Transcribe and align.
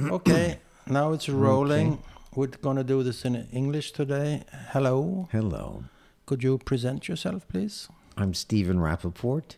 Okay, 0.00 0.58
now 0.86 1.12
it's 1.12 1.28
rolling. 1.28 2.02
We're 2.34 2.46
gonna 2.46 2.84
do 2.84 3.02
this 3.02 3.24
in 3.24 3.34
English 3.52 3.92
today. 3.92 4.44
Hello. 4.72 5.28
Hello. 5.32 5.84
Could 6.26 6.42
you 6.44 6.58
present 6.58 7.08
yourself, 7.08 7.48
please? 7.48 7.88
I'm 8.16 8.32
Stephen 8.34 8.78
Rappaport. 8.78 9.56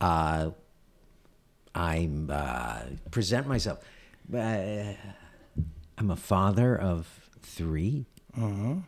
Uh, 0.00 0.50
I'm 1.74 2.28
uh, 2.30 2.80
present 3.10 3.46
myself. 3.46 3.78
Uh, 4.32 4.92
I'm 5.96 6.10
a 6.10 6.16
father 6.16 6.76
of 6.76 7.28
3 7.42 8.06
hmm 8.34 8.78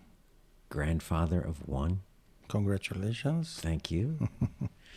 grandfather 0.68 1.40
of 1.40 1.66
one. 1.68 2.00
Congratulations. 2.48 3.58
Thank 3.62 3.90
you. 3.90 4.28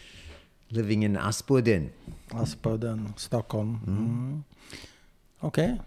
Living 0.71 1.03
in 1.03 1.15
Aspudden. 1.15 1.91
Aspodden, 2.31 3.17
Stockholm. 3.17 3.79
Mhm. 3.85 4.79
Okay, 5.43 5.79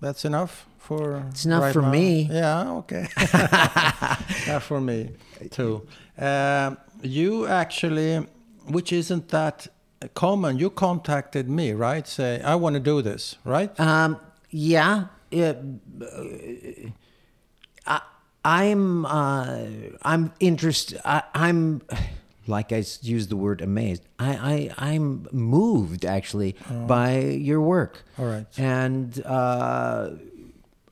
that's 0.00 0.24
enough 0.24 0.66
for. 0.78 1.24
It's 1.30 1.44
enough 1.44 1.62
right 1.62 1.72
for 1.72 1.82
now. 1.82 1.90
me. 1.90 2.28
Yeah, 2.30 2.72
okay. 2.72 3.06
enough 4.46 4.64
for 4.64 4.80
me 4.80 5.10
too. 5.50 5.86
Um, 6.18 6.76
you 7.02 7.46
actually, 7.46 8.26
which 8.66 8.92
isn't 8.92 9.28
that 9.28 9.68
common. 10.14 10.58
You 10.58 10.70
contacted 10.70 11.48
me, 11.48 11.72
right? 11.72 12.06
Say, 12.06 12.40
I 12.42 12.54
want 12.54 12.74
to 12.74 12.80
do 12.80 13.02
this, 13.02 13.36
right? 13.44 13.78
Um, 13.80 14.18
yeah. 14.50 15.06
uh, 15.32 15.54
I, 17.86 18.00
I'm 18.44 19.06
uh, 19.06 19.66
I'm 20.02 20.32
interested. 20.40 21.00
I'm 21.04 21.82
like 22.46 22.72
I 22.72 22.84
used 23.02 23.28
the 23.28 23.36
word 23.36 23.60
amazed. 23.60 24.02
I, 24.18 24.70
I 24.78 24.90
I'm 24.92 25.28
moved 25.32 26.04
actually 26.04 26.56
by 26.86 27.18
your 27.20 27.60
work. 27.60 28.02
All 28.18 28.26
right. 28.26 28.46
And 28.58 29.22
uh, 29.24 30.10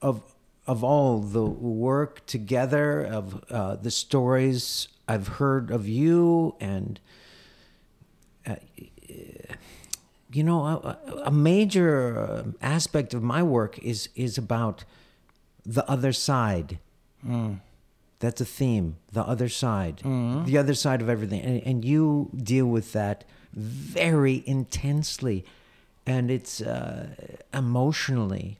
of 0.02 0.22
of 0.66 0.84
all 0.84 1.20
the 1.20 1.44
work 1.44 2.26
together 2.26 3.02
of 3.02 3.44
uh, 3.50 3.76
the 3.76 3.90
stories 3.90 4.88
I've 5.08 5.28
heard 5.28 5.70
of 5.70 5.88
you 5.88 6.54
and 6.60 7.00
uh, 8.46 8.56
you 10.30 10.44
know 10.44 10.60
a, 10.64 10.98
a 11.24 11.30
major 11.30 12.44
aspect 12.60 13.14
of 13.14 13.22
my 13.22 13.42
work 13.42 13.78
is 13.78 14.10
is 14.14 14.36
about 14.36 14.84
the 15.64 15.88
other 15.90 16.12
side 16.12 16.78
that's 18.20 18.40
a 18.40 18.44
theme 18.44 18.96
the 19.12 19.22
other 19.22 19.48
side 19.48 19.96
the 20.46 20.56
other 20.58 20.74
side 20.74 21.00
of 21.02 21.08
everything 21.08 21.40
and, 21.40 21.62
and 21.68 21.84
you 21.84 22.30
deal 22.52 22.66
with 22.66 22.92
that 22.92 23.24
very 23.52 24.42
intensely 24.46 25.44
and 26.06 26.30
it's 26.30 26.60
uh, 26.60 27.06
emotionally 27.54 28.58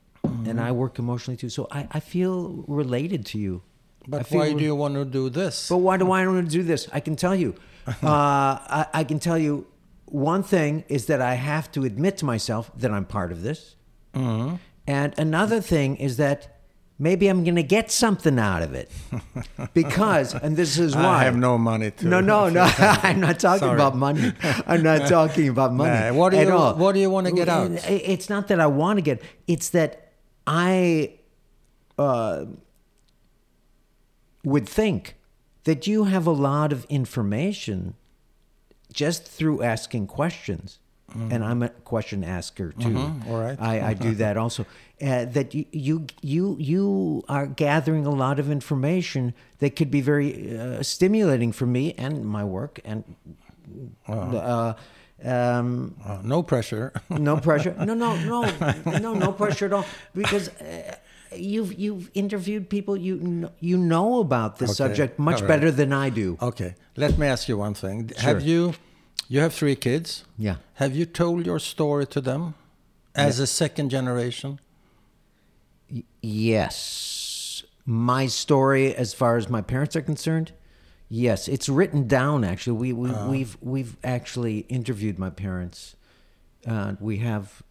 and 0.48 0.60
i 0.60 0.70
work 0.70 0.98
emotionally 0.98 1.36
too 1.36 1.48
so 1.48 1.66
i, 1.70 1.86
I 1.92 2.00
feel 2.00 2.64
related 2.66 3.24
to 3.32 3.38
you 3.38 3.62
But 4.06 4.30
why 4.30 4.52
do 4.52 4.64
you 4.64 4.74
want 4.74 4.94
to 4.94 5.04
do 5.04 5.28
this? 5.40 5.68
but 5.68 5.78
why 5.86 5.96
do 5.98 6.06
I 6.12 6.26
want 6.26 6.46
to 6.50 6.50
do 6.58 6.62
this? 6.62 6.88
I 6.98 7.00
can 7.00 7.16
tell 7.16 7.36
you. 7.44 7.50
Uh, 8.02 8.52
I, 8.80 8.86
I 9.00 9.04
can 9.04 9.18
tell 9.18 9.38
you 9.46 9.66
one 10.04 10.42
thing 10.42 10.84
is 10.88 11.06
that 11.06 11.20
I 11.32 11.34
have 11.50 11.66
to 11.72 11.84
admit 11.90 12.14
to 12.20 12.24
myself 12.26 12.70
that 12.82 12.90
I'm 12.90 13.06
part 13.06 13.30
of 13.32 13.38
this. 13.42 13.76
Mm-hmm. 14.14 14.56
And 14.86 15.10
another 15.18 15.60
thing 15.62 15.96
is 15.96 16.16
that 16.16 16.57
maybe 16.98 17.28
I'm 17.28 17.44
going 17.44 17.56
to 17.56 17.62
get 17.62 17.90
something 17.90 18.38
out 18.38 18.62
of 18.62 18.74
it. 18.74 18.90
Because, 19.74 20.34
and 20.34 20.56
this 20.56 20.78
is 20.78 20.94
why. 21.02 21.02
I 21.20 21.24
have 21.24 21.36
no 21.36 21.56
money 21.58 21.90
to. 21.92 22.06
No, 22.06 22.20
no, 22.20 22.48
no. 22.58 22.62
I'm 22.78 23.20
not 23.20 23.38
talking 23.38 23.60
Sorry. 23.60 23.74
about 23.74 23.96
money. 23.96 24.32
I'm 24.66 24.82
not 24.82 25.08
talking 25.08 25.48
about 25.48 25.72
money. 25.72 26.10
Nah, 26.10 26.12
what 26.14 26.30
do 26.30 26.38
you- 26.40 26.50
all. 26.50 26.74
what 26.74 26.92
do 26.92 27.00
you 27.00 27.10
wanna 27.10 27.32
get 27.32 27.48
out? 27.48 27.70
It's 27.88 28.28
not 28.28 28.48
that 28.48 28.60
I 28.60 28.66
want 28.66 28.96
to 28.98 29.02
get. 29.02 29.22
It's 29.46 29.70
that 29.70 30.12
I 30.46 31.14
uh, 31.98 32.46
would 34.44 34.68
think 34.68 35.16
that 35.64 35.86
you 35.86 36.04
have 36.04 36.26
a 36.26 36.32
lot 36.32 36.72
of 36.72 36.84
information 36.88 37.94
just 38.92 39.24
through 39.26 39.62
asking 39.62 40.06
questions. 40.06 40.78
And 41.14 41.42
I'm 41.42 41.62
a 41.62 41.70
question 41.84 42.22
asker 42.22 42.72
too. 42.72 42.88
Mhm, 42.90 43.26
all 43.28 43.40
right. 43.40 43.56
I, 43.60 43.90
I 43.90 43.94
do 43.94 44.14
that 44.24 44.36
also. 44.36 44.64
Uh, 45.00 45.24
that 45.26 45.54
you, 45.54 45.64
you 45.72 46.06
you 46.22 46.56
you 46.58 47.22
are 47.28 47.46
gathering 47.46 48.04
a 48.06 48.10
lot 48.10 48.38
of 48.38 48.50
information 48.50 49.32
that 49.60 49.74
could 49.76 49.90
be 49.90 50.00
very 50.02 50.58
uh, 50.58 50.82
stimulating 50.82 51.52
for 51.52 51.66
me 51.66 51.94
and 51.96 52.24
my 52.24 52.44
work 52.44 52.80
and 52.84 53.04
uh, 54.08 54.74
um, 55.24 55.94
Uh, 56.04 56.18
no 56.22 56.42
pressure. 56.42 56.92
no 57.10 57.36
pressure. 57.36 57.74
No, 57.84 57.94
no, 57.94 58.16
no, 58.16 58.42
no, 59.00 59.14
no 59.14 59.32
pressure 59.32 59.66
at 59.66 59.72
all. 59.72 59.84
Because 60.14 60.48
uh, 60.60 60.94
you've 61.36 61.72
you've 61.78 62.10
interviewed 62.14 62.68
people 62.68 62.96
you 62.96 63.18
kn- 63.18 63.50
you 63.60 63.76
know 63.78 64.20
about 64.20 64.58
this 64.58 64.70
Okay, 64.70 64.76
subject 64.88 65.18
much 65.18 65.40
right. 65.40 65.48
better 65.48 65.70
than 65.70 65.92
I 65.92 66.10
do. 66.10 66.36
okay, 66.40 66.74
let 66.96 67.18
me 67.18 67.26
ask 67.26 67.48
you 67.48 67.56
one 67.58 67.74
thing. 67.74 68.08
Sure. 68.08 68.20
Have 68.22 68.42
you, 68.42 68.74
you 69.28 69.40
have 69.40 69.52
three 69.54 69.76
kids. 69.76 70.24
Yeah. 70.36 70.56
Have 70.74 70.96
you 70.96 71.04
told 71.06 71.46
your 71.46 71.58
story 71.58 72.06
to 72.06 72.20
them 72.20 72.54
as 73.14 73.38
a 73.38 73.46
second 73.46 73.90
generation? 73.90 74.58
Y- 75.90 76.04
yes, 76.22 77.62
my 77.84 78.26
story, 78.26 78.94
as 78.94 79.14
far 79.14 79.36
as 79.36 79.48
my 79.48 79.60
parents 79.62 79.96
are 79.96 80.02
concerned, 80.02 80.52
yes, 81.08 81.48
it's 81.48 81.68
written 81.68 82.06
down. 82.06 82.44
Actually, 82.44 82.76
we, 82.78 82.92
we 82.92 83.10
Uh-huh. 83.10 83.28
we've 83.30 83.56
we've 83.60 83.96
actually 84.04 84.58
interviewed 84.68 85.18
my 85.18 85.30
parents. 85.30 85.96
Uh, 86.66 86.94
we 87.00 87.18
have 87.18 87.62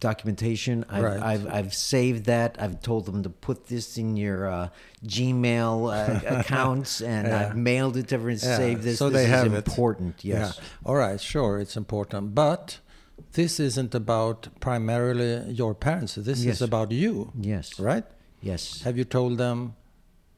documentation. 0.00 0.84
I've, 0.88 1.02
Right. 1.02 1.22
I've 1.22 1.46
I've 1.46 1.74
saved 1.74 2.24
that. 2.26 2.56
I've 2.60 2.80
told 2.82 3.06
them 3.06 3.22
to 3.22 3.30
put 3.30 3.66
this 3.66 3.96
in 3.98 4.16
your 4.16 4.48
uh, 4.50 4.68
Gmail 5.06 5.76
uh, 5.92 6.20
accounts, 6.40 7.00
and 7.00 7.28
Yeah. 7.28 7.40
I've 7.40 7.56
mailed 7.56 7.96
it 7.96 8.08
to 8.08 8.14
everyone. 8.16 8.40
Yeah, 8.42 8.56
Save 8.56 8.82
this. 8.82 8.98
so 8.98 9.08
this 9.08 9.18
they 9.18 9.24
is 9.24 9.30
have 9.30 9.52
it. 9.52 9.56
important. 9.56 10.24
Yes. 10.24 10.58
Yeah. 10.58 10.64
All 10.84 10.96
right, 10.96 11.20
sure, 11.20 11.58
it's 11.60 11.76
important. 11.76 12.34
But 12.34 12.78
this 13.32 13.60
isn't 13.60 13.94
about 13.94 14.48
primarily 14.60 15.50
your 15.52 15.74
parents. 15.74 16.14
This 16.16 16.44
Yes. 16.44 16.56
is 16.56 16.62
about 16.62 16.90
you, 16.92 17.30
Yes. 17.40 17.78
right? 17.78 18.04
Yes. 18.42 18.82
Have 18.82 18.98
you 18.98 19.04
told 19.04 19.38
them 19.38 19.74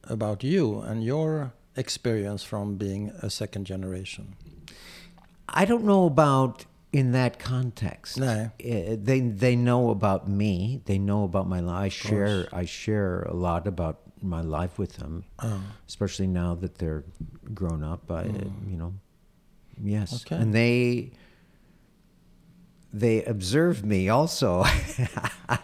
about 0.03 0.43
you 0.43 0.79
and 0.81 1.03
your 1.03 1.51
experience 1.75 2.43
from 2.43 2.77
being 2.77 3.11
a 3.21 3.29
second 3.29 3.65
generation? 3.65 4.35
I 5.49 5.65
don't 5.65 5.83
know 5.83 6.05
about 6.05 6.65
in 6.93 7.11
that 7.11 7.39
context. 7.39 8.17
No. 8.19 8.51
Uh, 8.59 8.95
They 9.01 9.19
they 9.21 9.55
know 9.55 9.89
about 9.89 10.27
me. 10.27 10.81
They 10.85 10.97
know 10.99 11.23
about 11.23 11.47
my 11.47 11.59
life. 11.59 11.83
I 11.85 11.89
share 11.89 12.47
I 12.53 12.65
share 12.65 13.23
a 13.23 13.33
lot 13.33 13.67
about 13.67 13.99
my 14.21 14.41
life 14.41 14.79
with 14.79 14.93
them, 14.97 15.23
Oh. 15.43 15.61
especially 15.87 16.27
now 16.27 16.55
that 16.55 16.77
they're 16.79 17.03
grown 17.53 17.83
up. 17.83 18.09
I 18.11 18.23
you 18.25 18.77
know, 18.77 18.93
yes, 19.83 20.25
Okay. 20.25 20.35
and 20.41 20.53
they 20.53 21.11
they 22.93 23.23
observe 23.25 23.83
me 23.85 24.09
also. 24.09 24.61
uh, 25.49 25.57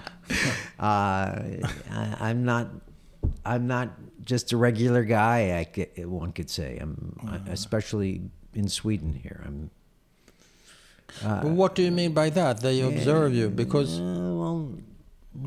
I, 0.79 2.17
I'm 2.19 2.44
not 2.44 2.67
I'm 3.45 3.66
not 3.67 3.90
just 4.25 4.51
a 4.51 4.57
regular 4.57 5.03
guy. 5.03 5.67
I 5.97 6.03
one 6.05 6.31
could 6.31 6.50
say. 6.50 6.78
I'm 6.81 7.17
especially 7.50 8.22
in 8.53 8.67
Sweden 8.69 9.13
here. 9.13 9.41
I'm 9.45 9.69
But 11.22 11.46
what 11.51 11.75
do 11.75 11.81
you 11.84 11.91
mean 11.91 12.13
by 12.13 12.29
that? 12.31 12.62
They 12.62 12.81
observe 12.81 13.34
you 13.34 13.50
because 13.50 14.00
Uh, 14.00 14.34
well, 14.40 14.72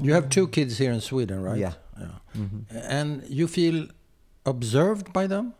you 0.02 0.12
have 0.14 0.28
two 0.28 0.48
kids 0.48 0.78
here 0.78 0.92
in 0.92 1.00
Sweden, 1.00 1.42
right? 1.42 1.58
Yeah. 1.58 1.74
yeah. 1.98 2.18
And 2.88 3.22
you 3.28 3.46
feel 3.48 3.86
observed 4.44 5.12
by 5.12 5.26
them? 5.26 5.54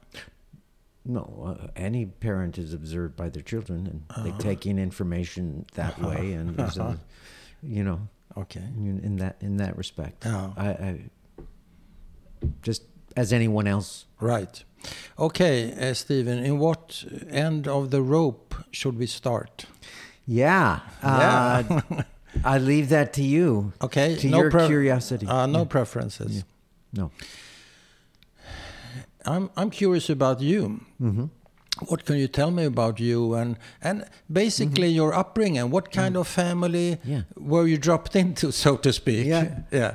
no. 1.05 1.23
Uh, 1.47 1.69
any 1.77 2.05
parent 2.07 2.59
is 2.59 2.73
observed 2.75 3.15
by 3.17 3.29
their 3.29 3.43
children, 3.43 3.87
and 3.87 4.25
they 4.27 4.33
take 4.39 4.67
in 4.71 4.79
information 4.79 5.65
that 5.75 6.01
way, 6.01 6.33
and 6.33 6.57
there's 6.57 6.79
a, 6.79 6.99
you 7.63 7.85
know, 7.85 8.01
Okay. 8.37 8.65
in 9.09 9.17
that 9.17 9.37
in 9.41 9.57
that 9.57 9.77
respect, 9.79 10.25
Yeah. 10.25 10.51
I, 10.57 10.69
I 10.89 11.01
just 12.63 12.83
as 13.17 13.33
anyone 13.33 13.67
else. 13.67 14.07
Right. 14.21 14.65
Okay, 15.19 15.73
uh, 15.73 15.95
Stephen, 15.95 16.39
in 16.45 16.59
what 16.59 17.05
end 17.31 17.67
of 17.67 17.91
the 17.91 18.03
rope 18.03 18.55
should 18.71 18.99
we 18.99 19.07
start? 19.07 19.67
Yeah. 20.27 20.81
Yeah. 21.03 21.63
Uh, 21.69 22.03
I 22.45 22.59
leave 22.59 22.89
that 22.91 23.13
to 23.15 23.23
you. 23.23 23.73
Okay. 23.81 24.17
To 24.17 24.29
no 24.29 24.39
your 24.39 24.51
pre- 24.51 24.67
curiosity. 24.67 25.27
Uh, 25.27 25.47
no 25.47 25.59
Yeah. 25.61 25.65
preferences. 25.69 26.45
No. 26.93 27.11
I'm 29.25 29.51
I'm 29.57 29.71
curious 29.71 30.11
about 30.11 30.41
you. 30.41 30.81
Mm-hmm. 31.01 31.25
What 31.89 32.05
can 32.05 32.17
you 32.17 32.29
tell 32.29 32.51
me 32.51 32.65
about 32.65 32.99
you 33.01 33.35
and 33.35 33.57
and 33.83 34.05
basically 34.33 34.89
your 34.89 35.13
upbringing? 35.15 35.71
What 35.71 35.91
kind 35.93 36.17
of 36.17 36.27
family 36.29 36.97
Mm-hmm. 36.97 37.11
Yeah. 37.13 37.23
were 37.37 37.67
you 37.69 37.79
dropped 37.79 38.17
into, 38.17 38.53
so 38.53 38.77
to 38.77 38.93
speak? 38.93 39.27
Yeah. 39.27 39.61
Yeah. 39.73 39.95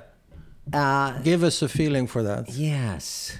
Uh, 0.74 1.22
Give 1.24 1.44
us 1.44 1.62
a 1.62 1.68
feeling 1.68 2.08
for 2.08 2.24
that. 2.24 2.50
Yes. 2.50 3.38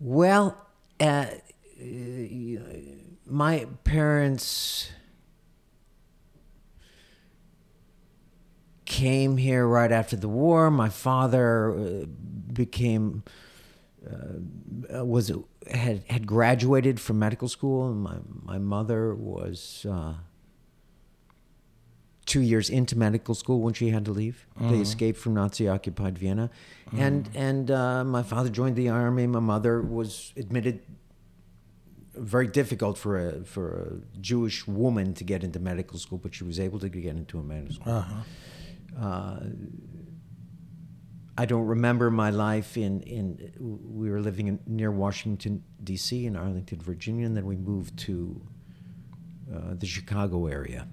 Well, 0.00 0.56
uh, 1.00 1.26
my 3.26 3.66
parents 3.84 4.90
came 8.84 9.36
here 9.36 9.66
right 9.66 9.90
after 9.90 10.16
the 10.16 10.28
war. 10.28 10.70
My 10.70 10.88
father 10.88 11.72
uh, 11.72 12.06
became 12.52 13.22
uh, 14.06 15.04
was 15.04 15.32
had 15.70 16.02
had 16.08 16.26
graduated 16.26 17.00
from 17.00 17.18
medical 17.18 17.48
school, 17.48 17.88
and 17.88 18.00
my 18.02 18.16
my 18.42 18.58
mother 18.58 19.14
was 19.14 19.86
uh, 19.88 20.14
two 22.26 22.40
years 22.40 22.68
into 22.68 22.96
medical 22.98 23.34
school 23.34 23.60
when 23.60 23.72
she 23.74 23.88
had 23.90 24.04
to 24.04 24.10
leave. 24.12 24.46
They 24.60 24.78
escaped 24.80 25.18
from 25.18 25.34
Nazi 25.34 25.68
occupied 25.68 26.18
Vienna, 26.18 26.50
and 26.92 27.28
and 27.34 27.70
uh, 27.70 28.04
my 28.04 28.22
father 28.22 28.50
joined 28.50 28.76
the 28.76 28.90
army. 28.90 29.26
My 29.26 29.40
mother 29.40 29.80
was 29.80 30.32
admitted. 30.36 30.80
Very 32.16 32.46
difficult 32.46 32.96
for 32.98 33.18
a 33.28 33.44
for 33.44 33.66
a 34.14 34.18
Jewish 34.20 34.66
woman 34.68 35.14
to 35.14 35.24
get 35.24 35.42
into 35.42 35.58
medical 35.58 35.98
school, 35.98 36.18
but 36.18 36.34
she 36.34 36.44
was 36.44 36.58
able 36.60 36.78
to 36.78 36.88
get 36.88 37.16
into 37.16 37.38
a 37.38 37.42
medical 37.42 37.74
school. 37.74 37.92
Uh-huh. 37.92 39.04
Uh, 39.06 39.40
I 41.36 41.46
don't 41.46 41.66
remember 41.66 42.10
my 42.12 42.30
life 42.30 42.76
in, 42.76 43.00
in 43.02 43.52
we 43.58 44.08
were 44.08 44.20
living 44.20 44.46
in, 44.46 44.60
near 44.66 44.92
Washington 44.92 45.64
D.C. 45.82 46.26
in 46.26 46.36
Arlington, 46.36 46.80
Virginia, 46.80 47.26
and 47.26 47.36
then 47.36 47.44
we 47.46 47.56
moved 47.56 47.98
to 48.06 48.40
uh, 49.52 49.74
the 49.74 49.86
Chicago 49.86 50.46
area. 50.46 50.86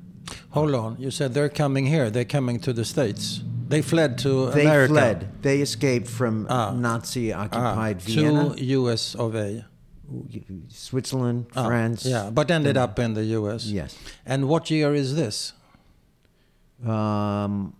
Hold 0.50 0.74
on. 0.74 0.96
You 1.00 1.12
said 1.12 1.34
they're 1.36 1.50
coming 1.50 1.86
here. 1.86 2.10
They're 2.10 2.26
coming 2.26 2.60
to 2.62 2.74
the 2.74 2.84
States. 2.86 3.44
They 3.68 3.82
fled 3.84 4.18
to 4.20 4.50
They 4.52 4.62
America. 4.66 4.94
fled. 4.94 5.30
They 5.44 5.62
escaped 5.62 6.08
from 6.08 6.48
Ah. 6.50 6.72
Nazi 6.74 7.32
Ah, 7.32 7.44
occupied 7.44 8.02
Vienna, 8.02 8.56
to 8.56 8.64
US 8.82 9.16
of 9.16 9.36
A. 9.36 9.66
Switzerland, 10.70 11.46
Ah, 11.56 11.68
France. 11.68 12.06
Yeah, 12.06 12.30
but 12.30 12.50
ended 12.52 12.78
up 12.78 13.00
in 13.00 13.14
the 13.14 13.26
US. 13.40 13.66
Yes. 13.66 13.98
And 14.26 14.48
what 14.48 14.70
year 14.70 14.94
is 14.94 15.16
this? 15.16 15.54
Um, 16.86 17.74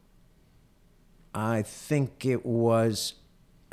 I 1.34 1.62
think 1.64 2.26
it 2.26 2.46
was 2.46 3.14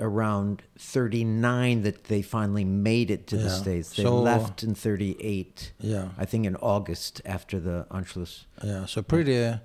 around 0.00 0.62
39 0.78 1.82
that 1.82 2.05
they 2.05 2.22
finally 2.22 2.64
made 2.64 3.10
it 3.10 3.26
to 3.26 3.37
the 3.37 3.50
States. 3.50 3.96
They 3.96 4.05
So- 4.05 4.22
left 4.22 4.62
in 4.62 4.75
38. 4.75 5.72
Yeah. 5.81 6.10
I 6.16 6.25
think 6.25 6.46
in 6.46 6.55
August 6.56 7.20
after 7.25 7.58
the 7.58 7.87
Anschluss. 7.90 8.44
Yeah, 8.62 8.87
so 8.87 9.02
pretty, 9.02 9.58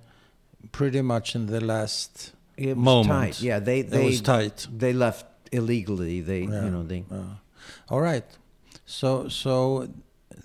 pretty 0.71 1.01
much 1.01 1.35
in 1.35 1.45
the 1.45 1.61
last 1.61 2.33
It 2.57 2.69
was 2.69 2.77
moment. 2.77 3.09
tight. 3.35 3.41
Yeah, 3.41 3.59
they 3.59 3.81
It 3.81 3.91
they 3.91 4.05
was 4.05 4.21
tight. 4.21 4.67
They 4.75 4.91
left 4.91 5.25
illegally. 5.51 6.21
They 6.21 6.41
Yeah. 6.45 6.65
you 6.65 6.71
know 6.71 6.83
they 6.83 7.03
Yeah. 7.11 7.35
All 7.89 8.01
right. 8.01 8.25
So 8.93 9.27
so 9.27 9.87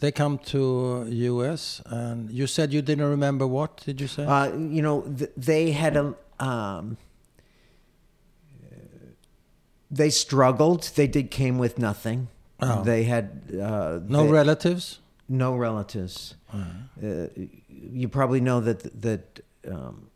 they 0.00 0.10
come 0.10 0.38
to 0.52 1.06
U.S. 1.10 1.82
and 1.86 2.30
you 2.30 2.46
said 2.46 2.72
you 2.72 2.80
didn't 2.82 3.04
remember 3.10 3.46
what 3.46 3.76
did 3.84 4.00
you 4.00 4.08
say? 4.08 4.24
uh, 4.24 4.46
you 4.56 4.80
know 4.82 5.02
th- 5.02 5.30
they 5.36 5.72
had 5.72 5.96
a 5.96 6.14
um, 6.40 6.96
they 9.90 10.10
struggled. 10.10 10.82
They 10.94 11.06
did 11.06 11.30
came 11.30 11.58
with 11.58 11.78
nothing. 11.78 12.28
Oh. 12.60 12.82
They 12.82 13.04
had 13.04 13.42
uh, 13.52 14.00
no 14.08 14.24
they- 14.24 14.32
relatives. 14.32 15.00
no 15.28 15.54
relatives. 15.56 16.34
Uh, 16.52 17.28
you 17.68 18.08
probably 18.08 18.40
know 18.40 18.60
that 18.60 18.80
that 19.02 19.40
um, 19.70 20.08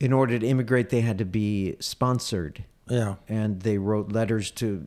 in 0.00 0.12
order 0.12 0.38
to 0.38 0.46
immigrate, 0.46 0.88
they 0.88 1.02
had 1.02 1.18
to 1.18 1.24
be 1.24 1.76
sponsored, 1.80 2.64
Yeah. 2.88 3.16
and 3.28 3.60
they 3.62 3.76
wrote 3.78 4.12
letters 4.12 4.50
to 4.52 4.86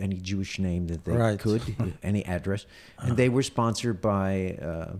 any 0.00 0.16
Jewish 0.16 0.58
name 0.58 0.86
that 0.88 1.04
they 1.04 1.12
Right. 1.12 1.38
could, 1.38 1.62
any 2.02 2.24
address, 2.26 2.66
and 2.98 3.16
they 3.16 3.28
were 3.28 3.42
sponsored 3.42 4.00
by. 4.00 4.58
Uh, 4.62 4.96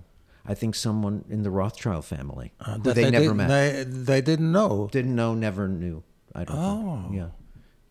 I 0.51 0.55
think 0.55 0.75
someone 0.75 1.25
in 1.29 1.43
the 1.43 1.51
Rothschild 1.51 2.05
family 2.07 2.53
Uh, 2.61 2.79
that 2.79 2.95
they, 2.95 3.11
never 3.11 3.27
did- 3.27 3.35
met, 3.35 3.49
They, 3.49 3.85
they 3.85 4.21
didn't 4.23 4.51
know. 4.51 4.89
didn't 4.91 5.15
know, 5.15 5.35
never 5.35 5.69
knew. 5.69 6.03
I 6.35 6.45
don't. 6.45 6.57
Oh. 6.57 7.03
Think. 7.03 7.17
Yeah, 7.17 7.29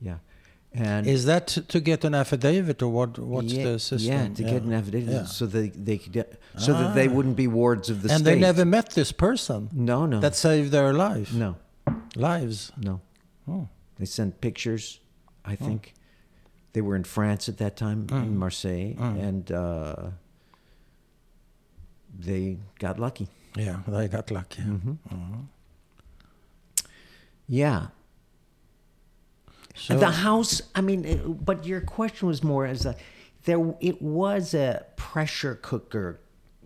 yeah, 0.01 0.17
and 0.73 1.05
Is 1.07 1.25
that 1.25 1.45
to, 1.47 1.79
get 1.79 2.03
an 2.03 2.15
affidavit 2.15 2.81
or 2.81 2.89
what? 2.89 3.19
What's 3.19 3.53
yeah, 3.53 3.63
the 3.63 3.79
system? 3.79 4.11
Yeah, 4.11 4.27
to 4.29 4.43
get 4.43 4.63
an 4.63 4.73
affidavit, 4.73 5.13
Yeah. 5.13 5.25
so 5.25 5.45
they 5.45 5.69
they 5.69 5.97
could 5.99 6.13
get, 6.13 6.39
so 6.57 6.73
that 6.73 6.95
they 6.95 7.07
wouldn't 7.07 7.35
be 7.35 7.47
wards 7.47 7.89
of 7.91 8.01
the 8.01 8.09
and 8.09 8.19
state. 8.21 8.33
And 8.33 8.41
they 8.43 8.47
never 8.47 8.65
met 8.65 8.89
this 8.91 9.11
person 9.11 9.69
No, 9.71 10.05
no. 10.07 10.19
that 10.19 10.35
saved 10.35 10.71
their 10.71 10.93
life. 10.93 11.31
no, 11.33 11.55
Lives. 12.15 12.71
no. 12.77 13.01
Oh. 13.47 13.67
They 13.97 14.05
sent 14.05 14.41
pictures. 14.41 14.99
I 15.45 15.55
think 15.55 15.93
they 16.73 16.81
were 16.81 16.95
in 16.95 17.03
France 17.03 17.49
at 17.49 17.57
that 17.57 17.75
time 17.75 18.07
Mm. 18.07 18.23
in 18.23 18.37
Marseille, 18.37 18.93
and 18.99 19.51
uh, 19.51 19.95
they 22.19 22.57
got 22.79 22.99
lucky. 22.99 23.27
Yeah, 23.55 23.77
they 23.87 24.07
got 24.07 24.29
lucky. 24.31 24.61
Mm-hmm. 24.61 24.93
Yeah, 27.49 27.87
So, 29.75 29.97
the 29.97 30.11
house. 30.11 30.61
I 30.75 30.81
mean, 30.81 31.05
it- 31.05 31.45
but 31.45 31.65
your 31.65 31.81
question 31.81 32.27
was 32.27 32.43
more 32.43 32.65
as 32.65 32.85
a 32.85 32.95
there. 33.45 33.59
It 33.79 34.01
was 34.01 34.53
a 34.53 34.83
pressure 34.97 35.55
cooker 35.69 36.19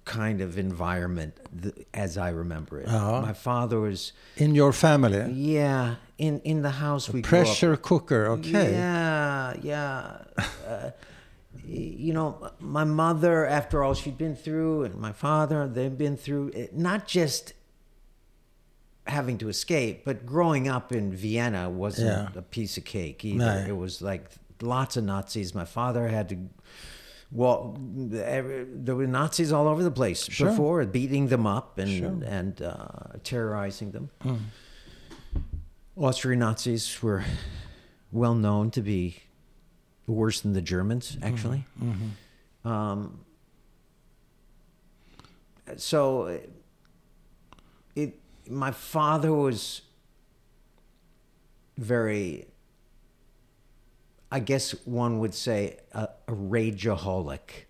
kind 0.06 0.42
of 0.42 0.58
environment, 0.58 1.34
th- 1.62 1.76
as 1.94 2.18
I 2.18 2.30
remember 2.30 2.80
it. 2.82 2.88
Uh-huh. 2.88 3.22
My 3.22 3.34
father 3.34 3.80
was. 3.80 4.14
in 4.38 4.56
your 4.56 4.74
family, 4.74 5.22
Yeah, 5.34 5.96
in 6.18 6.40
in 6.52 6.62
the 6.64 6.72
house 6.86 7.04
we 7.14 7.22
grew 7.22 7.40
up- 7.40 7.46
pressure 7.46 7.76
cooker. 7.78 8.24
Okay. 8.38 8.72
Yeah, 8.74 9.21
yeah. 9.62 10.18
uh, 10.68 10.92
you 11.66 12.14
know, 12.14 12.50
my 12.60 12.84
mother, 12.86 13.46
after 13.46 13.84
all 13.84 13.94
she'd 13.94 14.18
been 14.18 14.36
through, 14.36 14.84
and 14.84 14.96
my 14.96 15.12
father, 15.12 15.68
they've 15.68 15.98
been 15.98 16.16
through 16.18 16.50
it, 16.50 16.76
not 16.78 17.08
just 17.08 17.54
having 19.08 19.38
to 19.40 19.50
escape, 19.50 20.06
but 20.06 20.26
growing 20.26 20.68
up 20.70 20.92
in 20.94 21.12
Vienna 21.12 21.70
wasn't 21.70 22.08
Yeah. 22.34 22.40
a 22.40 22.42
piece 22.42 22.78
of 22.78 22.86
cake 22.86 23.26
either. 23.26 23.38
No. 23.38 23.66
It 23.68 23.76
was 23.76 24.02
like 24.02 24.30
lots 24.62 24.96
of 24.96 25.04
Nazis. 25.04 25.54
My 25.54 25.66
father 25.66 26.08
had 26.08 26.30
to. 26.30 26.38
Well, 27.34 27.76
there 27.80 28.96
were 28.96 29.08
Nazis 29.08 29.52
all 29.52 29.68
over 29.68 29.84
the 29.84 29.92
place 29.92 30.26
Sure. 30.30 30.50
before, 30.50 30.86
beating 30.86 31.28
them 31.28 31.48
up 31.48 31.78
and 31.78 31.90
Sure. 31.90 32.18
And 32.26 32.62
uh, 32.62 33.18
terrorizing 33.24 33.92
them. 33.92 34.10
Austrian 35.98 36.40
Nazis 36.40 37.02
were 37.02 37.24
well 38.12 38.36
known 38.36 38.72
to 38.72 38.82
be 38.82 39.18
worse 40.08 40.42
than 40.42 40.54
the 40.54 40.62
Germans, 40.62 41.16
mm-hmm. 41.16 41.24
actually. 41.24 41.66
Mm-hmm. 41.84 42.68
Um, 42.68 43.20
so, 45.78 46.40
it 47.96 48.20
my 48.50 48.72
father 48.72 49.34
was 49.34 49.82
very, 51.78 52.48
I 54.32 54.40
guess 54.40 54.72
one 54.86 55.20
would 55.20 55.34
say, 55.34 55.78
a, 55.94 56.10
a 56.28 56.32
rageaholic. 56.32 57.66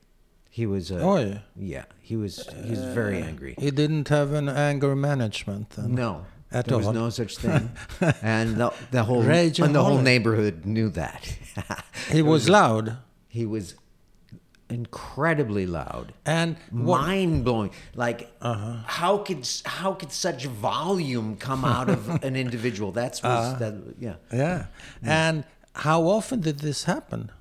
He 0.50 0.66
was 0.66 0.92
a 0.92 1.00
Oh, 1.00 1.18
yeah. 1.18 1.40
yeah. 1.56 1.86
He 2.02 2.18
was 2.18 2.48
he 2.64 2.72
was 2.72 2.84
very 2.94 3.22
uh, 3.22 3.26
angry. 3.26 3.56
He 3.58 3.72
didn't 3.72 4.10
have 4.10 4.34
an 4.34 4.50
anger 4.50 4.96
management. 4.96 5.72
Then. 5.72 5.96
No, 5.96 6.26
At 6.52 6.66
there 6.66 6.78
was 6.78 6.88
no 6.88 7.10
such 7.10 7.38
thing, 7.44 7.72
and 8.22 8.58
the, 8.58 8.74
the 8.92 9.04
whole 9.04 9.22
and 9.22 9.74
the 9.76 9.84
whole 9.84 10.00
neighborhood 10.00 10.66
knew 10.66 10.90
that. 10.90 11.38
He 12.12 12.22
was 12.22 12.50
loud. 12.50 12.98
he 13.30 13.46
was 13.46 13.76
incredibly 14.70 15.66
loud, 15.66 16.14
And 16.26 16.56
mind 16.72 17.44
blowing. 17.44 17.72
Like 17.96 18.32
Uh-huh. 18.42 18.78
how 18.86 19.18
could 19.20 19.48
how 19.66 19.94
could 19.94 20.12
such 20.12 20.46
volume 20.46 21.36
come 21.38 21.66
out 21.66 21.90
of 21.90 22.10
an 22.24 22.36
individual? 22.36 22.92
That's 22.92 23.22
was 23.24 23.32
Uh-huh. 23.32 23.60
that 23.60 23.74
yeah. 24.00 24.16
Yeah. 24.34 24.66
And 25.04 25.44
how 25.76 26.04
often 26.04 26.42
did 26.42 26.60
this 26.60 26.84
happen? 26.86 27.32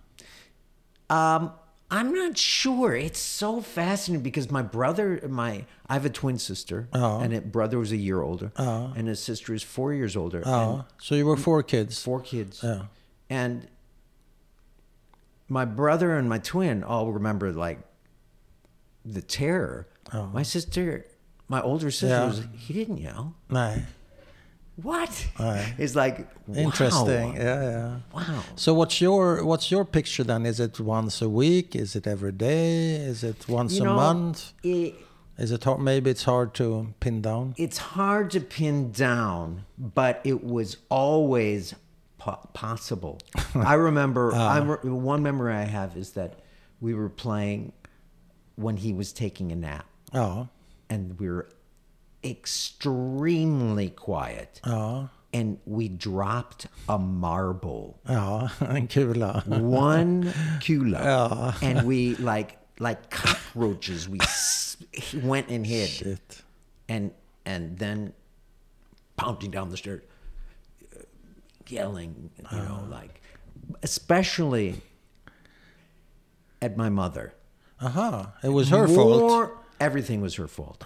Um, 1.09 1.53
I'm 1.91 2.15
not 2.15 2.39
sure. 2.39 2.95
It's 2.95 3.19
so 3.19 3.61
fascinating 3.61 4.23
because 4.23 4.51
my 4.51 4.63
brother, 4.63 5.21
my 5.29 5.65
I 5.89 5.95
have 5.95 6.05
a 6.05 6.11
twin 6.11 6.39
sister, 6.39 6.89
Oh. 6.93 7.19
and 7.19 7.33
his 7.33 7.43
brother 7.43 7.79
was 7.79 7.91
a 7.93 7.97
year 7.97 8.23
older, 8.23 8.53
Oh. 8.57 8.93
and 8.97 9.09
his 9.09 9.21
sister 9.21 9.53
is 9.55 9.63
four 9.65 9.93
years 9.93 10.17
older. 10.17 10.43
Oh, 10.47 10.73
and 10.75 10.85
so 10.99 11.15
you 11.17 11.27
were 11.27 11.37
four 11.37 11.63
kids. 11.65 12.01
four 12.03 12.21
kids. 12.21 12.61
Yeah. 12.63 12.83
And 13.29 13.67
my 15.49 15.65
brother 15.65 16.17
and 16.17 16.29
my 16.29 16.39
twin 16.39 16.85
all 16.85 17.11
remember 17.13 17.53
like 17.53 17.81
the 19.05 19.23
terror. 19.23 19.87
Oh. 20.13 20.27
My 20.27 20.43
sister, 20.45 21.07
my 21.49 21.61
older 21.61 21.91
sister. 21.91 22.09
Yeah. 22.09 22.27
was, 22.27 22.43
he 22.57 22.73
didn't 22.75 22.99
yell. 22.99 23.35
Nej. 23.49 23.83
What? 24.83 25.13
Right. 25.39 25.75
It's 25.79 25.95
like 25.95 26.19
wow. 26.47 26.55
Interesting. 26.67 27.37
Yeah, 27.37 27.63
yeah. 27.71 27.97
Wow. 28.15 28.43
So 28.57 28.75
what's 28.75 29.01
your 29.01 29.45
what's 29.45 29.71
your 29.71 29.85
picture 29.85 30.25
then? 30.25 30.47
Is 30.47 30.59
it 30.61 30.79
once 30.81 31.21
a 31.23 31.29
week? 31.29 31.75
Is 31.77 31.95
it 31.97 32.07
every 32.07 32.33
day? 32.33 32.97
Is 33.13 33.23
it 33.25 33.49
once 33.49 33.75
You 33.77 33.83
a 33.83 33.87
know, 33.87 33.97
month? 33.97 34.53
It, 34.63 34.95
Is 35.39 35.53
it 35.53 35.65
hard, 35.65 35.81
maybe 35.81 36.11
it's 36.11 36.25
hard 36.25 36.53
to 36.61 36.67
pin 37.01 37.23
down? 37.23 37.55
it's 37.57 37.79
hard 37.97 38.31
to 38.33 38.41
pin 38.41 38.93
down, 38.93 39.65
but 39.79 40.21
it 40.25 40.45
was 40.45 40.77
always 40.91 41.75
po- 42.19 42.45
possible. 42.53 43.17
I 43.55 43.75
remember. 43.75 44.33
Ah. 44.35 44.57
I 44.57 44.59
re- 44.59 44.91
one 44.91 45.23
memory 45.23 45.55
I 45.55 45.67
have 45.79 45.97
is 45.97 46.11
that 46.13 46.31
we 46.81 46.93
were 46.95 47.09
playing 47.09 47.73
when 48.57 48.77
he 48.77 48.93
was 48.93 49.13
taking 49.13 49.51
a 49.53 49.57
nap. 49.57 49.87
Ja. 50.13 50.47
and 50.91 51.19
we 51.21 51.27
were 51.31 51.47
extremely 52.25 53.91
quiet. 53.91 54.61
Ja, 54.67 55.09
And 55.33 55.59
we 55.65 55.89
dropped 55.89 56.67
a 56.89 56.99
marble. 56.99 58.01
ja, 58.09 58.49
en 58.61 58.89
kula. 58.89 59.47
One 59.47 60.25
kula. 60.61 61.05
Ja. 61.05 61.53
And 61.63 61.87
we 61.87 62.17
like 62.17 62.59
like 62.81 63.11
cockroaches. 63.11 64.09
We 64.09 64.19
went 65.23 65.49
and 65.51 65.67
hid. 65.67 65.89
Shit. 65.89 66.43
and 66.89 67.13
and 67.47 67.79
then 67.79 68.13
pounding 69.17 69.51
down 69.51 69.71
the 69.71 69.77
stairs, 69.77 70.03
yelling, 71.69 72.31
you 72.39 72.59
know, 72.59 72.85
like, 72.91 73.21
especially 73.83 74.81
at 76.63 76.77
my 76.77 76.89
mother. 76.89 77.33
Uh 77.81 77.89
huh. 77.89 78.27
it 78.43 78.49
was 78.51 78.69
her 78.71 78.87
fault. 78.89 79.53
Everything 79.81 80.21
was 80.21 80.35
her 80.35 80.47
fault. 80.47 80.85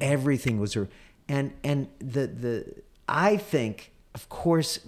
Everything 0.00 0.58
was 0.58 0.72
her, 0.74 0.88
and 1.28 1.52
and 1.62 1.88
the 1.98 2.26
the 2.26 2.74
I 3.06 3.36
think, 3.36 3.92
of 4.14 4.28
course, 4.28 4.80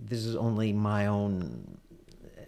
this 0.00 0.24
is 0.24 0.34
only 0.34 0.72
my 0.72 1.06
own 1.06 1.78
uh, 2.24 2.40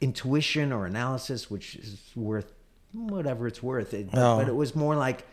intuition 0.00 0.70
or 0.72 0.84
analysis, 0.86 1.50
which 1.50 1.76
is 1.76 2.00
worth 2.14 2.52
whatever 2.92 3.46
it's 3.46 3.62
worth. 3.62 3.94
It. 3.94 4.10
But 4.36 4.48
it 4.48 4.54
was 4.54 4.74
more 4.76 4.96
like, 4.96 5.26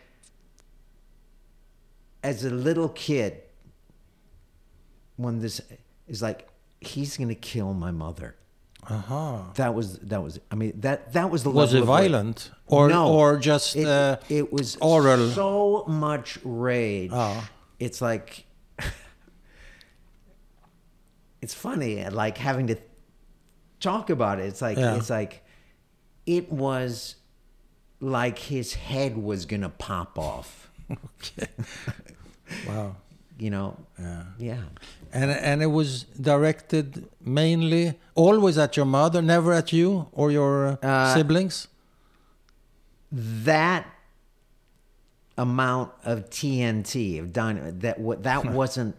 as 2.22 2.44
a 2.44 2.50
little 2.50 2.88
kid, 2.88 3.42
when 5.16 5.40
this 5.40 5.60
is 6.08 6.22
like, 6.22 6.48
he's 6.80 7.16
gonna 7.16 7.34
kill 7.34 7.74
my 7.74 7.90
mother. 7.90 8.34
Aha. 8.90 9.52
That 9.54 9.74
was 9.74 9.98
that 10.00 10.22
was. 10.22 10.40
I 10.50 10.54
mean 10.56 10.80
that 10.80 11.12
that 11.12 11.30
was 11.30 11.44
the 11.44 11.50
Was 11.50 11.72
it 11.72 11.82
of 11.82 11.88
rage. 11.88 12.10
violent 12.10 12.50
or 12.66 12.88
No. 12.88 13.12
or 13.12 13.38
just 13.38 13.76
It, 13.76 13.86
uh, 13.86 14.16
it 14.28 14.52
was 14.52 14.76
oral? 14.80 15.30
So 15.30 15.84
much 15.86 16.38
rage. 16.42 17.10
Ah. 17.12 17.48
It's 17.78 18.00
like 18.02 18.44
it's 21.40 21.54
funny, 21.54 22.04
like 22.08 22.38
having 22.38 22.66
to 22.68 22.76
talk 23.80 24.10
about 24.10 24.38
it. 24.40 24.46
It's 24.46 24.62
like 24.62 24.78
Yeah. 24.78 24.96
it's 24.96 25.10
like 25.10 25.44
it 26.26 26.52
was 26.52 27.16
like 28.00 28.38
his 28.38 28.74
head 28.74 29.16
was 29.16 29.46
gonna 29.46 29.68
pop 29.70 30.18
off. 30.18 30.70
okay. 30.90 31.46
wow. 32.68 32.96
You 33.38 33.50
know? 33.50 33.76
Yeah. 33.98 34.22
Yeah. 34.38 34.62
And 35.12 35.30
and 35.30 35.62
it 35.62 35.66
was 35.66 36.04
directed 36.20 37.06
mainly 37.20 37.98
always 38.14 38.56
at 38.58 38.76
your 38.76 38.86
mother, 38.86 39.20
never 39.22 39.52
at 39.52 39.72
you 39.72 40.06
or 40.12 40.30
your 40.30 40.78
uh, 40.82 40.86
Uh, 40.86 41.14
siblings. 41.14 41.68
that 43.44 43.84
amount 45.38 45.90
of 46.04 46.28
TNT 46.30 47.18
of 47.20 47.32
dynamite 47.32 47.80
that 47.80 48.22
that 48.22 48.44
wasn't 48.60 48.94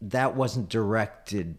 that 0.00 0.36
wasn't 0.36 0.68
directed 0.68 1.56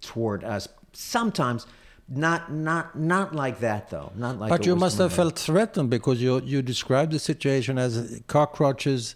toward 0.00 0.42
us. 0.44 0.68
Sometimes, 0.92 1.66
not 2.08 2.52
not 2.52 2.98
not 2.98 3.34
like 3.34 3.60
that 3.60 3.90
though. 3.90 4.12
Not 4.16 4.38
like. 4.38 4.50
but 4.50 4.66
you 4.66 4.74
must 4.76 4.98
have 4.98 5.12
felt 5.12 5.38
threatened 5.38 5.90
because 5.90 6.20
you 6.20 6.40
you 6.44 6.62
described 6.62 7.12
the 7.12 7.18
situation 7.18 7.78
as 7.78 8.20
cockroaches 8.26 9.14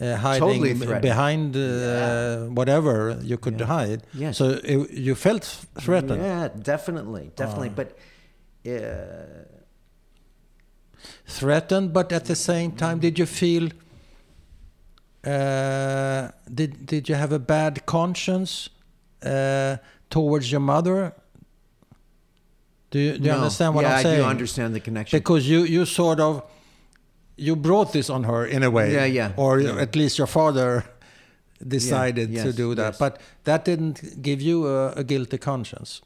uh, 0.00 0.16
hiding 0.16 0.62
Totally 0.62 1.00
behind 1.00 1.56
uh, 1.56 1.60
Yeah. 1.60 2.46
whatever 2.46 3.18
you 3.22 3.38
could 3.38 3.60
hide. 3.60 4.02
Yes. 4.12 4.36
So 4.38 4.60
it, 4.62 4.90
you 4.90 5.14
felt 5.14 5.44
threatened. 5.80 6.22
Yeah, 6.22 6.48
definitely, 6.48 7.30
definitely. 7.34 7.70
Ah. 7.70 7.80
But 7.80 7.98
uh, 8.66 9.46
threatened, 11.26 11.92
but 11.92 12.12
at 12.12 12.24
the 12.26 12.36
same 12.36 12.72
time, 12.72 12.98
did 12.98 13.18
you 13.18 13.26
feel? 13.26 13.70
Uh, 15.24 16.28
did 16.52 16.86
did 16.86 17.08
you 17.08 17.14
have 17.16 17.32
a 17.32 17.38
bad 17.38 17.84
conscience 17.86 18.68
uh, 19.22 19.76
towards 20.10 20.52
your 20.52 20.60
mother? 20.60 21.14
Do 22.90 22.98
you, 23.00 23.12
do 23.18 23.24
you 23.24 23.30
no. 23.30 23.38
understand 23.38 23.74
what 23.74 23.82
yeah, 23.82 23.96
I'm 23.96 24.02
saying? 24.02 24.20
I 24.20 24.24
do 24.24 24.30
understand 24.30 24.74
the 24.74 24.80
connection. 24.80 25.18
Because 25.18 25.48
you 25.48 25.64
you 25.64 25.84
sort 25.84 26.20
of 26.20 26.42
you 27.36 27.54
brought 27.56 27.92
this 27.92 28.10
on 28.10 28.24
her 28.24 28.46
in 28.46 28.62
a 28.62 28.70
way. 28.70 28.92
Yeah, 28.92 29.04
yeah, 29.04 29.32
Or 29.36 29.60
yeah. 29.60 29.76
at 29.76 29.94
least 29.94 30.18
your 30.18 30.26
father 30.26 30.84
decided 31.66 32.28
to 32.28 32.34
yes, 32.34 32.54
do 32.54 32.74
that, 32.74 32.92
yes. 32.92 32.98
but 32.98 33.20
that 33.44 33.64
didn't 33.64 34.22
give 34.22 34.40
you 34.40 34.66
a, 34.66 34.92
a 34.92 35.04
guilty 35.04 35.38
conscience. 35.38 36.02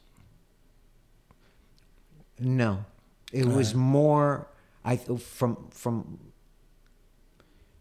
No, 2.39 2.85
it 3.31 3.45
was 3.45 3.75
more. 3.75 4.47
I 4.83 4.95
th- 4.95 5.21
from 5.21 5.67
from. 5.69 6.19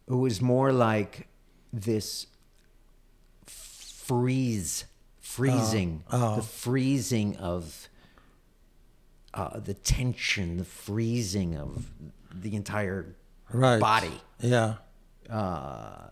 It 0.06 0.14
was 0.14 0.42
more 0.42 0.72
like 0.72 1.28
this 1.72 2.26
freeze, 3.46 4.84
freezing, 5.20 6.02
oh. 6.10 6.36
the 6.36 6.42
freezing 6.42 7.36
of 7.36 7.88
uh, 9.32 9.60
the 9.60 9.72
tension, 9.72 10.58
the 10.58 10.64
freezing 10.64 11.56
of 11.56 11.90
the 12.34 12.56
entire 12.56 13.14
Right. 13.52 13.80
body, 13.80 14.20
Yeah. 14.40 14.74
Uh, 15.28 16.08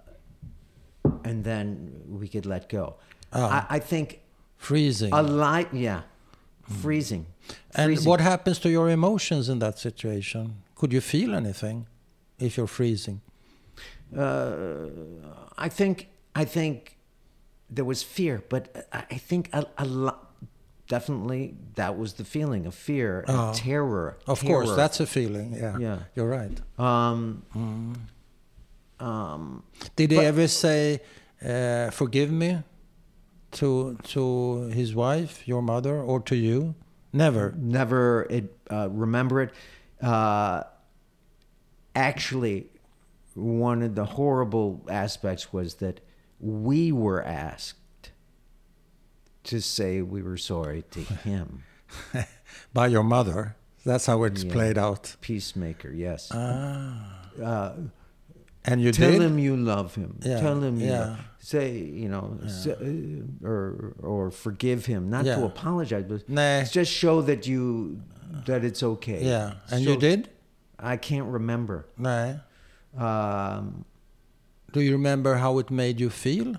and 1.25 1.45
then 1.45 2.03
we 2.09 2.29
could 2.29 2.47
let 2.47 2.69
go. 2.69 2.97
Oh. 3.33 3.45
I, 3.45 3.67
I 3.69 3.79
think 3.79 4.21
Freezing. 4.57 5.13
a 5.13 5.23
light, 5.23 5.73
yeah, 5.73 6.03
freezing. 6.63 7.27
And 7.75 7.87
freezing. 7.89 8.09
what 8.09 8.21
happens 8.21 8.59
to 8.61 8.71
your 8.71 8.89
emotions 8.91 9.49
in 9.49 9.59
that 9.61 9.79
situation? 9.79 10.63
Could 10.75 10.93
you 10.93 11.01
feel 11.01 11.35
anything 11.35 11.87
if 12.39 12.57
you're 12.57 12.67
freezing? 12.69 13.21
Uh, 14.17 14.87
I 15.57 15.69
think 15.69 16.09
I 16.35 16.45
think 16.45 16.97
there 17.71 17.85
was 17.85 18.03
fear, 18.03 18.43
but 18.49 18.87
I 18.93 19.05
I 19.11 19.19
think 19.19 19.51
a, 19.53 19.67
a 19.77 19.85
lot. 19.85 20.28
Definitely, 20.89 21.55
that 21.75 21.99
was 21.99 22.15
the 22.15 22.25
feeling 22.25 22.65
of 22.67 22.75
fear, 22.75 23.21
and 23.29 23.37
Oh. 23.37 23.53
terror. 23.55 24.17
Of 24.27 24.43
course, 24.43 24.75
that's 24.75 25.01
a 25.01 25.07
feeling. 25.07 25.53
Yeah. 25.55 25.79
Yeah. 25.79 25.99
You're 26.15 26.29
right. 26.29 26.59
Um, 26.79 27.43
um, 29.01 29.63
Did 29.97 30.11
he 30.13 30.19
ever 30.19 30.49
say, 30.49 31.01
uh, 31.45 31.91
"Forgive 31.91 32.31
me," 32.33 32.63
to 33.53 33.99
to 34.15 34.63
his 34.73 34.95
wife, 34.95 35.47
your 35.47 35.63
mother, 35.63 36.01
or 36.01 36.21
to 36.21 36.35
you? 36.37 36.75
Never. 37.13 37.55
never 37.57 38.27
it, 38.29 38.57
uh, 38.71 38.89
remember 38.91 39.41
it. 39.43 39.51
Uh, 40.03 40.63
actually, 41.95 42.67
one 43.35 43.83
of 43.83 43.95
the 43.95 44.05
horrible 44.05 44.85
aspects 44.89 45.53
was 45.53 45.77
that 45.77 46.01
we 46.41 46.93
were 46.93 47.23
asked 47.25 47.78
to 49.49 49.61
say 49.61 50.03
we 50.03 50.23
were 50.23 50.37
sorry 50.37 50.85
to 50.91 51.01
him. 51.01 51.65
By 52.73 52.87
your 52.89 53.03
mother. 53.05 53.57
That's 53.85 54.07
how 54.07 54.25
it's 54.25 54.45
Yeah. 54.45 54.53
played 54.53 54.77
out. 54.79 55.17
Peacemaker, 55.21 55.91
yes. 55.91 56.29
Ah. 56.33 57.23
Uh, 57.43 57.73
And 58.65 58.81
you 58.83 58.93
tell 58.93 59.13
did. 59.13 59.23
him 59.23 59.39
you 59.39 59.57
love 59.57 59.95
him. 59.95 60.19
Yeah, 60.23 60.41
Tell 60.41 60.61
him 60.63 60.79
you 60.81 60.89
yeah. 60.89 61.01
love- 61.01 61.19
say 61.41 61.79
you 61.79 62.09
know 62.09 62.37
say, 62.49 62.73
uh, 62.73 63.47
or 63.49 63.95
or 64.03 64.31
forgive 64.31 64.85
him. 64.87 65.09
Not 65.09 65.25
to 65.25 65.45
apologize, 65.45 66.05
but 66.09 66.29
Nah. 66.29 66.65
just 66.65 66.93
show 66.93 67.23
that 67.23 67.47
you 67.47 68.03
that 68.47 68.63
it's 68.65 68.83
okay. 68.83 69.25
Yeah. 69.25 69.55
And 69.71 69.85
So- 69.85 69.91
you 69.91 69.97
did. 69.97 70.29
I 70.79 70.97
can't 70.99 71.29
remember. 71.33 71.87
No. 71.97 72.41
Um, 72.97 73.85
Do 74.73 74.81
you 74.81 74.93
remember 74.93 75.37
how 75.37 75.59
it 75.59 75.71
made 75.71 75.99
you 76.01 76.11
feel? 76.11 76.57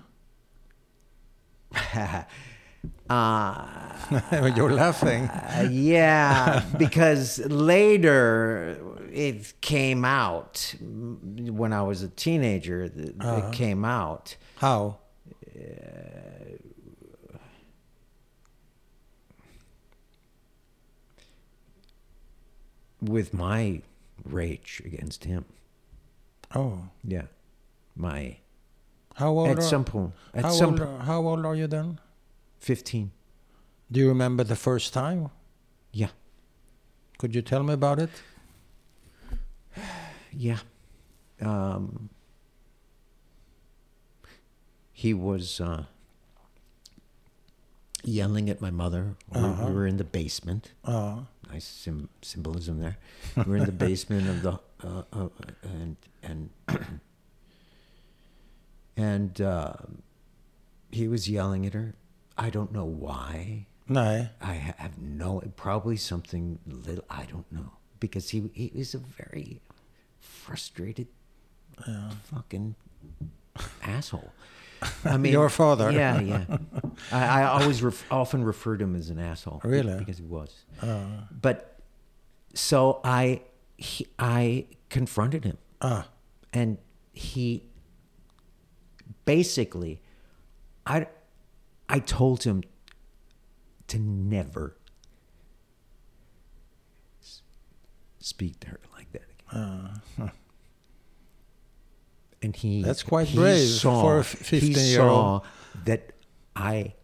uh, 3.10 3.66
You're 4.56 4.72
laughing. 4.72 5.24
uh, 5.28 5.68
yeah, 5.70 6.64
because 6.78 7.38
later 7.46 8.78
it 9.12 9.52
came 9.60 10.04
out 10.04 10.74
when 10.80 11.72
I 11.72 11.82
was 11.82 12.02
a 12.02 12.08
teenager. 12.08 12.84
It, 12.84 13.14
Uh-huh. 13.20 13.50
came 13.52 13.84
out. 13.84 14.36
How? 14.56 14.98
with 23.00 23.32
my 23.32 23.82
rage 24.24 24.82
against 24.84 25.24
him. 25.24 25.44
Oh. 26.54 26.88
Yeah, 27.04 27.22
my 27.96 28.36
How 29.14 29.30
old? 29.30 29.48
at 29.48 29.58
are, 29.58 29.62
some 29.62 29.84
point 29.84 30.12
at 30.34 30.44
how, 30.44 30.50
some 30.50 30.70
old, 30.70 30.78
point, 30.80 31.02
how 31.02 31.26
old 31.26 31.44
are 31.46 31.54
you 31.54 31.66
then? 31.66 31.98
Fifteen. 32.60 33.10
Do 33.90 33.98
you 34.00 34.08
remember 34.08 34.44
the 34.44 34.56
first 34.56 34.92
time? 34.92 35.30
Yeah, 35.92 36.10
Could 37.18 37.34
you 37.34 37.42
tell 37.42 37.64
me 37.64 37.74
about 37.74 37.98
it? 37.98 38.10
yeah. 40.32 40.58
Um, 41.40 42.08
he 44.92 45.12
was. 45.14 45.60
Uh, 45.60 45.84
yelling 48.02 48.48
at 48.48 48.60
my 48.62 48.70
mother. 48.70 49.14
We- 49.34 49.40
We, 49.42 49.72
were 49.74 49.86
in 49.86 49.96
the 49.98 50.04
basement. 50.04 50.72
Oh, 50.84 51.26
Nice 51.52 51.66
sim- 51.66 52.08
symbolism 52.22 52.78
there. 52.80 52.96
We 53.36 53.42
were 53.42 53.56
in 53.56 53.66
the 53.66 53.72
basement 53.72 54.26
of 54.28 54.42
the 54.42 54.52
uh, 54.86 55.02
uh, 55.12 55.28
and 55.64 55.96
and 56.22 56.50
and 58.96 59.40
uh, 59.40 59.72
he 60.90 61.08
was 61.08 61.28
yelling 61.28 61.66
at 61.66 61.74
her. 61.74 61.94
I 62.40 62.48
don't 62.50 62.72
know 62.72 62.86
why. 62.86 63.66
no. 63.86 64.26
I 64.40 64.54
have 64.54 64.98
no, 64.98 65.42
probably 65.56 65.96
something 65.96 66.58
little, 66.66 67.04
I 67.10 67.24
don't 67.26 67.50
know. 67.52 67.72
Because 68.00 68.30
he, 68.30 68.50
he 68.54 68.72
was 68.74 68.94
a 68.94 68.98
very 68.98 69.60
frustrated 70.20 71.08
fucking 72.32 72.74
asshole. 73.82 74.32
I 75.04 75.18
mean, 75.18 75.32
Your 75.34 75.50
father. 75.50 75.92
Yeah, 75.92 76.18
yeah. 76.20 76.44
I, 77.12 77.42
I 77.42 77.44
always 77.44 77.82
ref, 77.82 78.02
often 78.10 78.42
refer 78.42 78.78
to 78.78 78.84
him 78.84 78.96
as 78.96 79.10
an 79.10 79.18
asshole. 79.18 79.60
Really? 79.62 79.98
Because 79.98 80.16
he 80.16 80.24
was. 80.24 80.64
But 81.42 81.78
so 82.54 83.00
I, 83.04 83.42
he, 83.76 84.06
I 84.18 84.64
confronted 84.88 85.44
him 85.44 85.58
Ah, 85.82 86.08
and 86.54 86.78
he 87.12 87.64
basically 89.24 90.00
i 90.86 91.06
i 91.92 91.98
told 91.98 92.42
him 92.44 92.62
to 93.88 93.98
never 93.98 94.76
speak 98.18 98.60
to 98.60 98.68
her 98.68 98.80
like 98.96 99.10
that 99.12 99.22
again. 99.50 100.30
and 102.42 102.56
he 102.56 102.82
That's 102.82 103.02
quite 103.02 103.28
he 103.28 103.36
brave 103.38 103.68
saw, 103.68 104.00
for 104.02 104.16
a 104.18 104.20
f- 104.20 104.48
he 104.48 104.60
15-year-old. 104.70 105.42
saw 105.42 105.48
that 105.84 106.12
i 106.56 106.94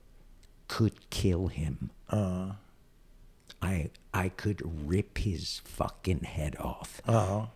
could 0.68 1.08
kill 1.10 1.46
him. 1.48 1.90
Uh, 2.10 2.52
i 3.62 3.90
i 4.12 4.28
could 4.28 4.60
rip 4.88 5.18
his 5.18 5.60
fucking 5.64 6.20
head 6.24 6.56
off. 6.58 7.00
Oh, 7.08 7.48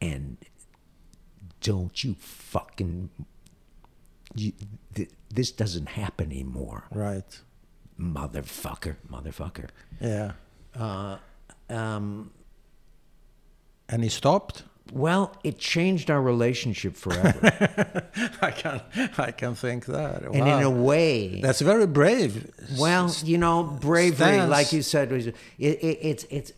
and 0.00 0.36
don't 1.60 2.02
you 2.04 2.14
fucking 2.18 3.10
you, 4.34 4.52
th- 4.94 5.10
this 5.32 5.50
doesn't 5.52 5.88
happen 5.90 6.30
anymore 6.30 6.84
right. 6.92 7.40
motherfucker 7.98 8.96
motherfucker 9.10 9.68
Yeah. 10.00 10.32
uh, 10.78 11.16
um, 11.70 12.30
And 13.88 14.02
he 14.02 14.08
stopped. 14.08 14.62
well 14.92 15.34
it 15.44 15.58
changed 15.58 16.10
our 16.10 16.20
relationship 16.22 16.96
forever 16.96 17.40
I 18.42 18.50
can, 18.50 18.80
I 19.18 19.30
can 19.30 19.54
think 19.54 19.86
that. 19.86 20.22
and 20.22 20.34
in 20.36 20.62
a 20.62 20.70
way 20.70 21.40
That's 21.40 21.60
very 21.60 21.86
brave. 21.86 22.50
well 22.78 23.10
you 23.24 23.38
know 23.38 23.62
bravery 23.64 24.14
stance. 24.36 24.50
like 24.50 24.72
you 24.72 24.82
said 24.82 25.12
it, 25.12 25.34
it, 25.58 25.98
it's 26.10 26.24
it's 26.30 26.52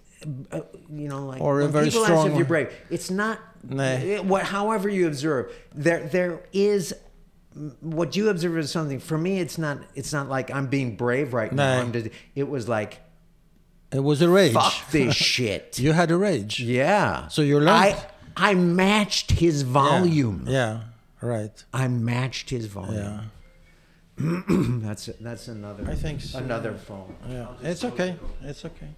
uh, 0.53 0.61
you 0.91 1.09
know 1.09 1.27
like 1.27 1.41
Or 1.41 1.61
a 1.61 1.69
very 1.69 1.87
people 1.91 2.07
ask 2.07 2.27
if 2.31 2.37
you're 2.37 2.47
brave 2.47 2.73
it's 2.91 3.11
not 3.11 3.39
Nah. 3.67 3.83
it- 3.97 4.25
what 4.25 4.43
however 4.45 4.89
you 4.89 5.07
observe 5.07 5.53
there 5.75 6.01
there 6.09 6.41
is 6.53 6.95
what 7.81 8.17
you 8.17 8.29
observe 8.31 8.59
is 8.59 8.71
something 8.71 8.99
for 8.99 9.17
me 9.17 9.39
it's 9.39 9.59
not 9.59 9.79
it's 9.95 10.13
not 10.13 10.29
like 10.29 10.51
i'm 10.51 10.67
being 10.67 10.97
brave 10.97 11.33
right 11.33 11.53
now 11.53 11.81
I'm 11.81 11.93
just, 11.93 12.09
it 12.35 12.49
was 12.49 12.69
like 12.69 13.01
It 13.93 14.01
was 14.01 14.21
a 14.23 14.29
rage. 14.29 14.53
fuck 14.55 14.75
this 14.91 15.15
shit 15.15 15.79
You 15.79 15.93
had 15.93 16.11
a 16.11 16.17
rage. 16.17 16.59
yeah 16.61 17.29
So 17.29 17.43
you 17.43 17.57
learned- 17.61 17.71
i 17.71 18.07
i 18.37 18.55
matched 18.55 19.31
his 19.33 19.63
volume 19.63 20.45
Yeah. 20.49 20.81
Right. 21.23 21.57
i 21.73 21.87
matched 21.87 22.51
his 22.51 22.67
volume 22.67 23.31
Yeah. 24.19 24.41
that's 24.87 25.07
that's 25.21 25.49
another 25.49 25.85
I 25.91 25.95
think 25.95 26.21
so. 26.23 26.39
another 26.39 26.75
phone 26.75 27.15
Yeah. 27.29 27.49
It's 27.63 27.85
okay. 27.85 28.17
It's 28.43 28.65
okay. 28.65 28.91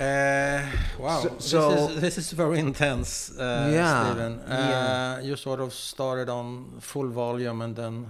Uh, 0.00 0.62
wow, 0.98 1.20
So- 1.38 1.70
this, 1.70 1.90
is, 1.94 2.00
this 2.00 2.18
is 2.18 2.32
very 2.32 2.58
intense, 2.58 3.30
uh, 3.38 3.70
Yeah, 3.72 4.04
Stephen. 4.04 4.40
Uh, 4.40 4.46
yeah. 4.70 5.20
You 5.28 5.36
sort 5.36 5.60
of 5.60 5.72
started 5.72 6.28
on 6.28 6.78
full 6.80 7.08
volume 7.08 7.60
and 7.62 7.76
then 7.76 8.06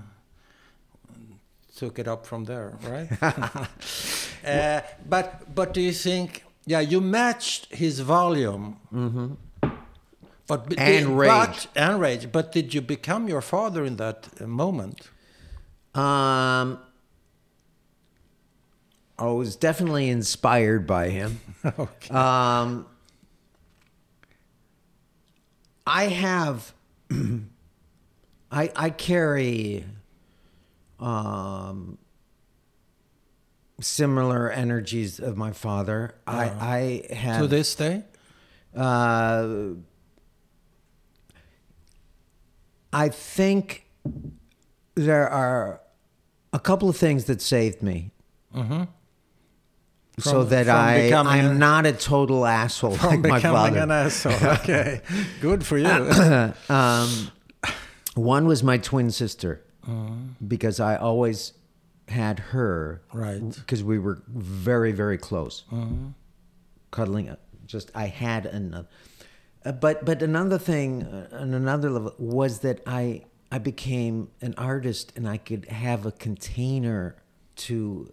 took 1.76 1.98
it 1.98 2.09
up 2.09 2.26
from 2.26 2.44
there, 2.44 2.78
right? 2.88 3.09
uh, 4.46 4.80
but 5.09 5.54
but 5.54 5.74
do 5.74 5.80
you 5.80 5.92
think? 5.92 6.44
Yeah, 6.66 6.80
you 6.80 7.00
matched 7.00 7.74
his 7.74 8.00
volume. 8.00 8.76
Mm-hmm. 8.94 9.35
But 10.46 10.61
And 10.78 11.06
did- 11.06 11.06
rage. 11.06 11.28
But, 11.28 11.66
and 11.74 12.00
rage. 12.00 12.28
But 12.30 12.52
did 12.52 12.72
you 12.74 12.80
become 12.83 13.28
your 13.28 13.40
father 13.42 13.85
in 13.85 13.96
that 13.96 14.28
uh, 14.40 14.46
moment? 14.46 15.11
Um, 15.94 16.78
I 19.22 19.26
was 19.26 19.54
definitely 19.54 20.08
inspired 20.08 20.85
by 20.85 21.11
him. 21.11 21.40
okay. 21.64 22.12
Um, 22.12 22.87
I 25.87 26.08
have, 26.08 26.72
I 28.50 28.72
I 28.74 28.90
carry, 28.90 29.85
um, 30.98 31.98
similar 33.80 34.50
energies 34.50 35.20
of 35.20 35.37
my 35.37 35.52
father. 35.52 36.16
I 36.26 37.04
I 37.11 37.14
have 37.14 37.42
to 37.42 37.46
this 37.46 37.76
day? 37.76 38.02
uh, 38.76 39.74
I 42.92 43.08
think 43.08 43.87
there 44.96 45.28
are 45.28 45.80
a 46.52 46.58
couple 46.58 46.88
of 46.88 46.96
things 46.96 47.26
that 47.26 47.40
saved 47.40 47.85
me. 47.85 48.11
So 48.52 48.88
From- 50.20 50.48
that 50.51 50.68
I 50.68 51.11
I'm 51.12 51.46
a- 51.53 51.55
not 51.55 51.87
a 51.87 51.92
total 51.92 52.44
asshole 52.46 52.96
From 52.96 53.09
like 53.11 53.20
my 53.20 53.37
becoming 53.38 53.75
father. 53.75 53.79
an 53.81 53.90
asshole. 53.90 54.33
Okay. 54.59 55.01
Good 55.40 55.64
for 55.64 55.79
you. 55.79 55.87
um, 56.68 57.31
one 58.14 58.46
was 58.46 58.62
my 58.62 58.77
twin 58.79 59.11
sister 59.11 59.62
because 60.46 60.81
I 60.81 60.96
always 60.96 61.55
had 62.09 62.38
her 62.38 63.03
Right. 63.12 63.40
because 63.55 63.83
we 63.83 63.98
were 63.98 64.22
very 64.29 64.92
very 64.92 65.16
close 65.18 65.64
cuddling 66.90 67.29
up 67.31 67.40
just 67.66 67.90
I 67.94 68.07
had 68.07 68.44
another 68.46 68.88
uh, 69.64 69.72
but 69.72 70.05
but 70.05 70.22
another 70.22 70.59
thing 70.59 71.05
uh, 71.05 71.29
on 71.40 71.55
another 71.55 71.88
level 71.90 72.14
was 72.18 72.59
that 72.61 72.81
I 72.87 73.22
I 73.51 73.59
became 73.59 74.29
an 74.42 74.55
artist 74.59 75.12
and 75.16 75.27
I 75.29 75.38
could 75.38 75.66
have 75.66 76.05
a 76.05 76.12
container 76.12 77.16
to 77.57 78.12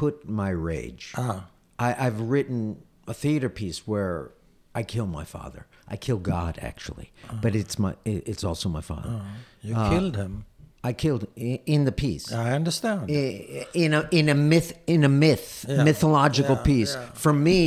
put 0.00 0.28
my 0.28 0.50
rage 0.50 1.12
Ah. 1.16 1.40
I, 1.78 2.06
I've 2.06 2.20
written 2.32 2.60
a 3.06 3.14
theater 3.14 3.48
piece 3.48 3.78
where 3.86 4.30
I 4.74 4.82
kill 4.82 5.06
my 5.06 5.24
father. 5.24 5.62
I 5.88 5.96
kill 5.96 6.18
God 6.18 6.58
actually, 6.70 7.08
but 7.42 7.54
it's 7.54 7.78
my 7.78 7.92
it- 8.04 8.24
it's 8.30 8.44
also 8.44 8.68
my 8.68 8.82
father. 8.82 9.20
You 9.62 9.74
Uh, 9.76 9.88
killed 9.90 10.16
him. 10.16 10.44
I 10.88 10.92
killed 10.92 11.26
in 11.36 11.84
the 11.84 11.92
piece. 11.92 12.26
I 12.32 12.52
understand. 12.56 13.10
In 13.10 13.94
a 13.94 14.00
in 14.10 14.28
a 14.28 14.34
myth 14.34 14.70
in 14.86 15.04
a 15.04 15.08
myth 15.08 15.64
Yeah. 15.68 15.84
mythological 15.84 16.56
Yeah, 16.56 16.62
piece. 16.72 16.94
yeah. 16.94 17.10
For 17.14 17.32
me, 17.32 17.58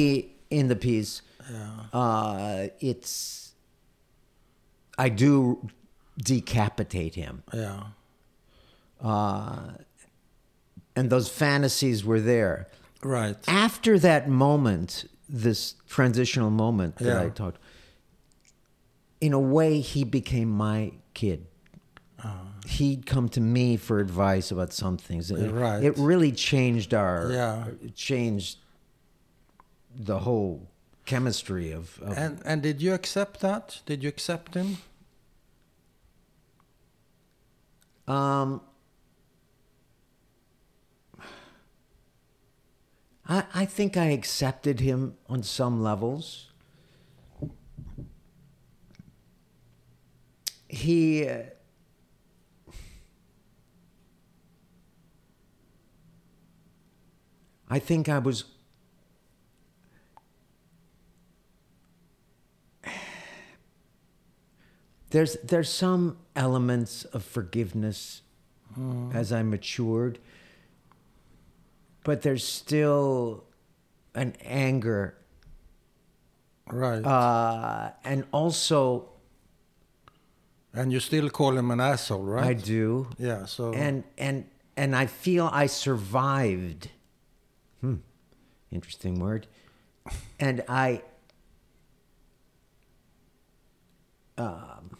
in 0.49 0.67
the 0.67 0.75
piece, 0.75 1.21
uh, 1.93 2.67
it's 2.79 3.53
I 5.05 5.09
do 5.09 5.33
decapitate 6.17 7.15
him, 7.15 7.43
yeah. 7.53 7.83
uh, 9.01 9.71
and 10.99 11.09
those 11.09 11.29
fantasies 11.29 12.03
were 12.03 12.19
there. 12.19 12.67
Right. 13.01 13.38
after 13.47 13.97
that 13.99 14.27
moment, 14.27 15.05
this 15.29 15.75
transitional 15.88 16.49
moment 16.49 16.97
that 16.97 17.05
Yeah. 17.05 17.21
I 17.21 17.29
talked, 17.29 17.59
in 19.21 19.31
a 19.31 19.39
way, 19.39 19.79
he 19.79 20.03
became 20.03 20.49
my 20.49 20.91
kid. 21.13 21.45
He'd 22.65 23.05
come 23.05 23.29
to 23.29 23.41
me 23.41 23.77
for 23.77 23.99
advice 23.99 24.51
about 24.51 24.73
some 24.73 24.97
things. 24.97 25.31
It, 25.31 25.49
Right. 25.49 25.81
it 25.83 25.97
really 25.97 26.31
changed 26.31 26.93
our, 26.93 27.31
Yeah. 27.31 27.67
it 27.81 27.95
changed 27.95 28.57
the 29.95 30.19
whole 30.19 30.67
chemistry 31.05 31.71
of. 31.71 31.97
of 32.01 32.15
And 32.17 32.41
and 32.45 32.62
did 32.62 32.81
you 32.81 32.93
accept 32.93 33.39
that? 33.39 33.81
Did 33.85 34.03
you 34.03 34.09
accept 34.09 34.53
him? 34.55 34.77
Um, 38.07 38.62
I, 43.29 43.43
I 43.53 43.65
think 43.65 43.95
I 43.95 44.05
accepted 44.05 44.79
him 44.79 45.15
on 45.29 45.43
some 45.43 45.81
levels. 45.81 46.47
He. 50.67 51.27
Uh, 51.27 51.43
I 57.69 57.77
think 57.77 58.09
I 58.09 58.17
was. 58.17 58.45
there's 65.11 65.37
there's 65.43 65.69
some 65.69 66.17
elements 66.35 67.05
of 67.05 67.23
forgiveness 67.23 68.23
as 69.13 69.31
I 69.31 69.43
matured, 69.43 70.19
but 72.09 72.23
there's 72.23 72.43
still 72.43 73.43
an 74.15 74.33
anger, 74.43 75.13
Right. 76.65 77.05
uh, 77.05 77.91
and 78.03 78.23
also 78.31 79.09
and 80.73 80.91
you 80.91 80.99
still 80.99 81.29
call 81.29 81.55
him 81.55 81.69
an 81.69 81.79
asshole, 81.79 82.23
right? 82.23 82.45
I 82.47 82.53
do, 82.53 83.07
Yeah. 83.19 83.45
So. 83.45 83.73
and 83.73 84.03
and 84.17 84.45
and 84.75 84.95
I 84.95 85.05
feel 85.05 85.49
I 85.63 85.67
survived. 85.67 86.89
Hmm, 87.81 87.97
interesting 88.71 89.19
word. 89.19 89.45
And 90.39 90.63
I, 90.67 91.03
um, 94.37 94.97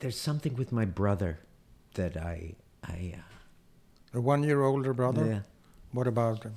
there's 0.00 0.18
something 0.20 0.56
with 0.56 0.72
my 0.72 0.84
brother 0.84 1.38
that 1.94 2.16
I 2.16 2.54
I 2.86 3.14
uh, 3.16 4.18
a 4.18 4.20
one-year 4.20 4.62
older 4.62 4.92
brother. 4.92 5.26
yeah, 5.26 5.40
What 5.92 6.06
about 6.06 6.42
him? 6.44 6.54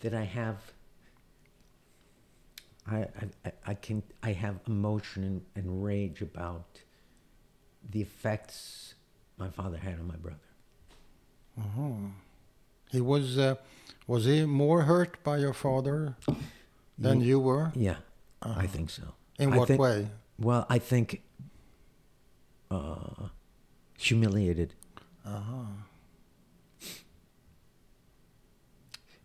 that 0.00 0.14
I 0.14 0.24
have. 0.24 0.56
I, 2.90 3.06
I, 3.44 3.52
I- 3.66 3.74
can 3.74 4.02
I 4.22 4.32
have 4.32 4.56
emotion 4.66 5.24
and, 5.24 5.40
and 5.56 5.84
rage 5.84 6.22
about 6.22 6.80
the 7.90 8.00
effects 8.00 8.94
my 9.38 9.48
father 9.50 9.76
had 9.78 9.94
on 9.98 10.06
my 10.06 10.16
brother. 10.16 10.38
Uh-huh. 11.58 12.08
He 12.90 13.00
was. 13.00 13.36
Uh, 13.38 13.56
was 14.06 14.24
he 14.24 14.44
more 14.46 14.82
hurt 14.82 15.22
by 15.22 15.36
your 15.38 15.52
father 15.52 16.16
than 16.98 17.20
Ye- 17.20 17.26
you 17.28 17.40
were? 17.40 17.72
Yeah, 17.74 17.96
I 18.40 18.66
think 18.66 18.88
so. 18.90 19.02
In 19.38 19.52
I 19.52 19.56
what 19.58 19.68
think- 19.68 19.80
way? 19.80 20.08
Well, 20.38 20.66
I 20.70 20.78
think 20.78 21.20
uh, 22.70 23.28
humiliated. 23.98 24.74
Uh-huh. 25.24 25.64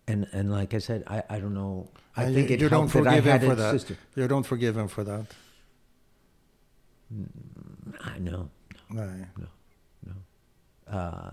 And 0.07 0.27
and 0.33 0.51
like 0.51 0.73
I 0.73 0.79
said, 0.79 1.03
I, 1.07 1.23
I 1.29 1.39
don't 1.39 1.53
know. 1.53 1.89
I 2.15 2.23
And 2.25 2.35
think 2.35 2.49
you, 2.49 2.55
it 2.55 2.61
you 2.61 2.69
don't 2.69 2.89
helped 2.91 3.05
that 3.05 3.13
I 3.13 3.21
forgive 3.21 3.41
him 3.41 3.47
for 3.47 3.53
a 3.53 3.55
that. 3.55 3.71
sister. 3.71 3.97
You 4.15 4.27
don't 4.27 4.43
forgive 4.43 4.77
him 4.77 4.87
for 4.89 5.03
that. 5.05 5.25
I 8.01 8.19
know. 8.19 8.49
No. 8.89 10.13
Uh, 10.91 11.31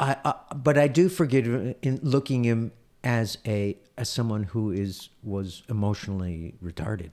I, 0.00 0.16
I 0.24 0.34
but 0.54 0.76
I 0.76 0.88
do 0.88 1.08
forgive 1.08 1.46
him 1.46 1.74
in 1.82 2.00
looking 2.02 2.44
him 2.44 2.72
as 3.04 3.38
a 3.46 3.76
as 3.96 4.08
someone 4.08 4.44
who 4.44 4.70
is 4.72 5.08
was 5.22 5.62
emotionally 5.68 6.54
retarded, 6.62 7.12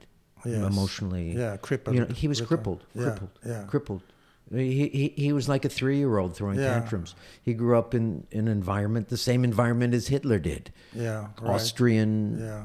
Yes. 0.50 0.72
emotionally 0.72 1.32
Yeah, 1.36 1.56
crippled. 1.56 1.94
You 1.96 2.02
know, 2.02 2.14
he 2.14 2.28
was 2.28 2.40
Retard- 2.40 2.46
crippled, 2.48 2.84
Yeah, 2.94 3.02
crippled, 3.04 3.30
yeah. 3.44 3.64
crippled. 3.72 4.02
He, 4.54 4.88
he 4.88 5.04
he 5.24 5.32
was 5.32 5.48
like 5.48 5.64
a 5.64 5.68
three 5.68 5.98
year 5.98 6.18
old 6.18 6.36
throwing 6.36 6.58
Yeah. 6.60 6.74
tantrums. 6.78 7.14
He 7.42 7.52
grew 7.54 7.76
up 7.76 7.94
in, 7.94 8.26
in 8.30 8.46
an 8.46 8.52
environment, 8.52 9.08
the 9.08 9.16
same 9.16 9.42
environment 9.44 9.92
as 9.94 10.06
Hitler 10.08 10.38
did, 10.38 10.70
Yeah. 10.94 11.28
Right. 11.40 11.54
Austrian. 11.54 12.38
Yeah. 12.38 12.64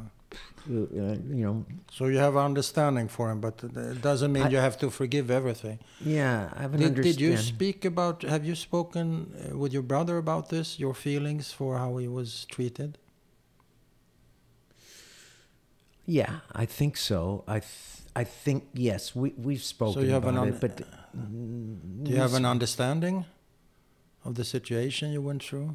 Uh, 0.70 0.74
uh, 0.74 1.16
you 1.38 1.44
know, 1.46 1.66
So 1.92 2.06
you 2.06 2.20
have 2.20 2.38
understanding 2.38 3.08
for 3.10 3.32
him, 3.32 3.40
but 3.42 3.64
it 3.64 4.00
doesn't 4.10 4.32
mean 4.32 4.44
I- 4.44 4.50
you 4.50 4.58
have 4.60 4.78
to 4.78 4.92
forgive 4.92 5.32
everything. 5.32 5.80
yeah, 6.00 6.52
I 6.56 6.62
have 6.62 6.74
an 6.76 6.82
Did, 6.82 6.90
understand. 6.90 7.18
did 7.18 7.22
you 7.26 7.38
speak 7.38 7.84
about? 7.84 8.22
Have 8.22 8.46
you 8.46 8.54
spoken 8.56 9.08
uh, 9.08 9.58
with 9.62 9.74
your 9.74 9.82
brother 9.94 10.18
about 10.18 10.50
this? 10.50 10.78
Your 10.80 10.94
feelings 10.94 11.52
for 11.52 11.80
how 11.80 11.98
he 11.98 12.08
was 12.08 12.46
treated? 12.56 13.00
Yeah, 16.12 16.40
I 16.64 16.66
think 16.66 16.98
so. 16.98 17.44
I 17.48 17.60
th- 17.60 18.02
I 18.22 18.24
think 18.26 18.64
yes, 18.74 19.16
we 19.16 19.34
we've 19.38 19.64
spoken 19.64 20.04
you 20.04 20.12
have 20.12 20.28
an 20.28 20.38
un- 20.38 20.50
it, 20.50 20.60
but 20.60 20.78
Do 22.04 22.12
you 22.12 22.18
have 22.20 22.34
an 22.36 22.46
understanding 22.46 23.26
of 24.26 24.36
the 24.36 24.44
situation 24.44 25.12
you 25.14 25.22
went 25.22 25.44
through? 25.44 25.70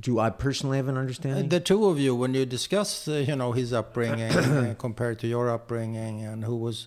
do 0.00 0.18
I 0.26 0.30
personally 0.30 0.76
have 0.78 0.88
an 0.88 0.96
Uh, 0.96 1.00
understanding? 1.00 1.48
The 1.50 1.60
two 1.60 1.84
of 1.90 1.98
you, 1.98 2.14
when 2.14 2.32
you 2.34 2.46
discuss, 2.46 3.08
uh, 3.08 3.24
you 3.28 3.36
know, 3.36 3.52
his 3.52 3.72
upbringing 3.72 4.32
uh, 4.32 4.74
compared 4.86 5.18
to 5.18 5.26
your 5.26 5.50
upbringing, 5.50 6.24
and 6.24 6.44
who 6.44 6.56
was 6.56 6.86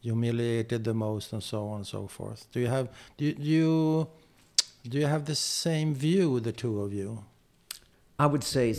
humiliated 0.00 0.84
the 0.84 0.94
most, 0.94 1.32
and 1.32 1.42
so 1.42 1.58
on 1.68 1.76
and 1.78 1.86
so 1.86 2.06
forth. 2.06 2.46
Do 2.52 2.60
you 2.60 2.68
have 2.68 2.86
do 3.16 3.24
you, 3.24 3.34
do 3.34 3.42
you 3.42 4.08
do 4.90 4.98
you 4.98 5.06
have 5.06 5.24
the 5.24 5.34
same 5.34 5.94
view, 5.94 6.40
the 6.40 6.52
two 6.52 6.82
of 6.82 6.92
you? 6.92 7.24
I 8.18 8.26
would 8.26 8.44
say 8.44 8.74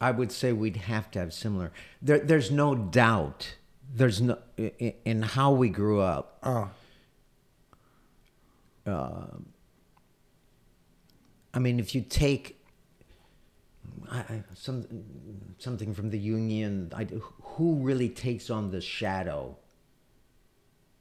I 0.00 0.10
would 0.10 0.32
say 0.32 0.52
we'd 0.52 0.76
have 0.76 1.10
to 1.12 1.18
have 1.18 1.32
similar. 1.34 1.72
There, 2.00 2.18
there's 2.18 2.50
no 2.50 2.74
doubt. 2.74 3.56
There's 3.92 4.20
no 4.20 4.38
in 4.56 5.22
how 5.22 5.52
we 5.52 5.68
grew 5.68 6.00
up. 6.00 6.38
Oh, 6.44 6.70
I 11.54 11.58
mean, 11.58 11.80
if 11.80 11.94
you 11.94 12.02
take 12.02 12.58
I, 14.10 14.18
I, 14.18 14.42
some 14.54 14.86
something 15.58 15.94
from 15.94 16.10
the 16.10 16.18
Jungian, 16.18 16.92
I, 16.94 17.04
who 17.42 17.74
really 17.76 18.08
takes 18.08 18.48
on 18.50 18.70
the 18.70 18.80
shadow 18.80 19.56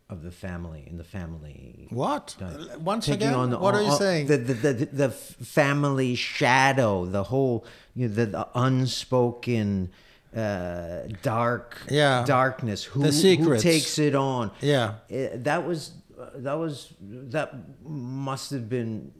of 0.10 0.24
the 0.24 0.32
family 0.32 0.84
in 0.89 0.98
the 0.98 1.04
family? 1.04 1.88
what? 1.89 2.36
Done. 2.39 2.70
Once 2.84 3.06
Taking 3.08 3.28
again, 3.28 3.34
on 3.34 3.50
the- 3.50 3.60
what 3.60 3.76
are 3.76 3.82
you 3.82 3.89
on- 3.89 3.98
saying? 3.98 4.28
The, 4.28 4.38
the, 4.38 4.54
the, 4.54 4.86
the 4.86 5.10
family 5.10 6.15
shadow, 6.15 7.06
the 7.06 7.24
whole, 7.24 7.65
you 7.93 8.08
know, 8.08 8.13
the, 8.13 8.26
the 8.28 8.48
unspoken 8.56 9.89
uh, 10.36 11.00
dark 11.22 11.78
Yeah. 11.89 12.24
darkness. 12.26 12.84
Who, 12.86 13.02
The 13.04 13.36
who 13.36 13.58
takes 13.58 13.98
it 14.00 14.15
on? 14.15 14.52
yeah, 14.62 14.96
Uh, 15.12 15.28
that 15.36 15.65
was 15.65 15.91
that 16.36 16.54
was 16.54 16.93
that 17.00 17.54
must 17.84 18.52
have 18.52 18.67
been 18.70 19.12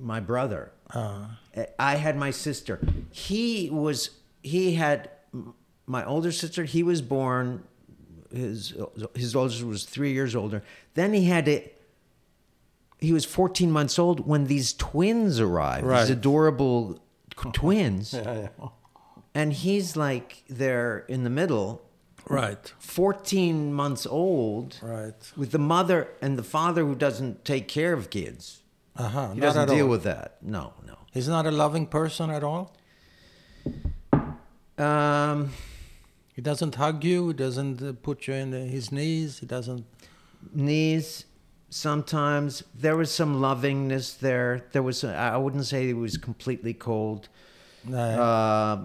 my 0.00 0.20
brother. 0.20 0.72
uh, 0.94 1.26
I 1.78 1.96
had 1.96 2.16
my 2.16 2.30
sister. 2.30 2.80
He 3.10 3.68
was 3.70 4.10
he 4.42 4.74
had 4.74 5.10
my 5.86 6.04
older 6.04 6.32
sister. 6.32 6.64
He 6.64 6.82
was 6.82 7.02
born. 7.02 7.64
His 8.32 8.74
his 9.14 9.34
older 9.34 9.50
sister 9.50 9.66
was 9.66 9.84
three 9.84 10.12
years 10.12 10.34
older. 10.36 10.62
Then 10.94 11.12
he 11.12 11.24
had 11.24 11.46
to. 11.46 11.62
He 13.00 13.12
was 13.12 13.24
14 13.24 13.70
months 13.70 13.98
old 13.98 14.26
when 14.26 14.46
these 14.46 14.72
twins 14.72 15.38
arrived. 15.38 15.86
Right. 15.86 16.00
These 16.00 16.10
adorable 16.10 17.00
twins, 17.52 18.12
yeah, 18.12 18.48
yeah. 18.58 18.68
and 19.34 19.52
he's 19.52 19.96
like 19.96 20.42
there 20.48 21.04
in 21.08 21.22
the 21.22 21.30
middle, 21.30 21.80
right, 22.28 22.72
14 22.80 23.72
months 23.72 24.04
old, 24.04 24.78
right. 24.82 25.32
with 25.36 25.52
the 25.52 25.60
mother 25.60 26.08
and 26.20 26.36
the 26.36 26.42
father 26.42 26.84
who 26.84 26.96
doesn't 26.96 27.44
take 27.44 27.68
care 27.68 27.92
of 27.92 28.10
kids. 28.10 28.62
Uh 28.96 29.08
huh. 29.08 29.32
He 29.34 29.40
doesn't 29.40 29.68
deal 29.68 29.86
with 29.86 30.02
that. 30.02 30.38
No, 30.42 30.72
no. 30.84 30.98
He's 31.12 31.28
not 31.28 31.46
a 31.46 31.52
loving 31.52 31.86
person 31.86 32.30
at 32.30 32.42
all. 32.42 32.74
Um, 34.76 35.50
He 36.38 36.42
doesn't 36.42 36.76
hug 36.76 37.02
you. 37.02 37.26
He 37.26 37.34
doesn't 37.34 37.82
uh, 37.82 37.94
put 38.00 38.28
you 38.28 38.34
in 38.34 38.54
uh, 38.54 38.58
his 38.64 38.92
knees. 38.92 39.40
He 39.40 39.46
doesn't. 39.46 39.84
knees 40.54 41.24
sometimes 41.68 42.62
there 42.72 42.96
was 42.96 43.10
some 43.10 43.40
lovingness 43.40 44.14
there 44.20 44.64
there 44.72 44.82
was 44.82 45.02
i 45.04 45.36
wouldn't 45.36 45.66
say 45.66 45.86
he 45.86 45.92
was 45.92 46.16
completely 46.16 46.72
cold 46.72 47.28
No. 47.84 47.98
uh, 47.98 48.76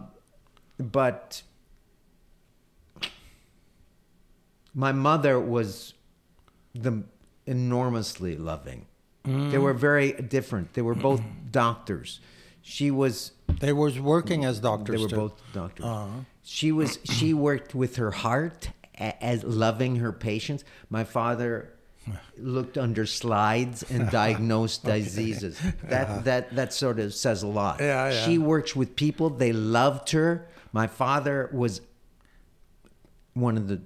but 0.80 1.44
my 4.74 4.92
mother 4.92 5.40
was 5.40 5.94
the 6.74 7.04
enormously 7.46 8.36
loving 8.36 8.86
they 9.24 9.60
were 9.60 9.74
very 9.74 10.12
different 10.12 10.74
they 10.74 10.82
were 10.82 10.96
both 10.96 11.22
doctors 11.52 12.20
she 12.62 12.92
was 12.92 13.32
they 13.60 13.74
was 13.74 14.00
working 14.00 14.46
as 14.46 14.60
doctors. 14.60 14.96
they 14.96 15.02
were 15.02 15.10
too. 15.10 15.16
both 15.16 15.42
doctors. 15.54 15.86
Uh-huh. 15.86 16.10
She 16.44 16.72
was 16.72 17.00
she 17.04 17.34
worked 17.34 17.74
with 17.74 17.96
her 17.96 18.12
heart 18.12 18.70
as 18.98 19.44
loving 19.44 19.98
her 19.98 20.12
patients. 20.12 20.64
My 20.90 21.04
father 21.04 21.74
looked 22.38 22.78
under 22.78 23.06
slides 23.06 23.84
and 23.90 24.10
diagnosed 24.22 24.84
diseases. 24.84 25.60
That 25.84 26.26
that 26.26 26.56
that 26.56 26.74
sort 26.74 27.00
of 27.00 27.14
says 27.14 27.44
a 27.44 27.48
lot. 27.48 27.80
Yeah, 27.80 28.10
yeah. 28.10 28.26
She 28.26 28.38
worked 28.38 28.76
with 28.76 28.96
people. 28.96 29.30
They 29.30 29.54
loved 29.54 30.12
her. 30.12 30.48
My 30.72 30.88
father 30.88 31.50
was 31.54 31.82
one 33.34 33.58
of 33.58 33.68
the. 33.68 33.82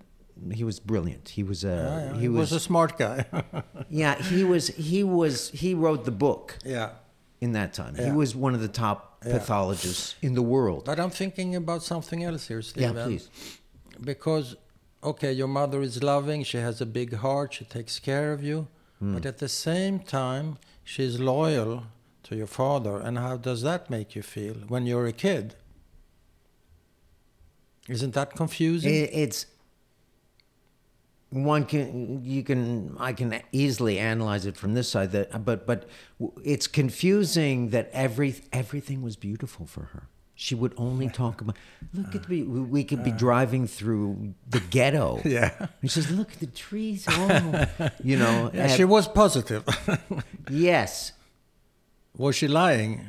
He 0.53 0.63
was 0.63 0.80
brilliant. 0.80 1.30
He 1.30 1.43
was 1.43 1.63
a. 1.63 1.67
Yeah, 1.67 2.13
yeah. 2.13 2.19
He 2.21 2.30
was. 2.30 2.51
a 2.51 2.60
smart 2.60 2.97
guy. 2.97 3.25
yeah, 3.89 4.21
he 4.21 4.43
was. 4.43 4.67
He 4.67 5.03
was. 5.03 5.49
He 5.49 5.73
wrote 5.73 6.06
the 6.06 6.12
book 6.12 6.58
yeah. 6.63 6.91
In 7.39 7.52
that 7.54 7.73
time. 7.73 7.95
He 7.95 8.12
was 8.12 8.36
one 8.36 8.54
of 8.56 8.62
the 8.62 8.67
top 8.67 9.23
Yeah. 9.26 9.34
pathologists 9.38 10.15
in 10.21 10.34
the 10.34 10.41
world. 10.41 10.86
But 10.86 11.00
I'm 11.00 11.10
thinking 11.12 11.56
about 11.56 11.84
something 11.84 12.23
else 12.23 12.47
here, 12.47 12.62
Yeah, 12.76 12.93
please. 12.93 13.30
Because, 14.02 14.56
okay, 15.04 15.32
your 15.32 15.47
mother 15.47 15.82
is 15.82 16.02
loving. 16.04 16.43
She 16.43 16.58
has 16.58 16.82
a 16.82 16.86
big 16.86 17.15
heart. 17.15 17.54
She 17.54 17.65
takes 17.65 18.00
care 18.00 18.32
of 18.34 18.43
you. 18.43 18.67
Hmm. 19.00 19.13
But 19.13 19.26
at 19.26 19.38
the 19.38 19.50
same 19.50 20.00
time, 20.00 20.58
she's 20.84 21.19
loyal 21.19 21.84
to 22.23 22.36
your 22.36 22.47
father. 22.47 22.97
And 22.97 23.17
how 23.17 23.38
does 23.38 23.62
that 23.62 23.89
make 23.89 24.15
you 24.15 24.23
feel 24.23 24.56
when 24.67 24.86
you're 24.88 25.08
a 25.08 25.13
kid? 25.13 25.56
Isn't 27.88 28.13
that 28.15 28.36
confusing? 28.36 28.93
It, 28.93 29.10
it's 29.13 29.45
one 31.29 31.65
can 31.65 32.23
you 32.23 32.43
can 32.43 32.95
I 32.99 33.13
can 33.13 33.41
easily 33.51 33.99
analyze 33.99 34.45
it 34.45 34.55
from 34.55 34.73
this 34.73 34.89
side 34.89 35.11
that 35.11 35.43
but 35.43 35.67
but 35.67 35.89
it's 36.43 36.67
confusing 36.67 37.69
that 37.71 37.89
every 37.91 38.35
everything 38.53 39.01
was 39.01 39.15
beautiful 39.15 39.65
for 39.65 39.85
her. 39.93 40.07
She 40.35 40.55
would 40.55 40.73
only 40.77 41.09
talk 41.23 41.41
about 41.41 41.57
look 41.93 42.15
at 42.15 42.29
me. 42.29 42.43
We 42.43 42.83
could 42.85 43.03
be 43.03 43.11
uh. 43.11 43.17
driving 43.17 43.67
through 43.67 44.35
the 44.47 44.61
ghetto. 44.61 45.21
yeah. 45.25 45.67
And 45.81 45.91
she 45.91 46.01
says, 46.01 46.11
"Look 46.11 46.31
at 46.31 46.39
the 46.39 46.47
trees." 46.47 47.05
Oh, 47.09 47.65
you 48.03 48.17
know. 48.17 48.51
Yeah, 48.53 48.67
she 48.67 48.85
was 48.85 49.07
positive. 49.07 49.65
yes, 50.49 51.11
was 52.15 52.35
she 52.35 52.47
lying 52.47 53.07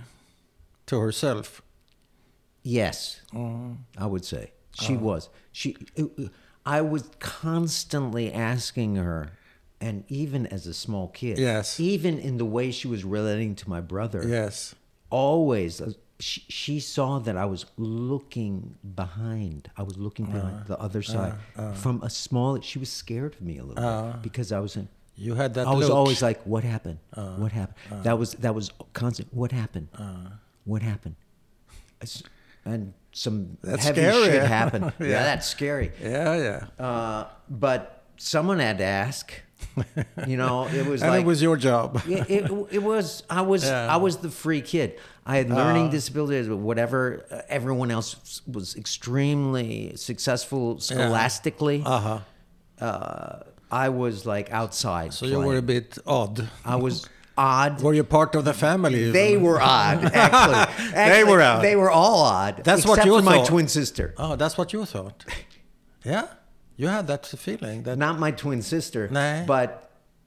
to 0.87 0.99
herself? 0.99 1.63
yes. 2.65 3.21
Mm-hmm. 3.33 3.75
I 3.97 4.07
would 4.07 4.25
say 4.25 4.53
she 4.73 4.95
uh-huh. 4.95 5.05
was. 5.05 5.29
She. 5.53 5.77
Uh, 5.97 6.05
uh, 6.19 6.29
I 6.69 6.83
was 6.83 7.09
constantly 7.19 8.31
asking 8.31 8.97
her, 8.97 9.31
and 9.81 10.05
even 10.09 10.47
as 10.47 10.67
a 10.67 10.75
small 10.75 11.09
kid, 11.09 11.39
Yes. 11.39 11.81
even 11.81 12.19
in 12.19 12.37
the 12.37 12.45
way 12.45 12.71
she 12.71 12.87
was 12.87 13.05
relating 13.05 13.55
to 13.57 13.71
my 13.71 13.81
brother, 13.81 14.23
Yes. 14.27 14.75
always 15.09 15.81
uh, 15.81 15.93
she, 16.21 16.43
she 16.49 16.81
saw 16.81 17.21
that 17.21 17.37
I 17.37 17.47
was 17.47 17.65
looking 17.79 18.75
behind. 18.95 19.71
I 19.77 19.83
was 19.83 19.97
looking 19.97 20.27
uh, 20.27 20.33
behind 20.33 20.67
the 20.67 20.79
other 20.79 20.99
uh, 20.99 21.15
side 21.15 21.35
uh. 21.57 21.73
from 21.73 22.03
a 22.03 22.11
small. 22.11 22.61
She 22.61 22.79
was 22.79 22.91
scared 22.91 23.35
of 23.35 23.41
me 23.41 23.59
a 23.59 23.65
little 23.65 24.13
bit 24.13 24.23
because 24.23 24.53
I 24.53 24.61
was 24.61 24.77
in. 24.77 24.89
You 25.17 25.35
had 25.35 25.55
that 25.55 25.67
I 25.67 25.75
was 25.75 25.89
look. 25.89 25.97
always 25.97 26.21
like, 26.23 26.43
"What 26.45 26.65
happened? 26.65 26.99
what 27.15 27.53
happened?" 27.53 28.05
that 28.05 28.19
was 28.19 28.33
that 28.45 28.55
was 28.55 28.71
constant. 28.93 29.33
What 29.33 29.53
happened? 29.53 29.89
what 30.65 30.83
happened? 30.83 31.17
And 32.65 32.93
some 33.13 33.59
That's 33.63 33.85
heavy 33.85 34.03
scary, 34.03 34.25
shit 34.25 34.43
happened. 34.61 34.93
yeah. 35.01 35.07
Yeah. 35.07 35.23
that's 35.23 35.47
scary. 35.47 35.93
Yeah, 36.03 36.67
yeah. 36.79 36.85
Uh, 36.85 37.27
but 37.49 38.05
someone 38.17 38.59
had 38.59 38.79
to 38.79 38.85
ask. 38.85 39.33
You 40.27 40.37
know, 40.37 40.67
it 40.67 40.87
was 40.87 41.03
and 41.03 41.11
like 41.11 41.23
it 41.23 41.27
was 41.27 41.43
your 41.43 41.57
job. 41.57 42.01
it, 42.07 42.31
it, 42.31 42.51
it 42.71 42.83
was 42.83 43.23
I 43.29 43.43
was 43.43 43.65
Yeah. 43.65 43.93
I 43.93 43.97
was 43.97 44.19
the 44.19 44.31
free 44.31 44.61
kid. 44.61 44.99
I 45.27 45.37
had 45.37 45.51
learning 45.51 45.91
disabilities, 45.91 46.49
but 46.49 46.57
whatever. 46.57 47.27
Uh, 47.31 47.43
everyone 47.49 47.91
else 47.91 48.41
was 48.47 48.77
extremely 48.77 49.95
successful 49.97 50.81
scholastically. 50.81 51.83
Uh-huh. 51.85 52.21
Uh, 52.81 53.43
I 53.71 53.91
was 53.91 54.25
like 54.25 54.51
outside. 54.53 55.13
So 55.13 55.27
you 55.27 55.41
were 55.41 55.59
a 55.59 55.63
bit 55.63 55.99
odd. 56.07 56.49
I 56.65 56.77
was 56.77 57.07
odd. 57.39 57.81
Were 57.83 57.95
you 57.95 58.05
part 58.05 58.35
of 58.35 58.45
the 58.45 58.53
family? 58.53 59.11
They 59.11 59.31
even? 59.33 59.43
were 59.45 59.61
odd. 59.61 60.05
Actually, 60.15 60.95
Actually, 60.95 61.25
were 61.33 61.43
odd. 61.43 61.63
They 61.63 61.77
were 61.77 61.91
all 61.91 62.21
odd. 62.23 62.65
That's 62.65 62.85
what 62.87 63.05
you 63.07 63.17
for 63.19 63.23
my 63.23 63.37
thought. 63.39 63.47
twin 63.47 63.69
sister. 63.69 64.15
Oh, 64.19 64.37
that's 64.37 64.57
what 64.59 64.73
you 64.75 64.85
thought. 64.85 65.25
yeah, 66.05 66.27
you 66.77 66.89
had 66.89 67.07
that 67.07 67.25
feeling 67.27 67.85
that, 67.85 67.97
Not 67.99 68.19
my 68.19 68.33
twin 68.43 68.61
sister, 68.63 69.09
Nah. 69.11 69.45
but 69.47 69.71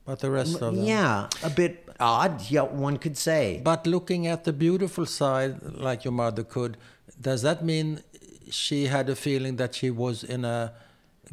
but 0.05 0.19
the 0.19 0.31
rest 0.31 0.55
of 0.61 0.75
them. 0.75 0.85
yeah, 0.85 1.27
a 1.43 1.49
bit 1.49 1.73
odd. 1.99 2.35
Yeah, 2.49 2.63
one 2.63 2.97
could 2.97 3.17
say. 3.17 3.61
But 3.63 3.85
looking 3.85 4.25
at 4.27 4.43
the 4.45 4.53
beautiful 4.53 5.05
side, 5.05 5.61
like 5.87 6.03
your 6.05 6.13
mother 6.13 6.43
could, 6.43 6.77
does 7.29 7.41
that 7.43 7.63
mean 7.63 8.01
she 8.49 8.85
had 8.87 9.09
a 9.09 9.15
feeling 9.15 9.57
that 9.57 9.75
she 9.75 9.89
was 9.91 10.23
in 10.23 10.43
a 10.43 10.73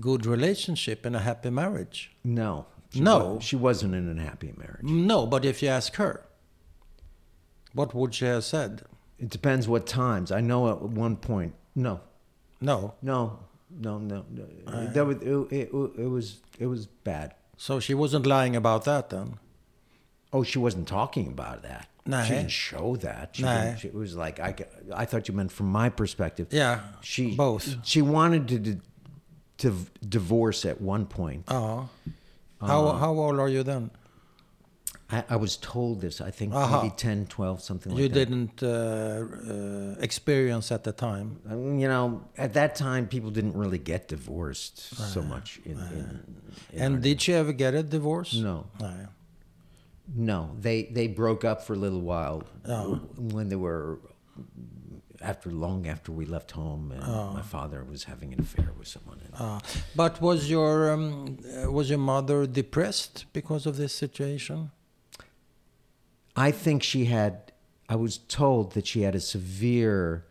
good 0.00 0.26
relationship, 0.26 1.06
in 1.06 1.14
a 1.14 1.20
happy 1.20 1.50
marriage? 1.50 2.10
No. 2.22 2.66
She 2.90 3.00
No. 3.00 3.34
wa- 3.34 3.40
she 3.40 3.56
wasn't 3.56 3.94
in 3.94 4.18
a 4.18 4.22
happy 4.22 4.52
marriage. 4.56 4.82
No, 4.84 5.26
but 5.26 5.44
if 5.44 5.62
you 5.62 5.68
ask 5.68 5.94
her, 5.96 6.24
what 7.74 7.94
would 7.94 8.14
she 8.14 8.24
have 8.24 8.44
said? 8.44 8.82
It 9.18 9.30
depends 9.30 9.68
what 9.68 9.86
times. 9.86 10.30
I 10.32 10.40
know 10.40 10.70
at 10.70 10.82
one 10.82 11.16
point. 11.16 11.54
No, 11.74 12.00
No. 12.60 12.94
no, 13.02 13.40
no, 13.70 13.98
no. 13.98 14.24
no. 14.66 14.86
That 14.86 15.06
was, 15.06 15.16
it, 15.16 15.52
it, 15.52 15.70
it 15.98 16.06
was 16.08 16.40
it 16.58 16.66
was 16.66 16.86
bad. 16.86 17.34
So 17.56 17.80
she 17.80 17.94
wasn't 17.94 18.26
lying 18.26 18.56
about 18.56 18.84
that 18.84 19.10
then? 19.10 19.38
Oh, 20.32 20.42
she 20.44 20.58
wasn't 20.58 20.86
talking 20.88 21.26
about 21.28 21.62
that. 21.62 21.88
No. 22.06 22.22
She 22.24 22.32
eh? 22.32 22.36
didn't 22.38 22.50
show 22.52 22.96
that. 22.96 23.36
She 23.36 23.42
No. 23.42 23.48
didn't- 23.54 23.66
eh? 23.66 23.76
she- 23.76 23.88
it 23.88 23.94
was 23.94 24.16
like 24.16 24.40
I, 24.40 24.54
I 24.94 25.04
thought 25.04 25.28
you 25.28 25.34
meant 25.34 25.52
from 25.52 25.66
my 25.70 25.88
perspective. 25.90 26.48
Yeah, 26.50 26.80
she 27.02 27.34
both. 27.34 27.84
She 27.86 28.00
wanted 28.02 28.48
to 28.48 28.80
to 29.58 29.74
divorce 30.08 30.64
at 30.64 30.80
one 30.80 31.04
point. 31.06 31.44
Oh. 31.48 31.88
How, 32.60 32.86
Uh, 32.86 32.98
how 32.98 33.12
old 33.12 33.38
are 33.38 33.48
you 33.48 33.62
then? 33.62 33.90
I, 35.10 35.24
I 35.30 35.36
was 35.36 35.56
told 35.56 36.00
this. 36.00 36.20
I 36.20 36.30
think 36.30 36.52
Uh-huh. 36.54 36.82
maybe 36.82 36.94
10, 36.96 37.26
12, 37.26 37.62
something 37.62 37.92
like 37.92 38.02
you 38.02 38.08
that. 38.08 38.18
You 38.18 38.24
didn't 38.26 38.62
uh, 38.62 38.68
uh, 38.68 39.94
experience 40.00 40.70
at 40.74 40.82
the 40.84 40.92
time. 40.92 41.38
Um, 41.48 41.78
You 41.78 41.88
know, 41.88 42.22
at 42.36 42.52
that 42.54 42.74
time, 42.74 43.06
people 43.06 43.30
didn't 43.30 43.54
really 43.56 43.78
get 43.78 44.08
divorced 44.08 44.78
so 45.14 45.22
much. 45.22 45.60
In, 45.64 45.72
in, 45.78 45.78
in 46.72 46.82
and 46.82 47.02
did 47.02 47.22
she 47.22 47.32
ever 47.32 47.52
get 47.52 47.74
a 47.74 47.82
divorce? 47.82 48.34
No. 48.34 48.66
No. 48.80 49.08
No, 50.14 50.50
they 50.60 50.84
they 50.84 51.06
broke 51.06 51.44
up 51.44 51.62
for 51.62 51.74
a 51.74 51.78
little 51.78 52.00
while 52.00 52.42
Oh. 52.66 52.96
when 53.34 53.48
they 53.50 53.56
were 53.56 53.98
after 55.20 55.50
long 55.50 55.86
after 55.86 56.12
we 56.12 56.24
left 56.24 56.52
home, 56.52 56.92
and 56.92 57.02
Oh. 57.02 57.32
my 57.32 57.42
father 57.42 57.84
was 57.84 58.04
having 58.04 58.32
an 58.32 58.40
affair 58.40 58.72
with 58.78 58.88
someone. 58.88 59.20
And 59.24 59.34
Uh, 59.34 59.60
but 59.96 60.20
was 60.20 60.48
your 60.50 60.92
um, 60.92 61.38
uh, 61.64 61.70
was 61.72 61.88
your 61.90 61.98
mother 61.98 62.46
depressed 62.46 63.26
because 63.32 63.66
of 63.66 63.76
this 63.76 63.92
situation? 63.94 64.70
I 66.36 66.50
think 66.52 66.82
she 66.82 67.06
had. 67.06 67.52
I 67.88 67.96
was 67.96 68.18
told 68.18 68.72
that 68.74 68.86
she 68.86 69.02
had 69.02 69.14
a 69.14 69.20
severe 69.20 70.24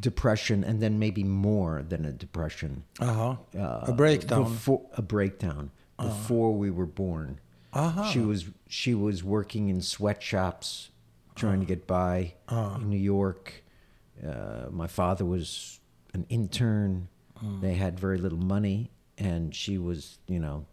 depression, 0.00 0.64
and 0.64 0.80
then 0.82 0.98
maybe 0.98 1.22
more 1.24 1.82
than 1.82 2.04
a 2.04 2.12
depression. 2.12 2.84
Uh-huh. 3.00 3.36
uh, 3.56 3.84
a 3.86 3.92
breakdown. 3.92 4.44
Before, 4.44 4.82
a 4.96 5.02
breakdown 5.02 5.70
before 5.98 6.52
we 6.52 6.70
were 6.70 6.86
born. 6.86 7.40
Uh-huh. 7.72 8.10
She 8.10 8.20
was 8.20 8.46
she 8.68 8.94
was 8.94 9.22
working 9.24 9.68
in 9.68 9.80
sweatshops, 9.80 10.90
trying 11.34 11.60
to 11.60 11.66
get 11.66 11.86
by 11.86 12.34
uh-huh. 12.48 12.78
in 12.80 12.90
New 12.90 12.98
York. 12.98 13.64
Uh, 14.24 14.66
my 14.70 14.86
father 14.86 15.24
was 15.24 15.80
an 16.12 16.26
intern. 16.28 17.08
Mm. 17.42 17.60
They 17.60 17.74
had 17.74 17.98
very 17.98 18.18
little 18.18 18.38
money, 18.38 18.90
and 19.18 19.54
she 19.54 19.78
was, 19.78 20.18
you 20.28 20.38
know, 20.38 20.66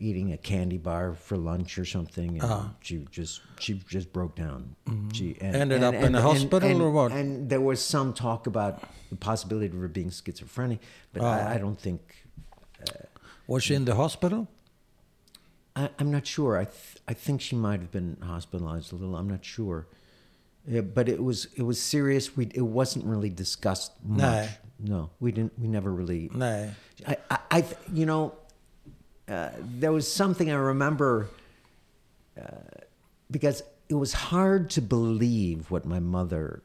eating 0.00 0.32
a 0.32 0.36
candy 0.36 0.78
bar 0.78 1.14
for 1.14 1.36
lunch 1.36 1.78
or 1.78 1.84
something, 1.84 2.30
and 2.34 2.42
uh-huh. 2.42 2.68
she 2.80 3.06
just 3.10 3.40
she 3.58 3.74
just 3.88 4.12
broke 4.12 4.36
down. 4.36 4.74
Mm-hmm. 4.86 5.10
She 5.10 5.36
and, 5.40 5.56
Ended 5.56 5.82
up 5.82 5.94
in 5.94 6.14
a 6.14 6.22
hospital 6.22 6.70
and- 6.70 6.80
or 6.80 6.90
what? 6.90 7.12
And 7.12 7.48
there 7.50 7.60
was 7.60 7.84
some 7.84 8.12
talk 8.12 8.46
about 8.46 8.82
the 9.10 9.16
possibility 9.16 9.66
of 9.66 9.74
her 9.74 9.88
being 9.88 10.10
schizophrenic, 10.10 10.80
but 11.12 11.22
I, 11.22 11.40
uh-huh. 11.40 11.54
I 11.54 11.58
don't 11.58 11.80
think. 11.80 12.00
Uh, 12.80 12.92
was 13.46 13.64
she 13.64 13.74
in 13.74 13.84
the 13.84 13.94
hospital? 13.94 14.48
I, 15.78 15.90
I'm 16.00 16.10
not 16.10 16.26
sure. 16.26 16.58
I 16.58 16.64
th- 16.64 16.96
I 17.06 17.14
think 17.14 17.40
she 17.40 17.54
might 17.54 17.80
have 17.80 17.92
been 17.92 18.16
hospitalized 18.20 18.92
a 18.92 18.96
little. 18.96 19.14
I'm 19.14 19.28
not 19.30 19.44
sure. 19.44 19.86
Yeah, 20.66 20.80
but 20.80 21.08
it 21.08 21.22
was 21.22 21.46
it 21.56 21.62
was 21.62 21.80
serious. 21.80 22.36
We 22.36 22.50
it 22.52 22.62
wasn't 22.62 23.04
really 23.04 23.30
discussed 23.30 23.92
much. 24.04 24.50
No, 24.80 25.10
we 25.20 25.30
didn't. 25.30 25.56
We 25.58 25.68
never 25.68 25.92
really. 25.92 26.30
No. 26.34 26.70
I 27.06 27.16
I, 27.30 27.38
I 27.50 27.64
you 27.92 28.06
know, 28.06 28.34
uh, 29.28 29.50
there 29.60 29.92
was 29.92 30.10
something 30.12 30.50
I 30.50 30.56
remember 30.56 31.28
uh, 32.36 32.42
because 33.30 33.62
it 33.88 33.94
was 33.94 34.12
hard 34.12 34.70
to 34.70 34.82
believe 34.82 35.70
what 35.70 35.86
my 35.86 36.00
mother, 36.00 36.62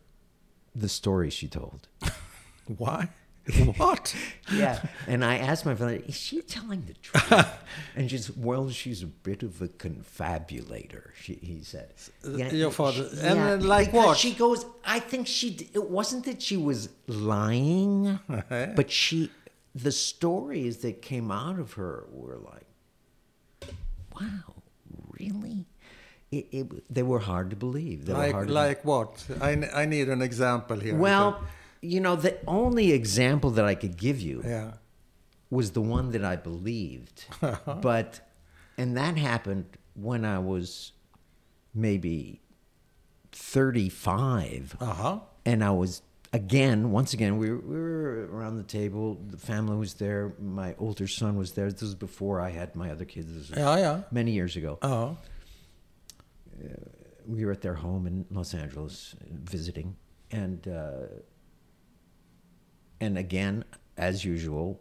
the 0.76 0.89
story 0.89 1.30
she 1.30 1.47
told. 1.47 1.88
Why? 2.78 3.10
what? 3.78 4.16
Yeah. 4.52 4.82
And 5.08 5.24
I 5.26 5.38
asked 5.38 5.66
my 5.66 5.76
father, 5.76 5.96
is 6.08 6.18
she 6.18 6.42
telling 6.42 6.86
the 6.86 6.94
truth? 6.94 7.46
and 7.96 8.10
she's, 8.10 8.32
well, 8.36 8.70
she's 8.70 9.04
a 9.04 9.08
bit 9.08 9.44
of 9.44 9.62
a 9.62 9.68
confabulator, 9.68 11.10
she, 11.22 11.34
he 11.36 11.62
said. 11.64 11.94
your 12.24 12.72
father- 12.72 13.10
and, 13.22 13.40
uh, 13.40 13.58
like 13.68 13.92
what? 13.92 14.18
She 14.18 14.34
goes, 14.34 14.66
I 14.86 15.00
think 15.00 15.28
she, 15.28 15.70
it 15.74 15.90
wasn't 15.90 16.26
that 16.26 16.42
she 16.42 16.56
was 16.58 16.90
lying, 17.08 18.20
but 18.50 18.90
she, 18.90 19.30
the 19.76 19.92
stories 19.92 20.78
that 20.78 21.02
came 21.02 21.30
out 21.32 21.60
of 21.60 21.74
her 21.74 22.06
were 22.12 22.38
like, 22.38 23.74
wow, 24.16 24.54
really? 25.20 25.66
It, 26.32 26.48
it, 26.52 26.94
they 26.94 27.04
were 27.04 27.20
hard 27.20 27.50
to 27.52 27.56
believe. 27.56 28.06
They 28.06 28.14
were 28.14 28.20
Like 28.46 28.50
like 28.50 28.86
what? 28.86 29.24
I, 29.42 29.52
I 29.74 29.86
need 29.86 30.10
an 30.10 30.22
example 30.22 30.80
here. 30.80 30.96
well, 30.96 31.44
you 31.84 32.00
know, 32.00 32.15
the 32.15 32.38
only 32.48 32.93
example 32.93 33.50
that 33.52 33.65
I 33.65 33.76
could 33.76 33.98
give 33.98 34.22
you 34.22 34.41
yeah. 34.46 34.72
was 35.50 35.72
the 35.72 35.82
one 35.82 36.12
that 36.12 36.24
I 36.24 36.38
believed. 36.38 37.26
but, 37.82 38.22
and 38.78 38.96
that 38.96 39.17
happened 39.17 39.65
when 39.93 40.24
I 40.24 40.39
was 40.39 40.93
maybe 41.76 42.41
35. 43.34 44.78
Uh 44.80 44.86
huh. 44.86 45.19
And 45.46 45.62
I 45.62 45.72
was, 45.72 46.02
again, 46.32 46.91
once 46.91 47.13
again, 47.13 47.38
we 47.38 47.50
were, 47.52 47.58
we 47.58 47.76
were 47.76 48.30
around 48.32 48.58
the 48.58 48.63
table. 48.63 49.19
The 49.30 49.38
family 49.38 49.76
was 49.76 49.96
there. 49.96 50.32
My 50.39 50.76
older 50.80 51.08
son 51.08 51.36
was 51.36 51.52
there. 51.52 51.69
This 51.69 51.82
was 51.82 51.96
before 51.96 52.39
I 52.39 52.50
had 52.52 52.76
my 52.78 52.91
other 52.91 53.06
kids. 53.06 53.28
This 53.34 53.50
was 53.50 53.60
Yeah, 53.60 53.78
yeah. 53.78 54.02
many 54.10 54.32
years 54.32 54.56
ago. 54.56 54.80
Uh-huh. 54.82 55.15
we 57.28 57.43
were 57.43 57.52
at 57.52 57.62
their 57.62 57.74
home 57.76 58.08
in 58.08 58.26
Los 58.32 58.54
Angeles 58.54 59.15
uh, 59.19 59.26
visiting, 59.32 59.96
and 60.32 60.65
uh, 60.67 61.08
and 63.04 63.18
again, 63.18 63.63
as 63.98 64.24
usual, 64.26 64.80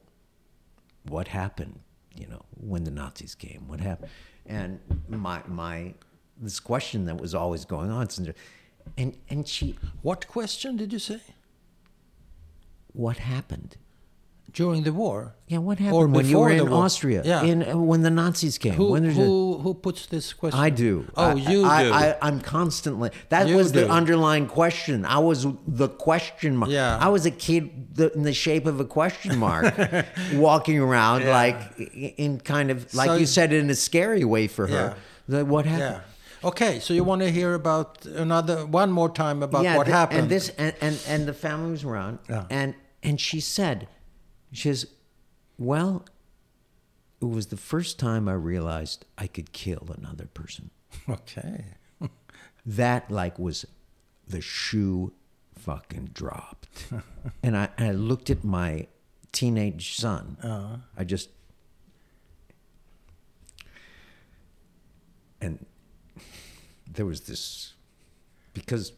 what 1.08 1.28
happened? 1.28 1.80
You 2.14 2.26
know, 2.28 2.42
when 2.56 2.85
the 2.85 2.90
Nazis 2.90 3.35
came, 3.35 3.68
what 3.68 3.80
happened? 3.80 4.11
And 4.46 4.80
my 5.08 5.42
my 5.46 5.94
this 6.40 6.61
question 6.61 7.04
that 7.06 7.20
was 7.20 7.35
always 7.35 7.64
going 7.64 7.90
on, 7.90 8.08
and 8.96 9.16
and 9.28 9.46
she, 9.48 9.76
What 10.02 10.26
question 10.28 10.76
did 10.76 10.92
you 10.92 10.98
say? 10.98 11.20
what 12.94 13.16
happened? 13.18 13.76
During 14.52 14.82
the 14.82 14.92
war? 14.92 15.34
Yeah, 15.48 15.58
what 15.58 15.80
Or 15.80 15.84
happened 15.84 16.14
when 16.14 16.26
you 16.26 16.38
were 16.38 16.50
in 16.50 16.70
war? 16.70 16.84
Austria? 16.84 17.22
Yeah. 17.24 17.42
in 17.42 17.62
uh, 17.62 17.76
when 17.76 18.02
the 18.02 18.10
Nazis 18.10 18.58
came. 18.58 18.74
Who, 18.74 18.90
when 18.92 19.02
there's 19.02 19.16
a- 19.16 19.20
who, 19.22 19.58
who 19.62 19.72
puts 19.74 20.06
this 20.06 20.32
question? 20.34 20.60
I 20.60 20.68
do. 20.70 21.06
Oh, 21.16 21.30
I- 21.30 21.34
you 21.34 21.64
I, 21.64 21.82
do. 21.84 21.92
I, 21.92 22.16
I'm 22.20 22.40
constantly. 22.40 23.10
That 23.30 23.48
You 23.48 23.56
was 23.56 23.72
the 23.72 23.88
underlying 23.90 24.46
question. 24.46 25.04
I 25.06 25.18
was 25.18 25.46
the 25.66 25.88
question 25.88 26.56
mark. 26.56 26.70
Yeah. 26.70 26.98
I 27.00 27.08
was 27.08 27.24
a 27.24 27.30
kid 27.30 27.96
the, 27.96 28.12
in 28.12 28.22
the 28.24 28.34
shape 28.34 28.66
of 28.66 28.78
a 28.80 28.84
question 28.84 29.38
mark, 29.38 29.72
walking 30.34 30.78
around 30.78 31.22
Yeah. 31.22 31.32
like 31.42 31.58
in 32.18 32.38
kind 32.40 32.70
of 32.70 32.92
like 32.94 33.08
So- 33.08 33.16
you 33.16 33.26
said 33.26 33.52
in 33.52 33.70
a 33.70 33.74
scary 33.74 34.24
way 34.24 34.48
for 34.48 34.66
her. 34.66 34.94
The- 35.28 35.44
what 35.44 35.64
happened? 35.66 36.02
yeah. 36.02 36.48
Okay, 36.48 36.80
so 36.80 36.92
you 36.92 37.04
want 37.04 37.22
to 37.22 37.30
hear 37.30 37.54
about 37.54 38.04
another 38.04 38.66
one 38.66 38.90
more 38.90 39.08
time 39.08 39.42
about 39.44 39.64
what 39.76 39.84
th- 39.86 39.94
happened? 39.94 40.20
And 40.22 40.28
this 40.28 40.48
and, 40.58 40.74
and 40.80 40.98
and 41.06 41.26
the 41.26 41.32
family 41.32 41.70
was 41.70 41.84
around. 41.84 42.18
Yeah. 42.28 42.46
And 42.50 42.74
and 43.02 43.20
she 43.20 43.38
said, 43.40 43.86
she 44.52 44.68
says, 44.68 44.86
well, 45.58 46.04
it 47.20 47.26
was 47.26 47.46
the 47.46 47.56
first 47.56 47.98
time 47.98 48.28
I 48.28 48.34
realized 48.34 49.04
I 49.16 49.26
could 49.26 49.52
kill 49.52 49.88
another 49.96 50.26
person. 50.26 50.70
okay. 51.08 51.64
that 52.66 53.10
like 53.10 53.38
was 53.38 53.66
the 54.26 54.40
shoe 54.40 55.12
fucking 55.54 56.10
dropped 56.12 56.68
and 57.42 57.56
I, 57.56 57.68
I 57.78 57.92
looked 57.92 58.30
at 58.30 58.42
my 58.42 58.88
teenage 59.30 59.94
son 59.96 60.36
uh-huh. 60.42 60.76
i 60.96 61.04
just 61.04 61.30
and 65.40 65.64
there 66.90 67.06
was 67.06 67.22
this 67.22 67.74
because 68.54 68.92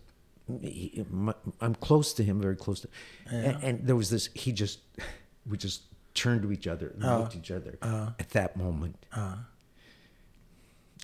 he, 0.63 1.05
my, 1.11 1.35
i'm 1.61 1.75
close 1.75 2.15
to 2.15 2.25
him 2.25 2.41
very 2.41 2.57
close 2.57 2.81
to 2.81 2.89
and, 3.31 3.63
and 3.63 3.87
there 3.87 3.97
was 3.97 4.11
this 4.11 4.31
he 4.35 4.51
just 4.51 4.81
we 5.47 5.57
just 5.57 5.83
turned 6.15 6.43
to 6.43 6.53
each 6.53 6.67
other 6.67 6.89
and 6.89 7.03
looked 7.03 7.33
at 7.35 7.39
each 7.41 7.51
other 7.51 7.79
at 8.19 8.31
that 8.31 8.57
moment 8.57 8.97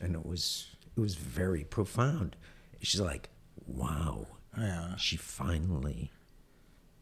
and 0.02 0.14
it 0.14 0.24
was 0.24 0.66
it 0.96 1.00
was 1.00 1.14
very 1.14 1.64
profound. 1.64 2.36
She's 2.82 3.00
like, 3.00 3.28
"Wow, 3.66 4.26
Yeah. 4.56 4.96
she 4.96 5.16
finally 5.16 6.10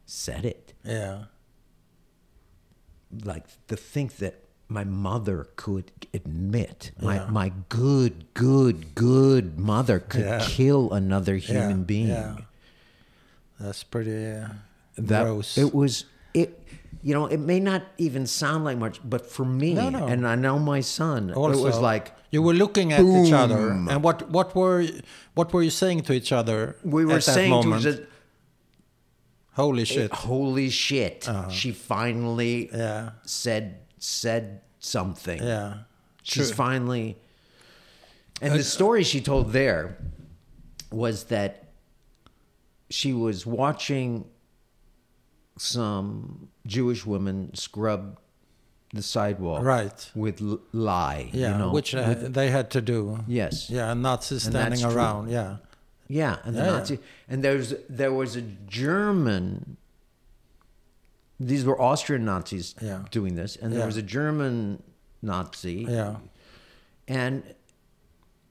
said 0.05 0.45
it." 0.45 0.75
Yeah. 0.85 1.25
Like 3.25 3.47
to 3.69 3.77
think 3.77 4.17
that 4.17 4.45
my 4.69 4.85
mother 4.85 5.49
could 5.57 5.93
admit, 6.13 6.91
my 7.01 7.17
Yeah. 7.17 7.31
my 7.31 7.53
good, 7.71 8.27
good, 8.35 8.95
good 8.95 9.59
mother 9.59 9.99
could 10.01 10.25
Yeah. 10.27 10.45
kill 10.47 10.93
another 10.93 11.37
human 11.37 11.79
yeah. 11.81 11.85
being. 11.85 12.47
That's 13.59 13.83
pretty 13.83 14.27
uh, 14.27 14.49
That 14.97 15.25
gross. 15.25 15.57
it 15.57 15.73
was 15.75 16.05
it. 16.43 16.51
You 17.03 17.15
know, 17.15 17.27
it 17.27 17.39
may 17.53 17.61
not 17.61 17.83
even 18.07 18.27
sound 18.27 18.65
like 18.69 18.77
much, 18.79 18.99
but 19.05 19.23
for 19.35 19.45
me, 19.45 19.73
No, 19.75 19.89
no. 19.89 20.07
and 20.13 20.27
I 20.27 20.35
know 20.35 20.59
my 20.59 20.81
son, 20.83 21.33
also, 21.33 21.57
it 21.59 21.63
was 21.69 21.79
like 21.79 22.05
you 22.35 22.43
were 22.43 22.55
looking 22.65 22.93
at 22.93 23.05
each 23.05 23.33
other, 23.33 23.71
and 23.91 24.03
what 24.03 24.29
what 24.37 24.49
were 24.59 24.81
what 25.39 25.53
were 25.53 25.63
you 25.63 25.71
saying 25.71 26.01
to 26.09 26.13
each 26.13 26.33
other? 26.33 26.59
we 26.83 27.05
were 27.05 27.21
saying 27.21 27.63
to 27.63 27.69
each 27.79 27.87
other, 27.87 28.07
Holy 29.53 29.85
shit! 29.85 30.13
holy 30.13 30.71
shit 30.71 31.29
she 31.51 31.71
finally 31.73 32.69
Uh-huh. 32.71 32.79
Yeah. 32.79 33.11
said 33.25 33.65
said 33.99 34.45
something 34.79 35.41
Yeah. 35.43 35.75
she's 36.23 36.49
True. 36.49 36.57
finally 36.67 37.17
and 38.43 38.53
Uh, 38.55 38.57
the 38.59 38.63
story 38.79 39.03
she 39.13 39.21
told 39.21 39.53
there 39.53 39.99
was 40.91 41.25
that 41.35 41.53
she 42.91 43.13
was 43.13 43.45
watching 43.47 44.25
some 45.59 46.49
jewish 46.67 47.05
women 47.07 47.55
scrub 47.55 48.19
the 48.95 49.03
sidewalk 49.03 49.63
Right. 49.65 50.11
with 50.15 50.41
l- 50.41 50.61
lye 50.73 51.29
Yeah, 51.33 51.53
you 51.53 51.59
know, 51.59 51.73
which 51.73 51.95
uh, 51.95 52.05
with- 52.09 52.33
they 52.35 52.51
had 52.51 52.71
to 52.71 52.81
do. 52.81 53.25
yes 53.27 53.69
Yeah, 53.69 53.93
and 53.93 54.03
Nazis 54.03 54.47
And 54.47 54.53
standing 54.55 54.81
that's 54.81 54.93
true. 54.93 55.01
around. 55.03 55.29
Yeah. 55.31 55.57
Yeah, 56.11 56.39
and 56.45 56.55
the 56.57 56.61
Yeah, 56.61 56.67
yeah. 56.73 56.79
Nazi, 56.79 56.99
and 57.29 57.45
there's 57.45 57.75
there 57.91 58.13
was 58.15 58.35
a 58.37 58.41
German. 58.67 59.77
These 61.39 61.65
were 61.65 61.81
Austrian 61.81 62.25
Nazis 62.25 62.75
Yeah. 62.81 63.05
doing 63.11 63.35
this, 63.35 63.57
and 63.57 63.73
there 63.73 63.81
Yeah. 63.81 63.87
was 63.87 63.97
a 63.99 64.03
German 64.03 64.83
Nazi, 65.23 65.87
Yeah. 65.89 66.17
and 67.07 67.43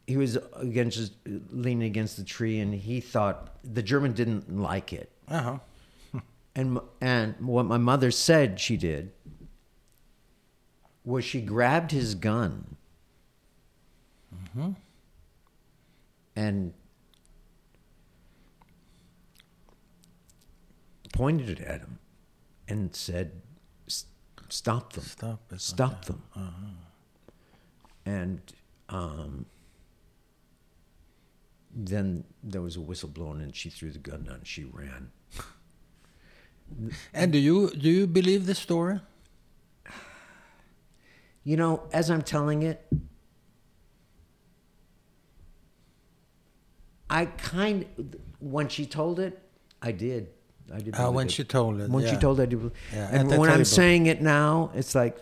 he 0.05 0.15
was 0.17 0.37
against 0.55 0.97
just 0.97 1.13
leaning 1.51 1.83
against 1.87 2.15
the 2.17 2.23
tree, 2.23 2.59
and 2.59 2.73
he 2.73 3.01
thought 3.01 3.57
the 3.63 3.81
German 3.83 4.13
didn't 4.13 4.55
like 4.57 4.93
it, 4.93 5.09
Uh 5.27 5.41
huh. 5.41 5.57
And 6.57 6.79
and 6.99 7.35
what 7.39 7.65
my 7.65 7.77
mother 7.77 8.11
said 8.11 8.59
she 8.59 8.75
did 8.75 9.11
was 11.05 11.23
she 11.23 11.39
grabbed 11.39 11.91
his 11.91 12.15
gun 12.15 12.75
Mm-hmm. 14.35 14.71
and 16.35 16.73
pointed 21.13 21.49
it 21.49 21.59
at 21.61 21.79
him 21.81 21.99
and 22.67 22.95
said, 22.95 23.41
"Stop 24.49 24.93
them! 24.93 25.03
Stop. 25.03 25.53
Stop 25.57 26.05
them!" 26.05 26.23
Uh-huh. 26.35 26.71
And 28.05 28.41
um, 28.89 29.45
then 31.73 32.23
there 32.43 32.61
was 32.61 32.75
a 32.75 32.81
whistle 32.81 33.09
blown, 33.09 33.41
and 33.41 33.55
she 33.55 33.69
threw 33.69 33.91
the 33.91 33.99
gun 33.99 34.23
down. 34.23 34.35
and 34.35 34.47
She 34.47 34.63
ran. 34.65 35.11
And 37.13 37.31
do 37.31 37.37
you 37.37 37.69
do 37.71 37.89
you 37.89 38.07
believe 38.07 38.45
this 38.45 38.59
story? 38.59 38.99
You 41.43 41.55
know, 41.55 41.83
as 41.93 42.09
I'm 42.11 42.21
telling 42.21 42.63
it, 42.63 42.85
I 47.09 47.25
kind 47.25 47.85
when 48.39 48.67
she 48.67 48.85
told 48.85 49.19
it, 49.19 49.41
I 49.81 49.91
did. 49.91 50.29
I 50.73 50.79
did. 50.79 50.95
Uh, 50.95 51.09
when 51.11 51.27
it. 51.27 51.31
she 51.31 51.43
told 51.43 51.79
it. 51.79 51.89
when 51.89 52.05
she 52.05 52.17
told 52.17 52.39
it, 52.39 52.43
I 52.43 52.45
did. 52.47 52.71
Yeah, 52.93 53.09
and 53.11 53.29
when 53.37 53.49
I'm 53.49 53.65
saying 53.65 54.07
it 54.07 54.21
now, 54.21 54.71
it's 54.75 54.93
like 54.93 55.17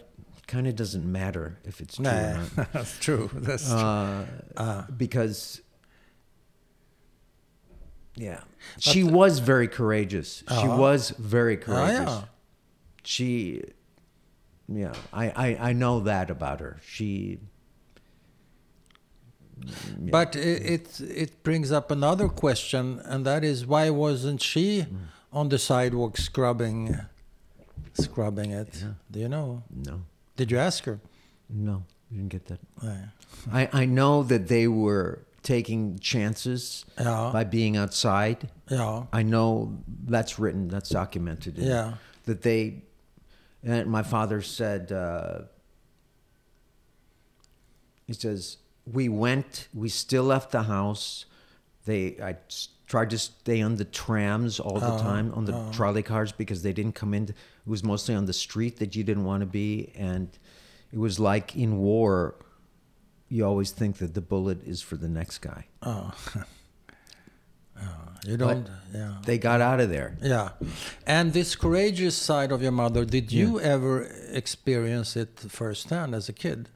kind 0.48 0.68
of 0.68 0.76
doesn't 0.76 1.10
matter 1.10 1.58
if 1.64 1.82
it's 1.82 1.96
true 1.98 2.06
or 2.06 2.12
Nah, 2.12 2.46
not. 2.58 2.72
that's 2.74 3.00
true. 3.00 3.30
That's 3.34 3.68
true. 3.68 3.78
Uh, 3.78 4.84
because 4.96 5.62
yeah, 8.16 8.42
she 8.80 9.04
was 9.04 9.40
very 9.40 9.68
courageous. 9.68 10.44
She 10.48 10.54
Uh-huh. 10.56 10.78
was 10.78 11.12
very 11.20 11.58
courageous. 11.58 12.10
yeah. 12.10 12.22
She, 13.04 13.62
yeah, 14.68 14.94
I, 15.14 15.26
I 15.30 15.70
I 15.70 15.74
know 15.74 16.00
that 16.02 16.30
about 16.30 16.60
her. 16.60 16.78
She. 16.86 17.40
But 19.98 20.36
it, 20.36 20.62
it 20.66 21.00
it 21.02 21.44
brings 21.44 21.72
up 21.72 21.90
another 21.92 22.28
question, 22.28 23.00
and 23.06 23.26
that 23.26 23.44
is 23.44 23.66
why 23.66 23.90
wasn't 23.90 24.42
she 24.42 24.82
Mm. 24.82 24.98
on 25.32 25.50
the 25.50 25.58
sidewalk 25.58 26.18
scrubbing 26.18 26.98
scrubbing 27.94 28.52
it? 28.52 28.84
Do 29.12 29.20
you 29.20 29.30
know? 29.30 29.64
No, 29.70 30.02
Did 30.36 30.52
you 30.52 30.58
ask 30.60 30.84
her? 30.86 31.00
no, 31.50 31.84
you 32.12 32.18
didn't 32.18 32.32
get 32.32 32.46
that. 32.48 32.60
Yeah. 32.84 33.06
I, 33.52 33.70
I 33.84 33.86
know 33.86 34.24
that 34.24 34.48
they 34.48 34.68
were 34.68 35.20
taking 35.46 35.98
chances 36.00 36.84
Yeah. 37.00 37.30
by 37.32 37.44
being 37.46 37.78
outside. 37.78 38.50
Yeah. 38.70 39.04
I 39.14 39.24
know 39.24 39.78
that's 40.06 40.38
written, 40.40 40.68
that's 40.68 40.90
documented. 40.90 41.58
Yeah. 41.58 41.94
That 42.26 42.42
they, 42.42 42.82
and 43.64 43.88
my 43.90 44.04
father 44.04 44.42
said, 44.42 44.92
uh, 44.92 45.42
he 48.08 48.14
says, 48.14 48.58
we 48.92 49.08
went, 49.08 49.68
we 49.74 49.88
still 49.90 50.24
left 50.24 50.52
the 50.52 50.64
house. 50.64 51.26
They, 51.86 52.18
I 52.22 52.38
tried 52.88 53.12
to 53.12 53.18
stay 53.20 53.62
on 53.62 53.76
the 53.76 53.86
trams 53.86 54.60
all 54.60 54.80
the 54.80 54.94
Oh, 54.94 55.00
time, 55.00 55.32
on 55.34 55.46
the 55.46 55.54
trolley 55.72 56.04
cars, 56.04 56.32
because 56.32 56.62
they 56.64 56.74
didn't 56.74 56.94
come 56.96 57.14
in. 57.14 57.24
It 57.30 57.36
was 57.66 57.84
mostly 57.84 58.14
on 58.16 58.26
the 58.26 58.34
street 58.34 58.78
that 58.78 58.96
you 58.96 59.04
didn't 59.04 59.24
want 59.26 59.42
to 59.42 59.48
be. 59.48 59.92
And 59.96 60.30
it 60.92 60.98
was 61.00 61.20
like 61.20 61.56
in 61.56 61.78
war, 61.78 62.36
you 63.30 63.46
always 63.46 63.72
think 63.72 63.98
that 63.98 64.14
the 64.14 64.22
bullet 64.22 64.66
is 64.66 64.82
for 64.82 64.98
the 64.98 65.08
next 65.08 65.40
guy. 65.40 65.66
Oh. 65.82 66.12
oh. 67.82 67.82
You 68.26 68.38
don't. 68.38 68.68
yeah. 68.94 69.16
They 69.26 69.38
got 69.38 69.62
out 69.62 69.80
of 69.80 69.90
there. 69.90 70.18
Yeah. 70.22 70.50
And 71.06 71.34
this 71.34 71.56
courageous 71.56 72.16
side 72.16 72.52
of 72.52 72.62
your 72.62 72.72
mother, 72.72 73.06
did 73.06 73.32
you 73.32 73.60
ever 73.60 74.04
experience 74.32 75.16
it 75.16 75.40
firsthand 75.48 76.16
as 76.16 76.28
a 76.30 76.34
kid? 76.34 76.70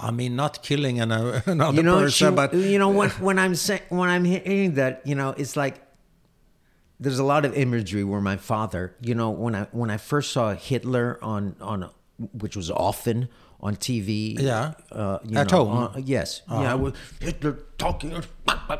I 0.00 0.10
mean, 0.10 0.34
not 0.34 0.62
killing 0.62 1.00
an, 1.00 1.12
another 1.46 1.76
you 1.76 1.82
know, 1.82 2.00
person, 2.00 2.30
she- 2.30 2.34
but 2.34 2.54
you 2.54 2.78
know 2.78 2.88
when 2.90 3.10
when 3.10 3.38
I'm 3.38 3.54
saying 3.54 3.82
when 3.88 4.08
I'm 4.08 4.24
hearing 4.24 4.74
that, 4.74 5.02
you 5.04 5.14
know, 5.14 5.30
it's 5.36 5.56
like 5.56 5.80
there's 6.98 7.18
a 7.18 7.24
lot 7.24 7.44
of 7.44 7.54
imagery 7.56 8.02
where 8.04 8.20
my 8.20 8.36
father, 8.36 8.96
you 9.00 9.14
know, 9.14 9.30
when 9.30 9.54
I 9.54 9.64
when 9.72 9.90
I 9.90 9.98
first 9.98 10.32
saw 10.32 10.54
Hitler 10.54 11.18
on 11.22 11.54
on 11.60 11.90
which 12.32 12.56
was 12.56 12.70
often 12.70 13.28
on 13.62 13.76
TV, 13.76 14.34
Yeah. 14.40 14.72
uh, 14.90 15.18
you 15.24 15.38
At 15.38 15.50
know, 15.50 15.64
home. 15.64 15.76
Uh-huh. 15.76 15.98
uh, 15.98 16.02
yes, 16.04 16.42
yeah, 16.50 16.74
with 16.74 16.94
Hitler 17.20 17.58
talking, 17.78 18.10
yeah, 18.10 18.22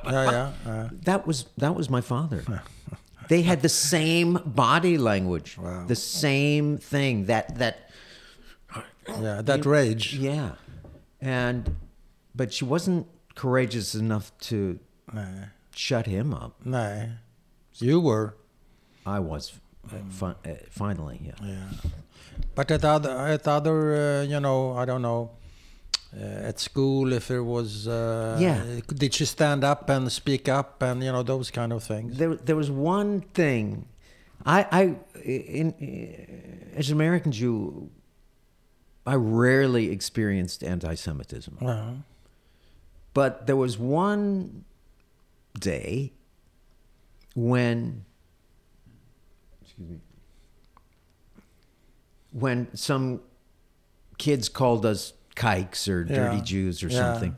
yeah, 0.05 0.53
uh, 0.67 0.89
that 1.05 1.27
was 1.27 1.47
that 1.57 1.75
was 1.77 1.89
my 1.89 2.01
father. 2.01 2.43
they 3.29 3.43
had 3.43 3.61
the 3.63 3.69
same 3.69 4.39
body 4.45 4.99
language, 4.99 5.57
Wow. 5.59 5.87
the 5.87 5.95
same 5.97 6.79
thing. 6.79 7.27
That 7.27 7.59
that 7.59 7.75
yeah, 9.21 9.43
that 9.43 9.65
rage. 9.67 10.15
yeah, 10.15 10.51
and 11.21 11.77
but 12.35 12.53
she 12.53 12.65
wasn't 12.65 13.07
courageous 13.35 13.95
enough 13.95 14.33
to 14.49 14.79
shut 15.75 16.07
him 16.07 16.35
up. 16.35 16.53
nej. 16.65 17.19
You 17.81 18.01
were, 18.01 18.35
I 19.07 19.19
was 19.21 19.53
uh, 19.91 19.97
fi- 20.11 20.37
uh, 20.45 20.55
finally, 20.71 21.19
yeah. 21.25 21.35
yeah. 21.43 21.69
But 22.55 22.71
at 22.71 22.85
other, 22.85 23.11
at 23.11 23.47
other, 23.49 23.95
uh, 23.95 24.23
you 24.23 24.41
know, 24.41 24.73
I 24.77 24.85
don't 24.85 25.03
know. 25.03 25.31
Uh, 26.15 26.49
at 26.51 26.61
school, 26.61 27.13
if 27.15 27.29
there 27.29 27.43
was, 27.43 27.89
uh, 27.89 28.37
Yeah. 28.39 28.63
did 28.87 29.15
she 29.15 29.25
stand 29.25 29.65
up 29.65 29.89
and 29.89 30.13
speak 30.13 30.47
up 30.47 30.83
and 30.83 31.03
you 31.03 31.11
know 31.11 31.23
those 31.23 31.51
kind 31.51 31.73
of 31.73 31.83
things? 31.83 32.19
There, 32.19 32.35
there 32.35 32.57
was 32.57 32.71
one 32.71 33.23
thing. 33.33 33.87
I, 34.45 34.67
I, 34.71 34.83
in, 35.23 35.73
in 35.79 36.73
as 36.77 36.91
an 36.91 36.95
American 36.97 37.33
Jew, 37.33 37.89
I 39.07 39.15
rarely 39.15 39.91
experienced 39.91 40.63
anti-Semitism. 40.63 41.57
Uh-huh. 41.63 41.93
But 43.15 43.47
there 43.47 43.57
was 43.57 43.79
one 43.79 44.65
day 45.59 46.13
when, 47.35 48.05
excuse 49.63 49.89
me, 49.89 50.01
when 52.33 52.75
some 52.77 53.21
kids 54.19 54.49
called 54.49 54.85
us 54.87 55.13
kikes 55.35 55.89
or 55.89 56.05
dirty 56.05 56.41
Jews 56.43 56.83
or 56.83 56.89
Yeah. 56.89 56.99
something. 57.13 57.37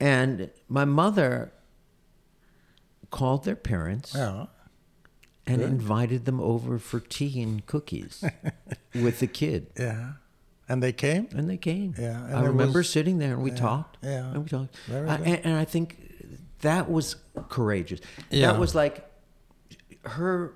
And 0.00 0.50
my 0.68 0.84
mother 0.84 1.52
called 3.10 3.44
their 3.44 3.56
parents 3.56 4.14
Yeah. 4.14 4.46
and 5.46 5.58
Good. 5.60 5.68
invited 5.70 6.24
them 6.24 6.40
over 6.40 6.78
for 6.78 7.00
tea 7.00 7.40
and 7.42 7.64
cookies 7.66 8.24
with 8.94 9.20
the 9.20 9.26
kid. 9.26 9.68
Yeah. 9.78 10.14
And 10.68 10.82
they 10.82 10.92
came? 10.92 11.28
And 11.32 11.48
they 11.48 11.58
came. 11.58 11.94
Yeah, 11.98 12.24
and 12.24 12.36
I 12.36 12.44
remember 12.46 12.78
was- 12.80 12.88
sitting 12.90 13.18
there 13.18 13.34
and 13.34 13.42
we 13.42 13.50
yeah, 13.50 13.56
talked. 13.56 13.98
yeah. 14.02 14.30
And 14.32 14.42
we 14.42 14.48
talked. 14.48 14.76
Very 14.86 15.08
I- 15.08 15.16
and, 15.16 15.40
and 15.46 15.56
I 15.56 15.64
think 15.66 16.10
that 16.62 16.90
was 16.90 17.16
courageous. 17.50 18.00
Yeah. 18.30 18.52
That 18.52 18.58
was 18.58 18.74
like 18.74 19.06
her 20.04 20.54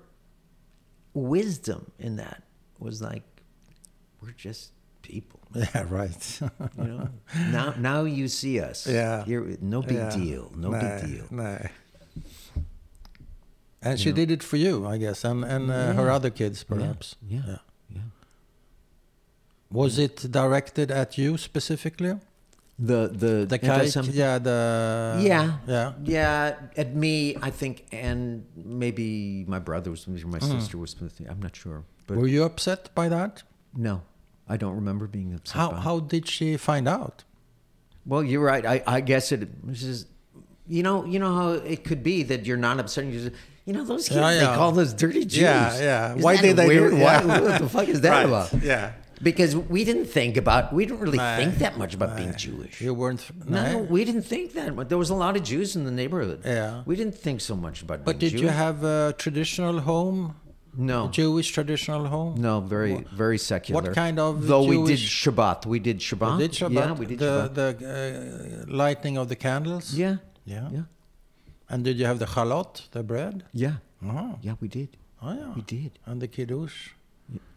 wisdom 1.15 1.91
in 1.99 2.17
that 2.17 2.43
was 2.79 3.01
like, 3.01 3.23
we're 4.21 4.33
just 4.37 4.71
people. 5.03 5.41
Yeah, 5.55 5.87
right. 5.89 6.41
You 6.79 6.85
know? 6.85 7.09
now 7.51 7.75
now 7.79 8.05
you 8.05 8.29
see 8.29 8.61
us. 8.61 8.87
Yeah. 8.87 9.25
You're, 9.27 9.57
no 9.61 9.83
big 9.83 9.97
Yeah. 9.97 10.11
deal. 10.17 10.53
No 10.57 10.71
big 10.71 11.01
deal. 11.07 11.27
nej. 11.31 11.71
And 13.81 13.99
she 14.01 14.13
did 14.13 14.31
it 14.31 14.43
for 14.43 14.57
you, 14.57 14.87
I 14.87 14.99
guess, 14.99 15.25
and, 15.25 15.45
and 15.45 15.71
uh, 15.71 15.93
her 15.95 16.11
other 16.11 16.31
kids, 16.31 16.65
perhaps. 16.65 17.15
Yeah. 17.29 17.43
Yeah. 17.47 17.57
yeah. 17.95 18.01
Was 19.71 19.99
it 19.99 20.27
directed 20.31 20.91
at 20.91 21.17
you 21.17 21.37
specifically? 21.39 22.15
The 22.81 23.09
the 23.09 23.47
The 23.47 23.59
anti-Semitic- 23.65 24.15
Yeah, 24.15 24.39
the... 24.39 25.19
yeah, 25.21 25.59
Yeah. 25.67 25.93
yeah. 26.05 26.57
At 26.77 26.95
me, 26.95 27.37
I 27.43 27.51
think, 27.51 27.85
and 27.93 28.45
maybe 28.57 29.45
my 29.49 29.59
brother 29.59 29.91
was 29.91 30.07
with 30.07 30.25
me, 30.25 30.31
my 30.31 30.39
Mm. 30.39 30.61
sister 30.61 30.79
was 30.79 30.95
with 31.01 31.19
me. 31.21 31.27
I'm 31.31 31.41
not 31.41 31.57
sure, 31.57 31.83
but 32.09 32.17
Were 32.19 32.27
you 32.27 32.43
upset 32.45 32.93
by 32.97 33.09
that? 33.09 33.45
no, 33.77 34.03
I 34.49 34.57
don't 34.57 34.75
remember 34.75 35.07
being 35.07 35.33
upset. 35.35 35.57
How, 35.57 35.71
how 35.87 36.01
did 36.01 36.27
she 36.27 36.57
find 36.57 36.89
out? 36.89 37.23
Well, 38.07 38.25
you're 38.25 38.43
right. 38.43 38.65
I, 38.67 38.83
I 38.87 39.01
guess 39.03 39.31
it 39.33 39.47
was 39.65 39.81
just, 39.83 40.07
you 40.67 40.83
know, 40.83 41.05
you 41.05 41.19
know 41.19 41.35
how 41.35 41.49
it 41.75 41.85
could 41.85 42.03
be 42.03 42.23
that 42.25 42.47
you're 42.47 42.57
not 42.69 42.81
upset. 42.81 43.05
You 43.05 43.13
just, 43.21 43.37
you 43.67 43.75
know, 43.75 43.85
those 43.85 44.09
kids 44.09 44.19
Yeah, 44.21 44.35
they 44.41 44.47
call 44.57 44.81
us 44.81 44.95
dirty 44.95 45.25
Jews. 45.27 45.43
Yeah, 45.43 45.79
yeah. 45.79 46.09
Isn't 46.13 46.23
Why 46.23 46.37
did 46.39 46.57
they 46.57 46.63
do- 46.67 46.69
weird? 46.69 46.93
Why- 46.95 47.25
what 47.27 47.61
the 47.61 47.69
fuck 47.69 47.89
is 47.89 48.01
that 48.01 48.11
Right, 48.25 48.27
about? 48.27 48.63
yeah. 48.63 48.93
Because 49.21 49.55
we 49.57 49.85
didn't 49.85 50.07
think 50.07 50.37
about. 50.39 50.73
We 50.73 50.87
didn't 50.87 51.01
really 51.01 51.19
think 51.19 51.57
that 51.59 51.77
much 51.77 51.93
about 51.93 52.17
being 52.17 52.35
Jewish. 52.37 52.81
You 52.81 52.95
weren't... 52.95 53.23
No, 53.47 53.61
nej. 53.61 53.89
we 53.91 54.05
didn't 54.05 54.23
think 54.23 54.53
that 54.55 54.75
much. 54.77 54.89
There 54.89 54.97
was 54.97 55.11
a 55.11 55.15
lot 55.25 55.37
of 55.37 55.43
Jews 55.43 55.75
in 55.77 55.83
the 55.85 55.91
neighborhood. 55.91 56.41
Yeah. 56.45 56.83
We 56.87 56.95
didn't 56.97 57.17
think 57.19 57.41
so 57.43 57.55
much 57.57 57.83
about 57.83 58.05
But 58.05 58.19
did 58.21 58.33
you 58.41 58.49
have 58.49 58.85
a 58.85 59.15
traditional 59.19 59.81
home? 59.81 60.37
No. 60.81 61.09
Jewish 61.09 61.51
traditional 61.51 62.07
home? 62.07 62.41
No, 62.41 62.61
very 62.61 63.05
very 63.13 63.37
secular. 63.39 63.83
what 63.83 63.95
kind 63.95 64.19
of 64.21 64.47
Though 64.47 64.63
we 64.65 64.77
did 64.93 65.01
Shabbat, 65.01 65.67
we 65.67 65.79
did 65.81 65.99
Shabbat. 65.99 66.33
You 66.33 66.39
did 66.47 66.53
Shabbat? 66.53 66.73
Yeah, 66.87 66.93
we 66.93 67.07
did 67.07 67.19
the, 67.19 67.51
Shabbat. 67.53 67.79
The 67.79 68.63
uh, 68.71 68.77
lighting 68.83 69.19
of 69.19 69.29
the 69.29 69.37
candles? 69.37 69.93
yeah, 69.95 70.17
Yeah. 70.45 70.69
yeah, 70.77 70.83
And 71.69 71.83
did 71.85 71.99
you 71.99 72.07
have 72.07 72.19
the 72.21 72.27
chalot, 72.27 72.89
the 72.93 73.03
bread? 73.03 73.45
yeah, 73.53 73.77
Oh, 74.05 74.39
yeah. 74.41 74.55
We 74.61 74.69
did. 74.69 74.91
oh 75.21 75.33
yeah. 75.41 75.53
We 75.57 75.63
did. 75.63 75.99
And 76.07 76.23
the 76.23 76.29
kiddush? 76.29 76.91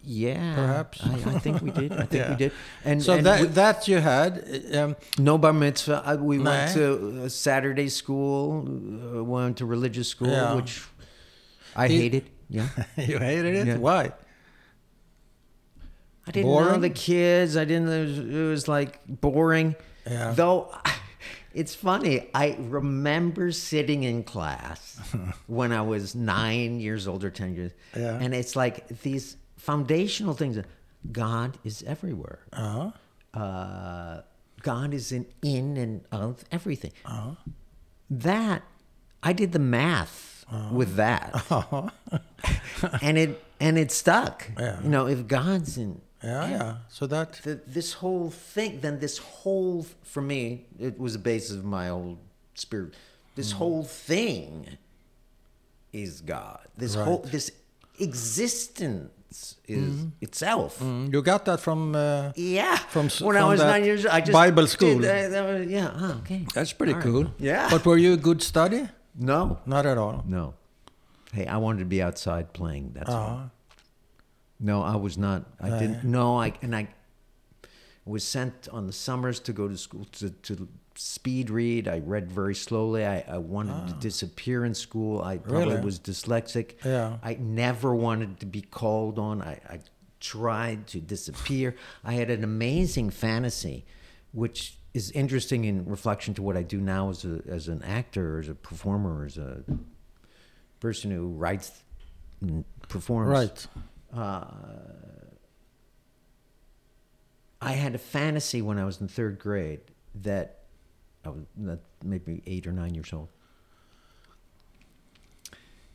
Yeah, 0.03 0.55
Perhaps. 0.55 0.97
I, 1.05 1.13
I 1.35 1.39
think 1.43 1.61
we 1.61 1.69
did. 1.69 1.91
I 1.93 2.05
think 2.09 2.13
Yeah. 2.23 2.29
we 2.31 2.35
did. 2.43 2.51
And 2.83 3.03
so 3.03 3.13
and 3.13 3.25
that 3.27 3.41
we- 3.41 3.47
that 3.61 3.87
you 3.87 3.97
had, 3.99 4.31
um, 4.79 4.95
no 5.19 5.37
bar 5.37 5.53
mitzvah. 5.53 6.01
I, 6.03 6.15
we 6.15 6.39
went 6.39 6.73
to 6.73 6.85
uh, 7.25 7.29
Saturday 7.29 7.87
school. 7.87 8.65
Uh, 8.67 9.23
went 9.23 9.57
to 9.59 9.65
religious 9.67 10.07
school, 10.09 10.29
Yeah. 10.31 10.55
which 10.55 10.81
I 11.75 11.87
Did- 11.87 12.01
hated. 12.01 12.23
Yeah, 12.51 12.67
you 12.97 13.17
hated 13.17 13.55
it. 13.55 13.67
Yeah. 13.67 13.77
Why? 13.77 14.11
I 16.27 16.31
didn't 16.31 16.51
know 16.51 16.63
Boring? 16.63 16.81
the 16.81 16.89
kids. 16.89 17.57
I 17.57 17.65
didn't. 17.65 17.87
It 17.89 18.05
was, 18.05 18.19
it 18.19 18.49
was 18.49 18.67
like 18.67 18.99
boring. 19.07 19.75
Yeah. 20.05 20.33
Though, 20.35 20.73
it's 21.53 21.73
funny. 21.73 22.29
I 22.35 22.55
remember 22.59 23.51
sitting 23.51 24.03
in 24.03 24.23
class 24.23 24.99
when 25.47 25.71
I 25.71 25.81
was 25.81 26.13
nine 26.13 26.79
years 26.79 27.07
old 27.07 27.23
or 27.23 27.31
ten 27.31 27.55
years, 27.55 27.71
Yeah. 27.95 28.19
and 28.21 28.33
it's 28.35 28.55
like 28.55 28.87
these 29.01 29.37
foundational 29.57 30.33
things. 30.35 30.59
God 31.11 31.57
is 31.63 31.81
everywhere. 31.87 32.39
Uh-huh. 32.53 32.91
Uh, 33.39 34.21
God 34.61 34.93
is 34.93 35.11
in 35.11 35.25
in 35.41 35.77
and 35.77 36.01
of 36.11 36.43
everything. 36.51 36.91
Uh-huh. 37.05 37.31
That 38.11 38.61
I 39.23 39.33
did 39.33 39.51
the 39.53 39.59
math 39.59 40.27
Uh-huh. 40.51 40.75
with 40.75 40.95
that, 40.95 41.27
and 43.01 43.17
it 43.17 43.41
and 43.59 43.77
it 43.77 43.91
stuck. 43.91 44.49
Yeah. 44.59 44.81
You 44.83 44.89
know, 44.89 45.07
if 45.07 45.27
God's 45.27 45.77
in 45.77 46.01
Yeah, 46.23 46.49
yeah. 46.49 46.75
So 46.89 47.07
that 47.07 47.39
the, 47.43 47.55
this 47.67 47.93
whole 47.93 48.29
thing, 48.29 48.79
then 48.81 48.99
this 48.99 49.17
whole, 49.17 49.85
for 50.03 50.21
me, 50.21 50.65
it 50.79 50.99
was 50.99 51.13
the 51.13 51.19
basis 51.19 51.55
of 51.57 51.65
my 51.65 51.89
old 51.89 52.17
spirit. 52.53 52.93
This 53.35 53.51
whole 53.53 53.83
thing 53.83 54.67
is 55.93 56.21
God. 56.21 56.59
This 56.77 56.95
whole, 56.95 57.19
this 57.31 57.51
existence 57.99 59.55
is 59.67 60.05
itself. 60.19 60.79
Mm, 60.79 61.13
you 61.13 61.21
got 61.21 61.45
that 61.45 61.59
from. 61.59 61.95
Uh, 61.95 62.31
Yeah. 62.35 62.75
From 62.89 63.07
when 63.27 63.37
I 63.37 63.45
was 63.45 63.59
nine 63.61 63.85
years 63.85 64.05
old, 64.05 64.13
I 64.13 64.19
just 64.19 64.33
Bible 64.33 64.63
did 64.63 64.69
school. 64.77 64.99
that 64.99 65.45
was- 65.45 65.67
yeah. 65.67 65.91
Oh, 65.95 66.19
okay. 66.21 66.45
that's 66.53 66.73
pretty 66.73 66.93
All 66.93 66.99
right. 66.99 67.07
cool. 67.07 67.25
Yeah. 67.39 67.69
But 67.71 67.85
were 67.85 67.97
you 67.97 68.13
a 68.13 68.17
good 68.17 68.41
study? 68.43 68.87
No, 69.21 69.59
Not 69.65 69.85
at 69.85 69.97
all. 69.97 70.23
no. 70.27 70.53
Hey, 71.33 71.45
I 71.45 71.57
wanted 71.57 71.79
to 71.79 71.85
be 71.85 72.01
outside 72.01 72.51
playing. 72.51 72.91
That's 72.93 73.09
all. 73.09 73.27
Uh-huh. 73.29 73.43
No, 74.59 74.81
I 74.83 74.95
was 74.97 75.17
not. 75.17 75.45
I 75.61 75.69
Uh, 75.71 75.79
didn't. 75.79 76.03
No, 76.03 76.37
I 76.39 76.53
and 76.61 76.75
I 76.75 76.89
was 78.05 78.23
sent 78.23 78.67
on 78.69 78.85
the 78.87 78.93
summers 78.93 79.39
to 79.41 79.53
go 79.53 79.67
to 79.67 79.77
school 79.77 80.05
to, 80.19 80.29
to 80.29 80.67
speed 80.95 81.49
read. 81.49 81.87
I 81.87 81.99
read 81.99 82.31
very 82.31 82.53
slowly. 82.53 83.05
I, 83.05 83.23
I 83.27 83.37
wanted 83.37 83.87
to 83.87 83.93
disappear 83.93 84.65
in 84.65 84.73
school. 84.73 85.21
I 85.23 85.37
probably 85.37 85.63
Ah. 85.63 85.69
Really? 85.75 85.81
was 85.85 85.99
dyslexic. 85.99 86.73
Yeah. 86.83 87.17
I 87.23 87.35
never 87.39 87.95
wanted 87.95 88.39
to 88.41 88.45
be 88.45 88.61
called 88.61 89.17
on. 89.17 89.41
I, 89.41 89.59
I 89.69 89.79
tried 90.19 90.87
to 90.87 90.99
disappear. 90.99 91.75
I 92.03 92.13
had 92.13 92.29
an 92.29 92.43
amazing 92.43 93.09
fantasy, 93.11 93.85
which 94.33 94.77
is 94.93 95.11
interesting 95.11 95.65
in 95.65 95.85
reflection 95.85 96.33
to 96.35 96.41
what 96.41 96.57
I 96.57 96.63
do 96.63 96.79
now 96.79 97.09
as 97.09 97.23
a 97.25 97.41
as 97.47 97.67
an 97.67 97.81
actor, 97.83 98.39
as 98.39 98.49
a 98.49 98.55
performer, 98.55 99.25
as 99.25 99.37
a 99.37 99.63
person 100.79 101.11
who 101.11 101.29
writes 101.29 101.83
and 102.41 102.65
performs 102.89 103.29
Right. 103.29 103.67
I 107.61 107.73
had 107.73 107.93
a 107.95 107.99
fantasy 107.99 108.61
when 108.61 108.77
I 108.79 108.85
was 108.85 108.99
in 108.99 109.07
third 109.07 109.39
grade 109.39 109.81
that 110.15 110.63
I 111.23 111.29
was 111.29 111.43
that 111.57 111.79
maybe 112.03 112.41
eight 112.47 112.65
or 112.65 112.71
nine 112.71 112.95
years 112.95 113.13
old 113.13 113.29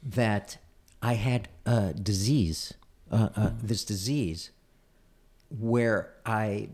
that 0.03 0.59
I 1.03 1.14
had 1.14 1.49
a 1.64 1.92
disease, 1.92 2.74
uh, 3.11 3.28
uh, 3.36 3.51
this 3.62 3.84
disease, 3.84 4.51
where 5.51 6.14
I 6.24 6.68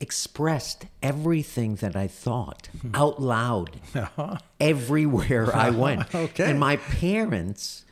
expressed 0.00 0.86
everything 1.02 1.76
that 1.76 1.96
I 1.96 2.06
thought 2.06 2.68
hmm. 2.80 2.94
out 2.94 3.20
loud 3.20 3.80
uh-huh. 3.94 4.38
everywhere 4.60 5.54
I 5.54 5.70
went. 5.84 6.14
Okay. 6.14 6.50
And 6.50 6.60
my 6.60 6.76
parents 6.76 7.84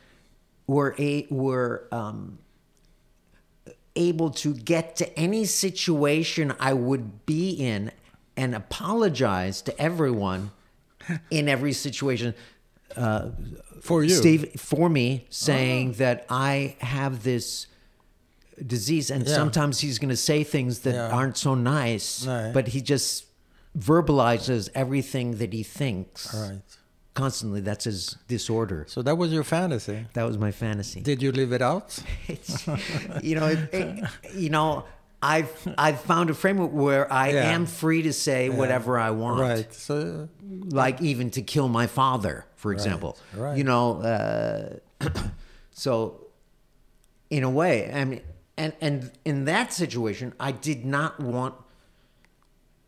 were 0.67 0.95
a, 0.97 1.27
were 1.29 1.87
um, 1.91 2.39
able 3.95 4.29
to 4.29 4.53
get 4.53 4.95
to 4.97 5.19
any 5.19 5.45
situation 5.45 6.53
I 6.59 6.73
would 6.73 7.25
be 7.25 7.51
in 7.51 7.91
and 8.35 8.55
apologize 8.55 9.61
to 9.63 9.81
everyone 9.81 10.51
in 11.31 11.49
every 11.49 11.73
situation. 11.73 12.33
Uh, 12.95 13.29
for 13.81 14.03
you. 14.03 14.09
Steve, 14.09 14.59
for 14.59 14.89
me, 14.89 15.23
ah. 15.23 15.27
saying 15.29 15.93
that 15.93 16.25
I 16.29 16.75
have 16.79 17.23
this 17.23 17.67
disease, 18.65 19.11
and 19.11 19.27
Yeah. 19.27 19.35
sometimes 19.35 19.79
he's 19.79 19.99
going 19.99 20.09
to 20.09 20.17
say 20.17 20.43
things 20.43 20.79
that 20.79 20.95
Yeah. 20.95 21.09
aren't 21.09 21.37
so 21.37 21.53
nice, 21.55 22.25
Right. 22.25 22.51
but 22.53 22.69
he 22.69 22.81
just 22.81 23.25
verbalizes 23.77 24.69
everything 24.73 25.37
that 25.37 25.53
he 25.53 25.63
thinks 25.63 26.33
Right. 26.33 26.61
constantly. 27.13 27.61
That's 27.61 27.85
his 27.85 28.15
disorder. 28.27 28.85
So 28.89 29.01
that 29.03 29.15
was 29.17 29.31
your 29.31 29.43
fantasy. 29.43 30.07
That 30.13 30.23
was 30.23 30.37
my 30.37 30.51
fantasy. 30.51 31.01
Did 31.01 31.21
you 31.21 31.31
live 31.31 31.51
it 31.53 31.61
out? 31.61 31.97
You 33.23 33.35
know, 33.35 33.47
it, 33.47 33.73
it- 33.73 34.03
you 34.33 34.49
know, 34.49 34.85
I've 35.21 35.51
I've 35.77 35.99
found 36.01 36.29
a 36.29 36.33
framework 36.35 36.71
where 36.71 37.11
I 37.11 37.29
Yeah. 37.31 37.51
am 37.55 37.65
free 37.65 38.03
to 38.03 38.13
say 38.13 38.49
whatever 38.49 38.99
I 38.99 39.09
want. 39.11 39.39
Right. 39.41 39.73
So 39.73 40.29
like 40.69 41.01
even 41.01 41.29
to 41.31 41.41
kill 41.41 41.67
my 41.69 41.87
father, 41.87 42.45
for 42.55 42.71
example. 42.71 43.17
right. 43.35 43.57
You 43.57 43.63
know, 43.63 44.01
uh, 44.01 44.77
so 45.71 46.27
in 47.29 47.43
a 47.43 47.49
way, 47.49 47.91
I 47.91 48.05
mean, 48.05 48.21
and 48.57 48.73
and 48.81 49.11
in 49.25 49.45
that 49.45 49.73
situation, 49.73 50.33
I 50.39 50.51
did 50.51 50.85
not 50.85 51.19
want. 51.19 51.55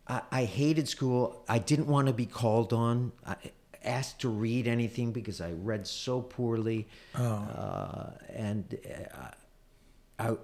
I, 0.07 0.21
I 0.31 0.43
hated 0.45 0.87
school. 0.87 1.43
I 1.47 1.59
didn't 1.59 1.87
want 1.87 2.07
to 2.07 2.13
be 2.13 2.25
called 2.25 2.73
on. 2.73 3.11
I, 3.25 3.35
asked 3.81 4.19
to 4.19 4.27
read 4.29 4.67
anything 4.67 5.13
because 5.13 5.39
I 5.39 5.51
read 5.53 5.87
so 5.87 6.21
poorly, 6.21 6.85
Oh. 7.15 7.21
uh, 7.23 8.09
and 8.35 8.77
uh, 8.85 10.23
I 10.27 10.35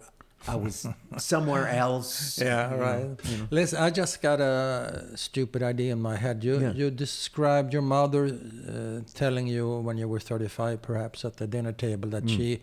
I 0.47 0.55
was 0.55 0.87
somewhere 1.17 1.67
else. 1.67 2.39
Yeah, 2.41 2.71
you 2.71 2.77
know, 2.77 2.81
right. 2.83 3.31
you 3.31 3.37
know. 3.39 3.47
Listen, 3.51 3.79
I 3.83 3.89
just 3.89 4.21
got 4.21 4.39
a 4.39 5.11
stupid 5.15 5.63
idea 5.63 5.91
in 5.91 6.01
my 6.01 6.15
head. 6.15 6.43
You 6.45 6.59
Yeah. 6.61 6.71
you 6.73 6.89
described 6.91 7.73
your 7.73 7.81
mother 7.81 8.25
uh, 8.25 9.01
telling 9.13 9.47
you 9.47 9.79
when 9.81 9.97
you 9.97 10.07
were 10.07 10.19
35, 10.21 10.81
perhaps 10.81 11.25
at 11.25 11.35
the 11.35 11.45
dinner 11.47 11.73
table, 11.73 12.07
Mm. 12.09 12.11
that 12.11 12.29
she 12.29 12.61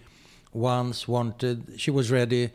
once 0.52 1.08
wanted, 1.08 1.74
she 1.76 1.90
was 1.90 2.10
ready 2.10 2.50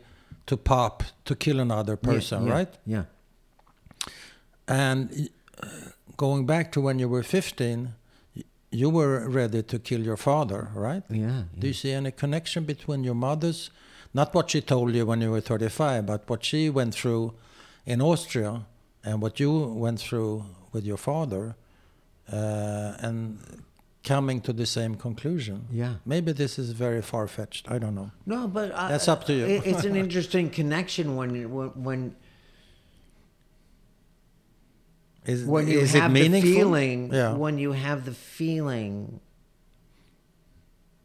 to 0.46 0.56
pop 0.56 1.02
to 1.24 1.34
kill 1.34 1.60
another 1.60 1.96
person, 1.96 2.46
yeah, 2.46 2.52
right? 2.52 2.74
Yeah. 2.86 3.04
And 4.66 5.30
uh, 5.62 5.66
going 6.16 6.46
back 6.46 6.72
to 6.72 6.80
when 6.80 6.98
you 6.98 7.08
were 7.08 7.22
15, 7.22 7.94
you 8.70 8.90
were 8.90 9.28
ready 9.28 9.62
to 9.62 9.78
kill 9.78 10.00
your 10.00 10.16
father, 10.16 10.70
right? 10.74 11.02
Yeah. 11.10 11.44
Do 11.58 11.66
you 11.66 11.74
see 11.74 11.92
any 11.92 12.10
connection 12.10 12.64
between 12.64 13.04
your 13.04 13.14
mother's, 13.14 13.70
not 14.14 14.34
what 14.34 14.50
she 14.50 14.60
told 14.60 14.94
you 14.94 15.06
when 15.06 15.20
you 15.20 15.30
were 15.30 15.40
35, 15.40 16.06
but 16.06 16.28
what 16.28 16.44
she 16.44 16.70
went 16.70 16.94
through 16.94 17.34
in 17.86 18.00
Austria 18.00 18.62
and 19.04 19.22
what 19.22 19.40
you 19.40 19.50
went 19.52 20.00
through 20.00 20.44
with 20.72 20.84
your 20.84 20.96
father, 20.96 21.56
uh, 22.30 22.92
and 23.00 23.38
coming 24.08 24.40
to 24.40 24.52
the 24.54 24.64
same 24.64 24.94
conclusion? 24.94 25.66
Yeah. 25.70 25.96
Maybe 26.06 26.32
this 26.32 26.58
is 26.58 26.72
very 26.72 27.02
far 27.02 27.28
fetched. 27.28 27.70
I 27.70 27.78
don't 27.78 27.94
know. 27.94 28.10
No, 28.24 28.48
but 28.48 28.74
I, 28.74 28.88
That's 28.88 29.06
up 29.06 29.24
to 29.26 29.34
you. 29.34 29.44
it's 29.46 29.84
an 29.84 29.96
interesting 30.04 30.48
connection 30.48 31.14
when 31.14 31.50
when 31.52 31.68
when, 31.84 32.16
Is, 35.26 35.44
when 35.44 35.68
you 35.68 35.80
is 35.80 35.92
have 35.92 36.10
it 36.10 36.14
meaningful? 36.14 36.48
the 36.48 36.56
feeling. 36.56 37.12
Yeah. 37.12 37.34
When 37.34 37.58
you 37.58 37.72
have 37.72 38.06
the 38.06 38.14
feeling, 38.14 39.20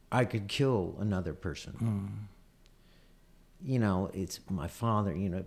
I 0.10 0.24
could 0.24 0.48
kill 0.48 0.96
another 1.00 1.34
person. 1.34 1.74
Hmm. 1.74 2.08
You 3.66 3.80
know, 3.80 4.10
it's 4.14 4.40
my 4.50 4.70
father. 4.70 5.14
You 5.14 5.30
know, 5.30 5.44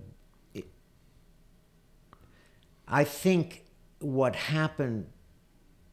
it, 0.52 0.66
I 2.86 3.04
think 3.04 3.64
what 4.00 4.36
happened 4.36 5.06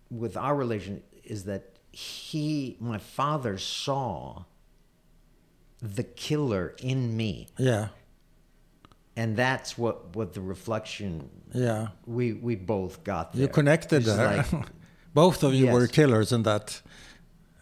with 0.09 0.35
our 0.35 0.55
relation 0.55 1.01
is 1.23 1.43
that 1.45 1.63
he, 1.91 2.75
my 2.79 2.97
father, 2.97 3.57
saw 3.57 4.43
the 5.81 6.03
killer 6.03 6.73
in 6.79 7.15
me 7.17 7.47
yeah. 7.57 7.89
and 9.17 9.35
that's 9.35 9.77
what 9.77 10.15
what 10.15 10.33
the 10.33 10.39
reflection 10.41 11.29
Yeah. 11.53 11.87
we 12.05 12.33
we 12.33 12.55
both 12.55 13.03
got 13.03 13.33
there. 13.33 13.41
You 13.41 13.47
connected 13.49 14.03
there. 14.03 14.37
like- 14.37 14.69
Both 15.13 15.43
of 15.43 15.53
you 15.53 15.67
were 15.67 15.85
killers 15.87 16.31
in 16.31 16.41
that 16.43 16.81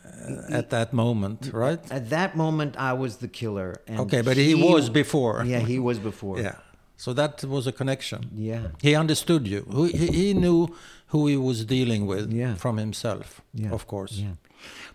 uh, 0.06 0.58
at 0.60 0.70
that 0.70 0.94
moment, 0.94 1.50
right? 1.52 1.92
at 1.92 2.10
that 2.12 2.36
moment 2.38 2.76
I 2.78 2.94
was 2.94 3.18
the 3.18 3.28
killer 3.28 3.82
and 3.88 4.00
Okay, 4.02 4.22
but 4.22 4.38
he 4.38 4.54
was 4.56 4.90
before. 4.90 5.44
yeah 5.46 5.60
he 5.60 5.80
was 5.80 5.98
before 6.00 6.40
Yeah. 6.40 6.56
So 6.96 7.14
that 7.14 7.44
was 7.44 7.66
a 7.68 7.72
connection. 7.72 8.22
yeah 8.36 8.68
He 8.82 8.96
understood 8.96 9.48
you. 9.48 9.62
He, 9.92 10.08
he 10.08 10.34
knew 10.34 10.68
who 11.12 11.28
he 11.28 11.38
was 11.38 11.66
dealing 11.66 12.06
with 12.08 12.32
Yeah. 12.32 12.56
from 12.56 12.78
himself, 12.78 13.42
Yeah. 13.54 13.72
of 13.78 13.86
course. 13.88 14.14
Yeah. 14.26 14.36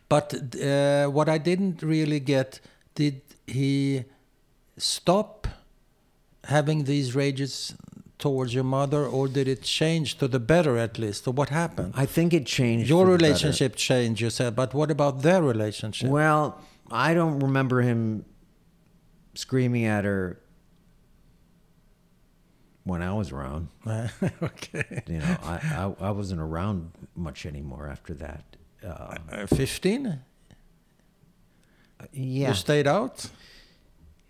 But 0.09 0.27
uh, 0.57 1.07
what 1.17 1.29
I 1.29 1.39
didn't 1.39 1.83
really 1.83 2.21
get 2.21 2.61
did 2.95 3.21
he 3.47 4.05
stop 4.79 5.47
having 6.45 6.85
these 6.85 7.15
rages 7.15 7.75
towards 8.19 8.55
your 8.55 8.65
mother, 8.65 9.05
or 9.05 9.29
did 9.29 9.47
it 9.47 9.63
change 9.63 10.17
to 10.21 10.27
the 10.29 10.39
better 10.41 10.79
at 10.79 10.99
least? 10.99 11.27
Or 11.29 11.33
what 11.33 11.51
happened? 11.51 11.93
I 11.95 12.07
think 12.07 12.33
it 12.33 12.47
changed 12.47 12.89
Your 12.89 13.05
the 13.05 13.11
better. 13.13 13.25
relationship 13.25 13.77
changed, 13.77 14.21
you 14.23 14.31
said, 14.31 14.57
but 14.57 14.73
what 14.73 14.91
about 14.91 15.23
their 15.23 15.43
relationship? 15.43 16.09
well 16.09 16.45
I 16.91 17.15
don't 17.15 17.41
remember 17.41 17.83
him 17.83 18.25
screaming 19.35 19.85
at 19.85 20.05
her 20.05 20.39
when 22.87 23.03
I 23.03 23.13
was 23.13 23.33
around 23.33 23.69
okay. 24.43 25.03
you 25.09 25.19
know 25.19 25.37
I, 25.53 25.55
I 26.01 26.09
I 26.09 26.11
wasn't 26.21 26.41
around 26.41 26.79
much 27.15 27.45
anymore 27.53 27.85
after 27.95 28.15
that 28.25 28.45
uh, 28.85 29.17
Uh, 29.33 29.47
15? 29.47 30.21
yeah 32.13 32.49
You 32.49 32.55
stayed 32.55 32.87
out? 32.87 33.29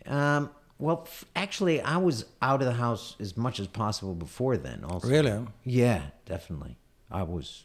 Um, 0.07 0.50
well, 0.78 1.02
f- 1.07 1.24
actually, 1.34 1.80
I 1.80 1.96
was 1.96 2.26
out 2.40 2.61
of 2.62 2.66
the 2.68 2.74
house 2.74 3.16
as 3.18 3.36
much 3.36 3.59
as 3.59 3.66
possible 3.66 4.14
before 4.14 4.57
then. 4.57 4.84
Also, 4.84 5.09
Really? 5.09 5.46
yeah, 5.64 6.02
definitely. 6.26 6.76
I 7.11 7.22
was, 7.24 7.64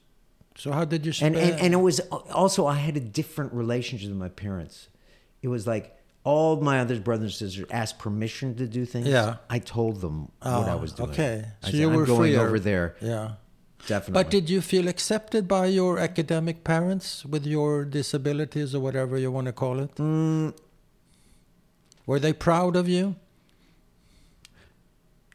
So 0.58 0.72
how 0.72 0.86
did 0.86 1.06
you 1.06 1.10
and, 1.10 1.36
spend? 1.36 1.36
and 1.38 1.62
and 1.62 1.74
it 1.74 1.82
was 1.90 2.00
also 2.42 2.66
I 2.66 2.76
had 2.88 2.98
a 2.98 3.00
different 3.22 3.54
relationship 3.54 4.10
with 4.10 4.18
my 4.18 4.30
parents. 4.30 4.90
It 5.42 5.50
was 5.50 5.68
like 5.68 5.96
all 6.24 6.62
my 6.62 6.80
other 6.80 7.00
brothers 7.00 7.42
and 7.42 7.50
sisters 7.50 7.66
asked 7.72 7.98
permission 7.98 8.56
to 8.56 8.68
do 8.68 8.86
things. 8.86 9.08
Yeah. 9.08 9.38
I 9.50 9.60
told 9.60 10.02
them 10.02 10.32
what 10.42 10.68
I 10.70 10.74
Oh, 10.74 10.78
was 10.78 10.94
doing. 10.94 11.10
okay. 11.10 11.46
I 11.64 11.66
So 11.66 11.72
said, 11.72 11.80
you 11.80 11.90
I'm 11.90 11.96
were 11.96 12.06
going 12.06 12.34
freer. 12.34 12.42
over 12.48 12.60
there. 12.60 12.96
yeah. 13.02 13.32
Definitely. 13.88 14.24
But 14.24 14.30
did 14.30 14.48
you 14.48 14.62
feel 14.62 14.88
accepted 14.88 15.48
by 15.48 15.66
your 15.66 15.98
academic 15.98 16.64
parents 16.64 17.26
with 17.26 17.48
your 17.48 17.84
disabilities 17.84 18.76
or 18.76 18.80
whatever 18.80 19.18
you 19.18 19.32
want 19.32 19.48
to 19.48 19.54
call 19.54 19.80
it? 19.80 19.96
Mm, 19.96 20.54
Were 22.06 22.20
they 22.20 22.34
proud 22.34 22.76
of 22.76 22.88
you? 22.88 23.16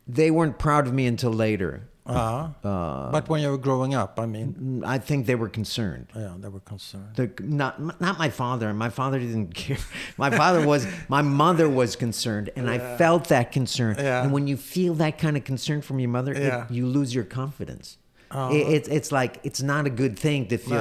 they 0.06 0.30
weren't 0.30 0.58
proud 0.58 0.86
of 0.86 0.92
me 0.94 1.06
until 1.06 1.32
later. 1.32 1.88
Uh, 2.08 2.48
Uh, 2.64 3.10
but 3.10 3.28
when 3.28 3.40
you 3.42 3.50
were 3.50 3.58
growing 3.58 3.94
up, 3.94 4.18
I 4.18 4.26
mean, 4.26 4.82
I 4.86 4.98
think 4.98 5.26
they 5.26 5.34
were 5.34 5.48
concerned. 5.48 6.06
yeah, 6.14 6.34
they 6.38 6.48
were 6.48 6.60
concerned. 6.60 7.14
The, 7.16 7.30
not 7.42 8.00
not 8.00 8.18
my 8.18 8.30
father. 8.30 8.72
My 8.74 8.90
father 8.90 9.18
didn't 9.18 9.54
care. 9.54 9.78
My 10.16 10.30
father 10.30 10.64
was. 10.66 10.86
My 11.08 11.22
mother 11.22 11.68
was 11.68 11.96
concerned, 11.96 12.50
and 12.56 12.70
I 12.70 12.78
felt 12.96 13.28
that 13.28 13.52
concern. 13.52 13.96
Yeah. 13.98 14.22
And 14.22 14.32
when 14.32 14.46
you 14.46 14.56
feel 14.56 14.94
that 14.94 15.18
kind 15.18 15.36
of 15.36 15.44
concern 15.44 15.82
from 15.82 15.98
your 15.98 16.10
mother, 16.10 16.32
it- 16.32 16.42
Yeah. 16.42 16.66
you 16.70 16.86
lose 16.86 17.14
your 17.14 17.24
confidence. 17.24 17.98
Uh-huh. 18.30 18.54
It, 18.54 18.64
it's 18.76 18.88
it's 18.88 19.10
like 19.12 19.32
it's 19.44 19.62
not 19.62 19.86
a 19.86 19.90
good 20.02 20.18
thing 20.18 20.46
to 20.48 20.56
feel. 20.58 20.78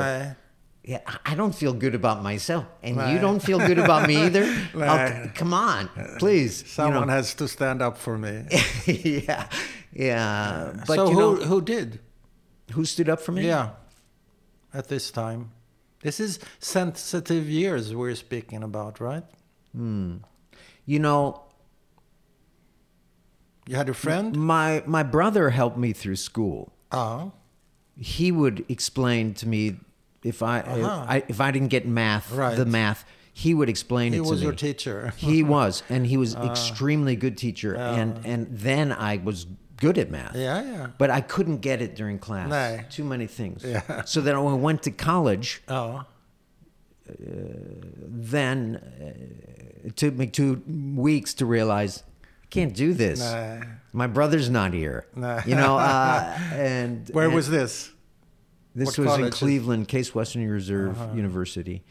Yeah, 0.87 1.01
I- 1.25 1.33
don't 1.35 1.55
feel 1.55 1.73
good 1.73 1.95
about 1.95 2.21
myself, 2.21 2.65
and 2.83 2.95
you 3.11 3.17
don't 3.19 3.41
feel 3.41 3.57
good 3.57 3.79
about 3.79 4.07
me 4.07 4.15
either. 4.27 4.45
Oh, 4.75 5.29
come 5.33 5.53
on, 5.53 5.89
please. 6.19 6.61
you 6.61 6.67
Someone 6.67 7.07
know. 7.07 7.13
has 7.17 7.33
to 7.35 7.47
stand 7.47 7.81
up 7.81 7.97
for 7.97 8.17
me. 8.17 8.33
yeah, 8.85 9.47
yeah. 9.95 10.73
But 10.87 10.95
so 10.95 11.07
you 11.09 11.13
who 11.13 11.19
know, 11.19 11.35
who 11.45 11.61
did? 11.61 11.99
who 12.73 12.83
stood 12.85 13.09
up 13.09 13.21
for 13.21 13.31
me? 13.31 13.45
Yeah, 13.47 13.69
at 14.73 14.87
this 14.87 15.09
time. 15.11 15.51
This 16.01 16.19
is 16.19 16.39
sensitive 16.59 17.49
years 17.49 17.93
we're 17.95 18.13
speaking 18.15 18.61
about, 18.63 18.99
right? 18.99 19.23
Hmm. 19.73 20.17
You 20.85 20.99
know, 20.99 21.41
You 23.67 23.75
had 23.75 23.89
a 23.89 23.93
friend. 23.93 24.35
my 24.37 24.83
my 24.85 25.01
brother 25.03 25.49
helped 25.49 25.77
me 25.77 25.93
through 25.93 26.17
school. 26.17 26.71
Ah, 26.91 27.31
he 27.97 28.31
would 28.31 28.65
explain 28.69 29.33
to 29.35 29.47
me 29.47 29.77
if 30.23 30.41
I, 30.43 30.59
Uh-huh. 30.59 30.75
if 31.03 31.09
I 31.09 31.23
if 31.29 31.41
I 31.41 31.51
didn't 31.51 31.69
get 31.69 31.87
math, 31.87 32.31
Right. 32.31 32.55
the 32.57 32.65
math. 32.65 33.05
He 33.33 33.53
would 33.53 33.67
explain 33.67 34.13
he 34.13 34.19
it 34.19 34.21
to 34.21 34.23
me. 34.23 34.27
He 34.27 34.31
was 34.31 34.43
your 34.43 34.53
teacher. 34.53 35.13
he 35.17 35.43
was, 35.57 35.83
and 35.89 36.05
he 36.07 36.15
was 36.17 36.35
extremely 36.35 37.15
good 37.15 37.37
teacher. 37.37 37.75
Uh. 37.77 37.95
And 37.95 38.25
and 38.25 38.47
then 38.51 38.91
I 38.91 39.17
was 39.17 39.45
good 39.77 39.97
at 39.97 40.09
math. 40.11 40.35
Yeah, 40.35 40.61
yeah. 40.63 40.87
But 40.97 41.09
I 41.09 41.21
couldn't 41.21 41.57
get 41.57 41.81
it 41.81 41.95
during 41.95 42.19
class. 42.19 42.49
No. 42.49 42.79
Too 42.89 43.03
many 43.03 43.27
things. 43.27 43.63
Yeah. 43.63 44.03
So 44.05 44.21
then 44.21 44.41
when 44.43 44.53
I 44.53 44.57
went 44.57 44.83
to 44.83 44.91
college, 44.91 45.61
Oh, 45.67 46.03
then 47.07 48.75
uh, 48.77 49.87
it 49.87 49.95
took 49.95 50.15
me 50.15 50.27
two 50.27 50.61
weeks 50.95 51.33
to 51.35 51.45
realize 51.45 52.03
I 52.43 52.47
can't 52.49 52.73
do 52.73 52.93
this. 52.93 53.19
no. 53.19 53.61
My 53.93 54.07
brother's 54.07 54.49
not 54.49 54.73
here. 54.73 55.05
No. 55.15 55.39
You 55.45 55.55
know, 55.55 55.77
uh, 55.77 56.37
and 56.53 57.07
Where 57.09 57.25
and 57.25 57.33
was 57.35 57.49
this? 57.49 57.91
this 58.73 58.97
what 58.97 59.07
was 59.07 59.19
in 59.19 59.29
Cleveland, 59.31 59.87
Case 59.87 60.13
Western 60.15 60.47
Reserve 60.49 60.99
Uh-huh. 60.99 61.13
University. 61.15 61.83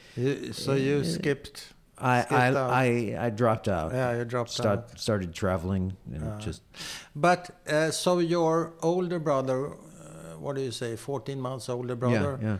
So 0.52 0.74
you 0.74 1.04
skipped. 1.04 1.72
I 1.98 2.26
I. 2.30 2.48
I 2.48 3.26
I 3.26 3.30
dropped 3.30 3.68
out. 3.68 3.92
Yeah, 3.92 4.18
you 4.18 4.24
dropped 4.24 4.50
Start, 4.50 4.78
out. 4.78 4.98
Started 4.98 5.32
traveling 5.34 5.96
and 6.12 6.24
Uh, 6.24 6.38
just 6.38 6.62
But 7.14 7.50
uh, 7.68 7.90
so 7.90 8.18
your 8.18 8.72
older 8.82 9.18
brother, 9.18 9.68
uh, 9.68 10.38
what 10.38 10.56
do 10.56 10.62
you 10.62 10.72
say, 10.72 10.96
14 10.96 11.40
months 11.40 11.68
older 11.68 11.96
brother, 11.96 12.38
yeah 12.42 12.48
yeah. 12.48 12.58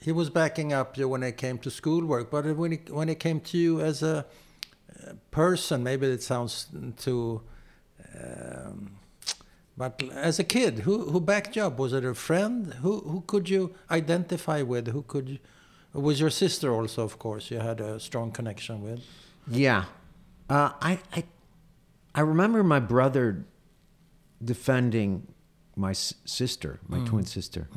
he 0.00 0.12
was 0.12 0.30
backing 0.30 0.72
up 0.72 0.98
you 0.98 1.08
when 1.08 1.22
it 1.22 1.36
came 1.36 1.58
to 1.58 1.70
schoolwork. 1.70 2.30
But 2.30 2.56
when 2.56 2.72
it, 2.72 2.90
when 2.90 3.08
it 3.08 3.18
came 3.20 3.40
to 3.40 3.58
you 3.58 3.80
as 3.80 4.02
a 4.02 4.16
uh, 4.16 5.12
person, 5.30 5.82
maybe 5.82 6.06
it 6.06 6.22
sounds 6.22 6.66
too. 6.96 7.42
Um, 8.20 8.98
but 9.76 10.02
as 10.12 10.38
a 10.38 10.44
kid, 10.44 10.80
who 10.80 11.10
who 11.10 11.20
backed 11.20 11.56
you 11.56 11.62
up? 11.64 11.78
Was 11.78 11.92
it 11.92 12.04
a 12.04 12.14
friend? 12.14 12.74
Who 12.82 13.00
who 13.00 13.22
could 13.26 13.48
you 13.48 13.74
identify 13.90 14.62
with? 14.62 14.88
Who 14.88 15.02
could 15.02 15.28
you? 15.28 15.38
Was 15.94 16.18
your 16.20 16.30
sister 16.30 16.72
also, 16.74 17.02
of 17.04 17.18
course, 17.18 17.50
you 17.54 17.60
had 17.60 17.80
a 17.80 17.98
strong 18.00 18.32
connection 18.32 18.82
with? 18.82 19.00
Yeah. 19.50 19.84
Uh, 20.50 20.70
I, 20.82 20.98
I, 21.12 21.24
I 22.14 22.20
remember 22.20 22.62
my 22.64 22.80
brother 22.80 23.44
defending 24.42 25.26
my 25.76 25.90
s- 25.90 26.14
sister, 26.24 26.80
my 26.88 26.98
Mm. 26.98 27.06
twin 27.06 27.24
sister, 27.24 27.68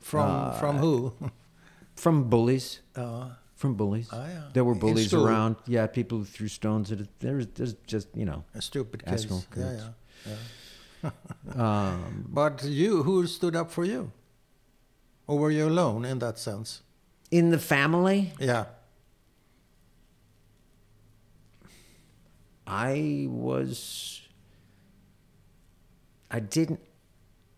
From 0.00 0.30
Uh, 0.30 0.52
from 0.52 0.78
who? 0.78 1.12
from 1.96 2.28
bullies. 2.30 2.80
Uh, 2.96 3.30
From 3.56 3.74
bullies. 3.74 4.08
Ah, 4.12 4.26
yeah. 4.28 4.42
There 4.52 4.62
were 4.64 4.76
bullies 4.76 5.12
around. 5.12 5.56
Yeah, 5.66 5.88
people 5.88 6.18
who 6.18 6.24
threw 6.24 6.46
stones 6.48 6.92
at 6.92 7.00
it. 7.00 7.08
There's, 7.18 7.46
there's 7.54 7.74
just, 7.86 8.06
you 8.14 8.24
know. 8.24 8.44
a 8.54 8.62
stupid 8.62 9.04
kids. 9.04 9.24
him, 9.24 9.40
Yeah, 9.56 9.90
yeah. 11.02 11.10
Um, 11.56 12.24
But 12.28 12.62
you, 12.64 13.02
who 13.02 13.26
stood 13.26 13.56
up 13.56 13.70
for 13.72 13.84
you? 13.84 14.12
Or 15.28 15.38
were 15.38 15.52
you 15.52 15.68
alone 15.68 16.04
in 16.04 16.18
that 16.18 16.38
sense? 16.38 16.82
in 17.30 17.50
the 17.50 17.58
family, 17.58 18.32
Yeah. 18.40 18.64
I 22.66 23.26
was. 23.30 24.20
I 26.30 26.40
didn't. 26.40 26.80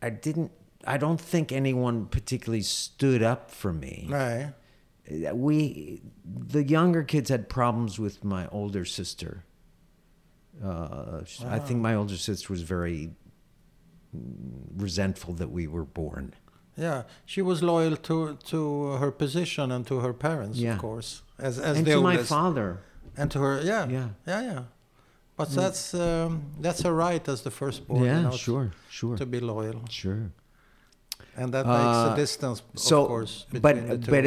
I 0.02 0.10
didn't. 0.10 0.50
I 0.86 0.96
don't 0.98 1.20
think 1.20 1.52
anyone 1.52 2.06
particularly 2.06 2.62
stood 2.62 3.22
up 3.22 3.50
for 3.50 3.72
me. 3.72 4.06
Nej. 4.08 4.54
we 5.34 6.00
the 6.24 6.62
younger 6.62 7.02
kids 7.02 7.30
had 7.30 7.48
problems 7.48 7.98
with 7.98 8.22
my 8.22 8.46
older 8.52 8.84
sister 8.84 9.42
uh, 10.64 11.24
sh- 11.24 11.42
i 11.48 11.58
think 11.58 11.80
my 11.80 11.96
older 11.96 12.16
sister 12.16 12.52
was 12.52 12.62
very 12.62 13.10
resentful 14.76 15.34
that 15.34 15.50
we 15.50 15.66
were 15.66 15.84
born 15.84 16.32
Yeah. 16.80 17.02
She 17.26 17.42
was 17.42 17.62
loyal 17.62 17.96
to 17.96 18.36
to 18.50 18.58
her 19.00 19.10
position 19.10 19.70
and 19.72 19.86
to 19.86 19.94
her 20.00 20.12
parents, 20.12 20.58
Yeah. 20.58 20.74
of 20.74 20.80
course. 20.80 21.22
As 21.38 21.58
as 21.58 21.76
and 21.76 21.86
the 21.86 21.92
to 21.94 22.00
my 22.02 22.16
father 22.22 22.78
And 23.16 23.30
to 23.30 23.38
her, 23.40 23.60
yeah. 23.64 23.88
Yeah. 23.90 24.08
Yeah, 24.26 24.42
yeah. 24.52 24.62
But 25.36 25.48
that's 25.50 25.94
um, 25.94 26.42
that's 26.62 26.82
her 26.82 26.94
right 27.08 27.28
as 27.28 27.40
the 27.42 27.50
firstborn. 27.50 28.04
yeah 28.04 28.16
you 28.18 28.22
know, 28.28 28.36
sure 28.36 28.70
sure 28.90 29.16
To 29.16 29.26
be 29.26 29.40
loyal, 29.40 29.80
sure 29.88 30.30
and 31.36 31.52
that 31.54 31.66
makes 31.66 31.96
a 32.08 32.10
Uh, 32.12 32.16
distance, 32.16 32.62
so 32.74 33.06
course, 33.06 33.46
but 33.52 33.62
but 33.62 33.76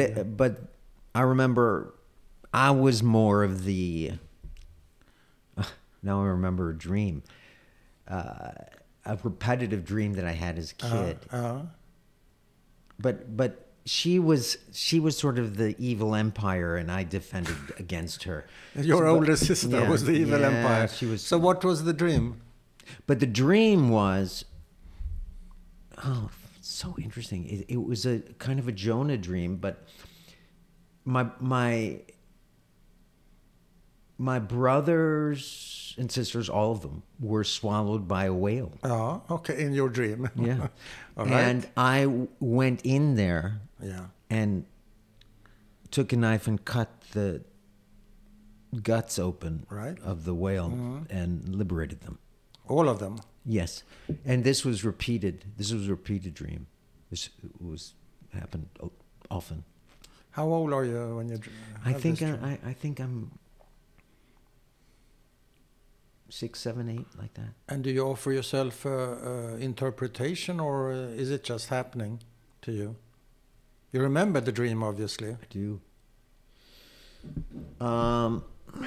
it, 0.00 0.36
but 0.36 0.52
i 1.14 1.22
remember 1.22 1.94
i 2.52 2.70
was 2.70 3.02
more 3.02 3.44
of 3.44 3.64
the 3.64 4.12
now 6.02 6.20
i 6.22 6.26
remember 6.26 6.70
a 6.70 6.76
dream 6.88 7.22
uh, 8.08 8.50
a 9.04 9.16
repetitive 9.22 9.84
dream 9.84 10.14
that 10.14 10.24
i 10.24 10.32
had 10.32 10.58
as 10.58 10.72
a 10.72 10.74
kid 10.74 11.18
Uh, 11.30 11.62
but 12.98 13.36
but 13.36 13.60
she 13.86 14.18
was 14.18 14.56
she 14.72 14.98
was 14.98 15.16
sort 15.18 15.38
of 15.38 15.56
the 15.56 15.74
evil 15.78 16.14
empire 16.14 16.76
and 16.76 16.90
i 16.90 17.02
defended 17.04 17.56
against 17.78 18.22
her 18.24 18.46
your 18.74 19.04
So, 19.06 19.14
older 19.14 19.36
sister 19.36 19.68
yeah, 19.80 19.88
was 19.88 20.04
the 20.04 20.12
evil 20.12 20.40
yeah, 20.40 20.48
empire. 20.48 20.88
she 20.88 21.06
was 21.06 21.20
So 21.22 21.36
what 21.38 21.62
was 21.64 21.84
the 21.84 21.92
dream? 21.92 22.40
but 23.06 23.20
the 23.20 23.26
dream 23.26 23.88
was 23.90 24.44
oh 26.04 26.30
so 26.60 26.94
interesting 27.02 27.44
it, 27.46 27.66
it 27.68 27.82
was 27.84 28.06
a 28.06 28.20
kind 28.38 28.58
of 28.58 28.68
a 28.68 28.72
jonah 28.72 29.16
dream 29.18 29.56
but 29.56 29.86
my 31.04 31.26
my 31.40 32.00
my 34.18 34.38
brothers 34.38 35.94
and 35.98 36.10
sisters 36.10 36.48
all 36.48 36.72
of 36.72 36.80
them 36.82 37.02
were 37.20 37.44
swallowed 37.44 38.06
by 38.08 38.24
a 38.26 38.32
whale 38.32 38.72
Oh, 38.82 39.22
okay, 39.30 39.62
in 39.62 39.72
your 39.74 39.88
dream. 39.88 40.28
yeah 40.36 40.68
All 41.16 41.26
right. 41.26 41.32
and 41.32 41.68
i 41.76 42.06
went 42.40 42.80
in 42.84 43.14
there 43.16 43.60
yeah. 43.82 44.06
and 44.30 44.64
took 45.90 46.12
a 46.12 46.16
knife 46.16 46.46
and 46.48 46.64
cut 46.64 46.88
the 47.12 47.42
guts 48.82 49.18
open 49.18 49.66
Right. 49.70 49.96
Mm-hmm. 49.96 50.08
of 50.10 50.24
the 50.24 50.34
whale 50.34 51.04
and 51.10 51.54
liberated 51.54 52.00
them. 52.00 52.18
All 52.66 52.88
of 52.88 52.98
them. 52.98 53.20
Yes, 53.44 53.82
and 54.24 54.42
this 54.42 54.64
was 54.64 54.84
repeated. 54.84 55.44
This 55.58 55.70
was 55.70 55.86
a 55.86 55.90
repeated 55.90 56.32
dream. 56.34 56.66
This 57.10 57.28
was 57.60 57.94
happened 58.32 58.68
often. 59.30 59.64
How 60.30 60.46
old 60.48 60.72
are 60.72 60.84
you 60.84 61.16
when 61.16 61.28
you? 61.28 61.38
I 61.84 61.92
think 61.92 62.18
this 62.20 62.28
I, 62.30 62.32
dream? 62.36 62.58
I, 62.64 62.70
I 62.70 62.72
think 62.72 63.00
I'm 63.00 63.30
six, 66.28 66.60
seven, 66.60 66.88
eight, 66.88 67.06
like 67.18 67.34
that. 67.34 67.54
And 67.68 67.84
do 67.84 67.90
you 67.90 68.04
offer 68.04 68.32
yourself 68.32 68.86
uh, 68.86 68.90
uh, 68.90 69.56
interpretation, 69.58 70.60
or 70.60 70.92
uh, 70.92 70.96
is 71.22 71.30
it 71.30 71.44
just 71.44 71.68
happening 71.68 72.20
to 72.62 72.72
you? 72.72 72.96
You 73.92 74.00
remember 74.00 74.40
the 74.40 74.52
dream, 74.52 74.82
obviously. 74.82 75.30
I 75.30 75.46
do. 75.50 75.80
Um, 77.80 78.44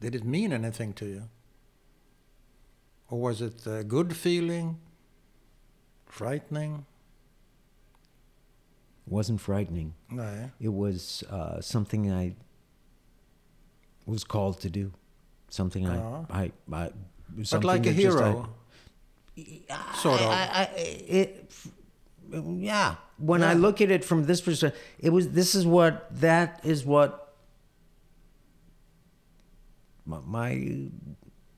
Did 0.00 0.14
it 0.14 0.24
mean 0.24 0.52
anything 0.52 0.92
to 0.94 1.06
you? 1.06 1.22
Or 3.08 3.20
was 3.20 3.40
it 3.40 3.66
a 3.66 3.84
good 3.84 4.16
feeling? 4.16 4.78
Frightening? 6.06 6.84
wasn't 9.06 9.40
frightening. 9.40 9.94
No. 10.10 10.50
It 10.60 10.72
was 10.72 11.22
uh, 11.30 11.60
something 11.60 12.10
I 12.10 12.34
was 14.06 14.24
called 14.24 14.60
to 14.60 14.70
do. 14.70 14.92
Something 15.54 15.86
I, 15.86 15.98
Ah. 15.98 16.24
I, 16.30 16.42
I, 16.42 16.50
But 16.66 17.46
something 17.46 17.68
like 17.68 17.86
a 17.86 17.92
just 17.94 18.16
I- 18.18 18.30
hero. 18.30 18.48
Sort 20.02 20.20
of. 20.20 20.26
I, 20.30 20.42
I, 20.60 20.64
it, 20.76 21.50
yeah. 22.32 22.96
When 23.18 23.44
I 23.44 23.54
look 23.54 23.80
at 23.80 23.88
it 23.88 24.04
from 24.04 24.24
this 24.26 24.40
perspective, 24.40 24.80
it 24.98 25.10
was. 25.10 25.28
This 25.30 25.54
is 25.54 25.64
what. 25.64 26.08
That 26.20 26.60
is 26.64 26.84
what. 26.84 27.34
My, 30.06 30.18
my 30.26 30.88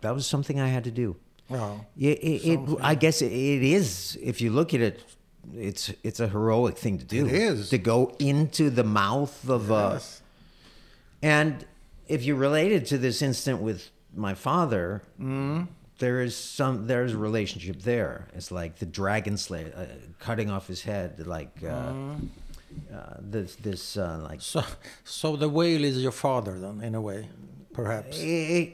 that 0.03 0.14
was 0.14 0.26
something 0.26 0.61
I 0.61 0.68
had 0.68 0.84
to 0.84 0.90
do. 0.90 1.16
Well, 1.49 1.86
It, 1.99 2.18
it, 2.22 2.47
it 2.53 2.61
I 2.82 2.94
guess 2.94 3.22
it, 3.22 3.32
it 3.32 3.62
is. 3.62 4.18
If 4.22 4.40
you 4.42 4.51
look 4.51 4.74
at 4.74 4.80
it, 4.80 5.05
it's 5.55 5.90
it's 6.03 6.20
a 6.20 6.28
heroic 6.28 6.76
thing 6.76 6.99
to 6.99 7.05
do. 7.05 7.26
It 7.26 7.32
is. 7.32 7.70
to 7.70 7.78
go 7.78 8.14
into 8.18 8.68
the 8.68 8.84
mouth 8.84 9.49
of 9.49 9.70
a. 9.70 9.92
yes. 9.94 10.22
And 11.22 11.64
if 12.09 12.24
you 12.24 12.34
relate 12.36 12.72
it 12.72 12.86
to 12.86 12.98
this 12.98 13.22
incident 13.22 13.62
with 13.62 13.90
my 14.14 14.34
father, 14.34 15.02
Mm. 15.20 15.68
there 15.98 16.20
is 16.22 16.36
some 16.36 16.86
there's 16.86 17.12
a 17.12 17.18
relationship 17.18 17.82
there. 17.82 18.28
It's 18.34 18.50
like 18.50 18.78
the 18.78 18.86
dragon 18.86 19.36
slayer 19.36 19.72
uh, 19.76 19.84
cutting 20.18 20.50
off 20.50 20.66
his 20.68 20.82
head, 20.82 21.26
like 21.26 21.62
uh, 21.62 21.92
Mm. 21.92 22.28
uh, 22.92 23.16
this 23.20 23.57
this 23.57 23.96
uh, 23.96 24.18
like 24.30 24.40
So, 24.40 24.62
so 25.04 25.36
the 25.36 25.48
whale 25.48 25.84
is 25.84 26.02
your 26.02 26.12
father, 26.12 26.59
then, 26.59 26.80
in 26.82 26.94
a 26.94 27.00
way, 27.00 27.28
perhaps. 27.72 28.18
Eh, 28.20 28.70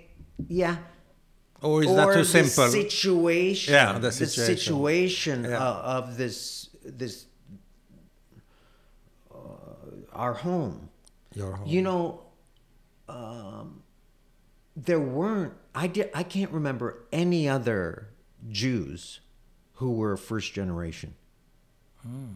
yeah. 0.48 0.76
Or 1.62 1.82
is 1.84 1.90
or 1.90 1.96
that 1.96 2.06
too 2.12 2.18
the 2.24 2.24
simple? 2.24 2.68
situation. 2.70 3.74
Yeah, 3.74 3.92
the 3.94 4.00
the 4.00 4.12
situation. 4.12 4.56
situation 4.56 5.44
Yeah. 5.44 5.58
uh, 5.62 5.98
of 5.98 6.16
this 6.16 6.68
this 6.84 7.26
uh, 9.30 9.36
our 10.12 10.34
home. 10.34 10.88
Your 11.34 11.52
home. 11.52 11.66
You 11.68 11.82
know, 11.82 12.21
um, 13.08 13.82
there 14.76 15.00
weren't. 15.00 15.54
I 15.74 15.86
did. 15.86 16.10
I 16.14 16.22
can't 16.22 16.50
remember 16.50 17.04
any 17.12 17.48
other 17.48 18.08
Jews 18.50 19.20
who 19.74 19.92
were 19.92 20.16
first 20.16 20.52
generation 20.54 21.14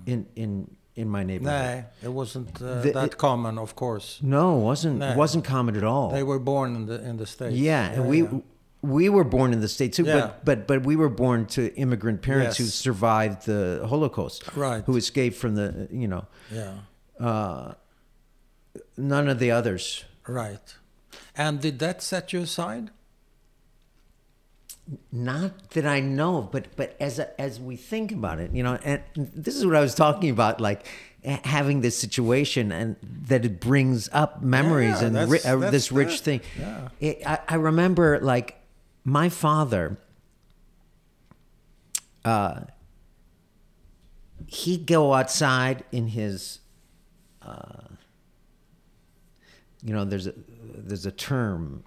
in 0.06 0.26
in 0.36 0.76
in 0.94 1.08
my 1.08 1.22
neighborhood. 1.22 1.84
No, 2.02 2.08
it 2.08 2.12
wasn't 2.12 2.60
uh, 2.62 2.80
The- 2.82 2.92
that 2.92 3.04
it- 3.12 3.18
common, 3.18 3.58
of 3.58 3.74
course. 3.74 4.18
No, 4.22 4.54
wasn't 4.56 4.98
No. 4.98 5.14
wasn't 5.16 5.44
common 5.44 5.76
at 5.76 5.84
all. 5.84 6.10
They 6.10 6.22
were 6.22 6.38
born 6.38 6.74
in 6.76 6.86
the 6.86 7.02
in 7.08 7.16
the 7.16 7.26
states. 7.26 7.56
yeah, 7.56 7.90
and 7.92 8.08
we 8.08 8.22
yeah. 8.22 8.40
we 8.82 9.08
were 9.08 9.24
born 9.24 9.52
in 9.52 9.60
the 9.60 9.68
states 9.68 9.96
too, 9.96 10.04
Yeah. 10.04 10.20
but 10.20 10.44
but 10.44 10.66
but 10.66 10.86
we 10.86 10.96
were 10.96 11.08
born 11.10 11.46
to 11.46 11.74
immigrant 11.76 12.22
parents 12.22 12.56
who 12.58 12.64
survived 12.64 13.46
the 13.46 13.84
Holocaust, 13.88 14.44
Right. 14.56 14.84
Who 14.86 14.96
escaped 14.96 15.36
from 15.36 15.54
the 15.54 15.88
you 15.90 16.08
know 16.08 16.24
Yeah. 16.52 16.74
uh, 17.18 17.74
none 18.96 19.28
of 19.28 19.38
the 19.38 19.50
others. 19.50 20.04
Right. 20.26 20.74
And 21.34 21.60
did 21.60 21.78
that 21.78 22.02
set 22.02 22.32
you 22.32 22.40
aside? 22.40 22.90
Not 25.10 25.70
that 25.70 25.84
I 25.86 25.98
know 26.00 26.38
of, 26.38 26.52
but 26.52 26.76
but 26.76 26.96
as 27.00 27.18
as 27.18 27.58
we 27.58 27.74
think 27.76 28.12
about 28.12 28.38
it, 28.38 28.52
you 28.52 28.62
know, 28.62 28.78
and 28.84 29.02
this 29.16 29.56
is 29.56 29.66
what 29.66 29.74
I 29.74 29.80
was 29.80 29.94
talking 29.96 30.30
about, 30.30 30.60
like 30.60 30.86
having 31.24 31.80
this 31.80 31.98
situation 31.98 32.70
and 32.70 32.94
that 33.02 33.44
it 33.44 33.58
brings 33.60 34.08
up 34.12 34.42
memories 34.42 35.00
Yeah, 35.00 35.06
and 35.06 35.16
that's- 35.16 35.30
ri- 35.44 35.50
uh, 35.50 35.56
that's 35.56 35.72
this 35.72 35.90
rich 35.92 36.08
good. 36.10 36.20
thing. 36.20 36.40
Yeah. 36.58 36.88
It, 37.00 37.22
I, 37.26 37.38
I 37.48 37.54
remember 37.56 38.20
like 38.20 38.60
my 39.04 39.28
father. 39.28 39.98
Uh, 42.24 42.62
he'd 44.46 44.86
go 44.86 45.14
outside 45.14 45.84
in 45.92 46.08
his 46.08 46.60
uh, 47.42 47.88
you 49.86 49.92
know 49.94 50.04
there's 50.04 50.26
a 50.26 50.34
there's 50.58 51.06
a 51.06 51.12
term 51.12 51.84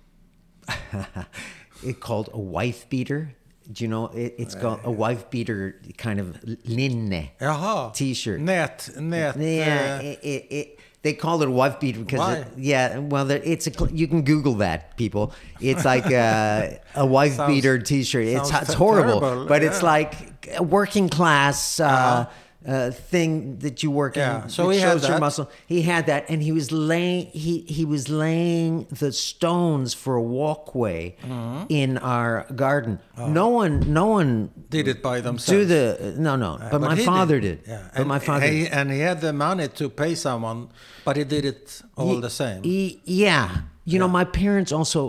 it 1.85 1.99
called 1.99 2.29
a 2.33 2.39
wife 2.39 2.89
beater 2.89 3.35
do 3.71 3.83
you 3.83 3.87
know 3.89 4.07
it, 4.07 4.35
it's 4.37 4.55
called 4.55 4.79
a 4.83 4.91
wife 4.91 5.29
beater 5.29 5.79
kind 5.97 6.19
of 6.19 6.41
linne 6.65 7.29
Jaha. 7.39 7.93
T-shirt. 7.93 8.39
Net. 8.39 8.89
Net. 8.97 9.35
yeah 9.37 9.99
uh, 9.99 10.03
it, 10.03 10.19
it, 10.23 10.47
it, 10.49 10.79
they 11.01 11.13
call 11.13 11.41
it 11.41 11.47
a 11.47 11.51
wife 11.51 11.79
beater 11.79 11.99
because 11.99 12.45
yeah 12.57 12.97
well 12.99 13.29
it's 13.29 13.67
a 13.67 13.71
you 13.91 14.07
can 14.07 14.21
google 14.23 14.55
that 14.55 14.95
people 14.97 15.33
it's 15.59 15.83
like 15.85 16.09
a, 16.09 16.79
a 16.95 17.05
wife 17.05 17.33
Sounds- 17.35 17.53
beater 17.53 17.79
t-shirt 17.79 18.25
it's, 18.25 18.49
it's 18.51 18.73
horrible 18.73 19.19
terrible, 19.19 19.45
but 19.45 19.61
it's 19.61 19.83
like 19.83 20.13
a 20.57 20.63
working 20.63 21.09
class 21.09 21.79
uh, 21.79 22.25
uh, 22.67 22.91
thing 22.91 23.57
that 23.59 23.81
you 23.83 23.89
work 23.89 24.15
Yeah, 24.17 24.43
in 24.43 24.49
so 24.49 24.67
he 24.69 24.79
had 24.79 24.99
shows 24.99 25.07
your 25.07 25.17
muscle 25.19 25.49
he 25.65 25.81
had 25.83 26.07
that 26.07 26.29
and 26.29 26.43
he 26.43 26.51
was 26.51 26.71
laying 26.73 27.27
he 27.27 27.61
he 27.61 27.85
was 27.85 28.09
laying 28.09 28.85
the 28.91 29.11
stones 29.13 29.93
for 29.93 30.15
a 30.15 30.21
walkway 30.21 31.15
Mm-hmm. 31.23 31.63
in 31.69 31.97
our 31.99 32.45
garden 32.55 32.99
Oh. 33.17 33.27
no 33.29 33.47
one 33.47 33.91
no 33.93 34.07
one 34.07 34.49
did 34.69 34.87
it 34.89 35.01
by 35.01 35.21
themselves. 35.21 35.57
do 35.59 35.65
the 35.65 36.15
no 36.17 36.35
no 36.35 36.57
but, 36.71 36.73
Uh, 36.73 36.79
my 36.79 36.95
father 36.97 37.39
did, 37.39 37.59
Yeah. 37.67 37.79
but 37.93 37.99
and, 38.01 38.07
my 38.09 38.19
father 38.19 38.47
he, 38.47 38.67
and 38.67 38.91
he 38.91 38.99
had 38.99 39.21
the 39.21 39.31
money 39.33 39.67
to 39.79 39.89
pay 39.89 40.13
someone, 40.15 40.67
but 41.05 41.15
he 41.17 41.23
did 41.23 41.45
it 41.45 41.81
all 41.95 42.15
Ye- 42.15 42.21
the 42.21 42.29
same. 42.29 42.59
ye- 42.65 42.99
yeah. 43.05 43.47
You 43.85 43.97
know, 43.99 44.07
my 44.21 44.23
parents 44.25 44.71
also, 44.71 45.01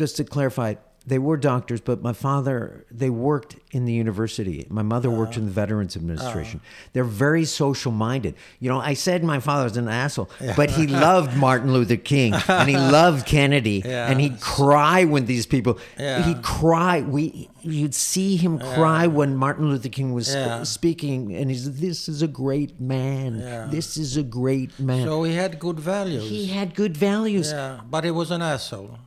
just 0.00 0.16
to 0.16 0.24
clarify, 0.24 0.74
they 1.08 1.18
were 1.18 1.36
doctors, 1.36 1.80
but 1.80 2.02
my 2.02 2.12
father, 2.12 2.84
they 2.90 3.10
worked 3.10 3.56
in 3.72 3.84
the 3.84 3.92
university. 3.92 4.66
My 4.68 4.82
mother 4.82 5.10
worked 5.10 5.32
Uh-huh. 5.32 5.40
in 5.40 5.46
the 5.46 5.52
Veterans 5.52 5.96
Administration. 5.96 6.60
They're 6.92 7.12
very 7.26 7.44
social 7.44 7.92
minded. 7.92 8.34
You 8.60 8.68
know, 8.70 8.80
I 8.80 8.94
said 8.94 9.24
my 9.24 9.40
father 9.40 9.64
was 9.64 9.76
an 9.76 9.88
asshole, 9.88 10.28
but 10.56 10.68
he 10.70 10.86
loved 11.08 11.36
Martin 11.36 11.72
Luther 11.72 11.96
King 11.96 12.34
and 12.48 12.68
he 12.68 12.76
loved 13.00 13.26
Kennedy 13.26 13.82
Yeah. 13.84 14.08
and 14.10 14.20
he'd 14.20 14.38
cry 14.40 15.04
when 15.04 15.24
these 15.26 15.46
people, 15.46 15.78
Yeah. 15.98 16.22
he'd 16.26 16.42
cry. 16.42 17.00
We, 17.02 17.48
you'd 17.62 17.94
see 17.94 18.36
him 18.36 18.58
cry 18.58 19.06
when 19.06 19.36
Martin 19.36 19.68
Luther 19.70 19.88
King 19.98 20.12
was 20.14 20.28
Yeah. 20.34 20.62
speaking 20.64 21.34
and 21.34 21.50
he's, 21.50 21.64
this 21.80 22.08
is 22.08 22.20
a 22.22 22.28
great 22.28 22.80
man. 22.80 23.38
Yeah. 23.40 23.66
This 23.70 23.96
is 23.96 24.16
a 24.16 24.22
great 24.22 24.78
man. 24.78 25.04
So 25.06 25.22
he 25.24 25.34
had 25.34 25.58
good 25.58 25.80
values. 25.80 26.28
He 26.28 26.46
had 26.58 26.74
good 26.74 26.96
values. 26.96 27.50
Yeah, 27.52 27.74
yeah, 27.76 27.80
but 27.90 28.04
he 28.04 28.10
was 28.10 28.30
an 28.30 28.42
asshole. 28.42 28.98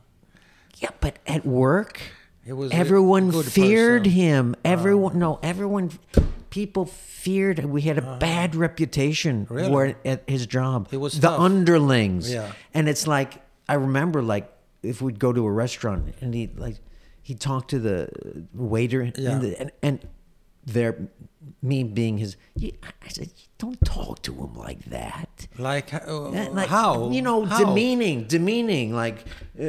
But 1.00 1.18
at 1.26 1.44
work, 1.46 2.00
He 2.44 2.52
was 2.52 2.72
everyone 2.72 3.30
feared 3.42 4.04
person. 4.04 4.12
him. 4.18 4.54
Uh-huh. 4.54 4.72
Everyone, 4.72 5.18
no, 5.18 5.38
everyone, 5.42 5.90
people 6.50 6.86
feared. 6.86 7.64
We 7.64 7.82
had 7.82 7.98
a 7.98 8.02
uh-huh. 8.02 8.18
bad 8.18 8.54
reputation 8.54 9.46
Really? 9.48 9.70
where, 9.70 9.96
at 10.04 10.28
his 10.28 10.46
job. 10.46 10.90
He 10.90 10.96
was 10.96 11.20
the 11.20 11.28
tough. 11.28 11.40
underlings. 11.40 12.32
Yeah. 12.32 12.52
and 12.74 12.88
it's 12.88 13.06
like 13.06 13.42
I 13.68 13.74
remember, 13.74 14.22
like 14.22 14.50
if 14.82 15.00
we'd 15.00 15.18
go 15.18 15.32
to 15.32 15.46
a 15.46 15.50
restaurant 15.50 16.14
and 16.20 16.34
he 16.34 16.50
like 16.56 16.76
he 17.22 17.34
talked 17.34 17.70
to 17.70 17.78
the 17.78 18.08
waiter 18.52 19.02
Yeah. 19.16 19.30
and, 19.32 19.42
the, 19.42 19.60
and 19.60 19.70
and 19.82 20.08
there, 20.64 21.08
me 21.60 21.82
being 21.84 22.18
his, 22.18 22.36
I 22.60 23.08
said, 23.08 23.30
don't 23.58 23.78
talk 23.84 24.22
to 24.22 24.32
him 24.34 24.54
like 24.54 24.84
that. 24.86 25.46
Like, 25.58 25.92
uh, 25.94 26.28
like, 26.50 26.68
how? 26.68 27.10
You 27.10 27.22
know, 27.22 27.44
How? 27.44 27.58
demeaning, 27.64 28.24
demeaning, 28.24 28.92
like, 28.94 29.24
uh, 29.60 29.64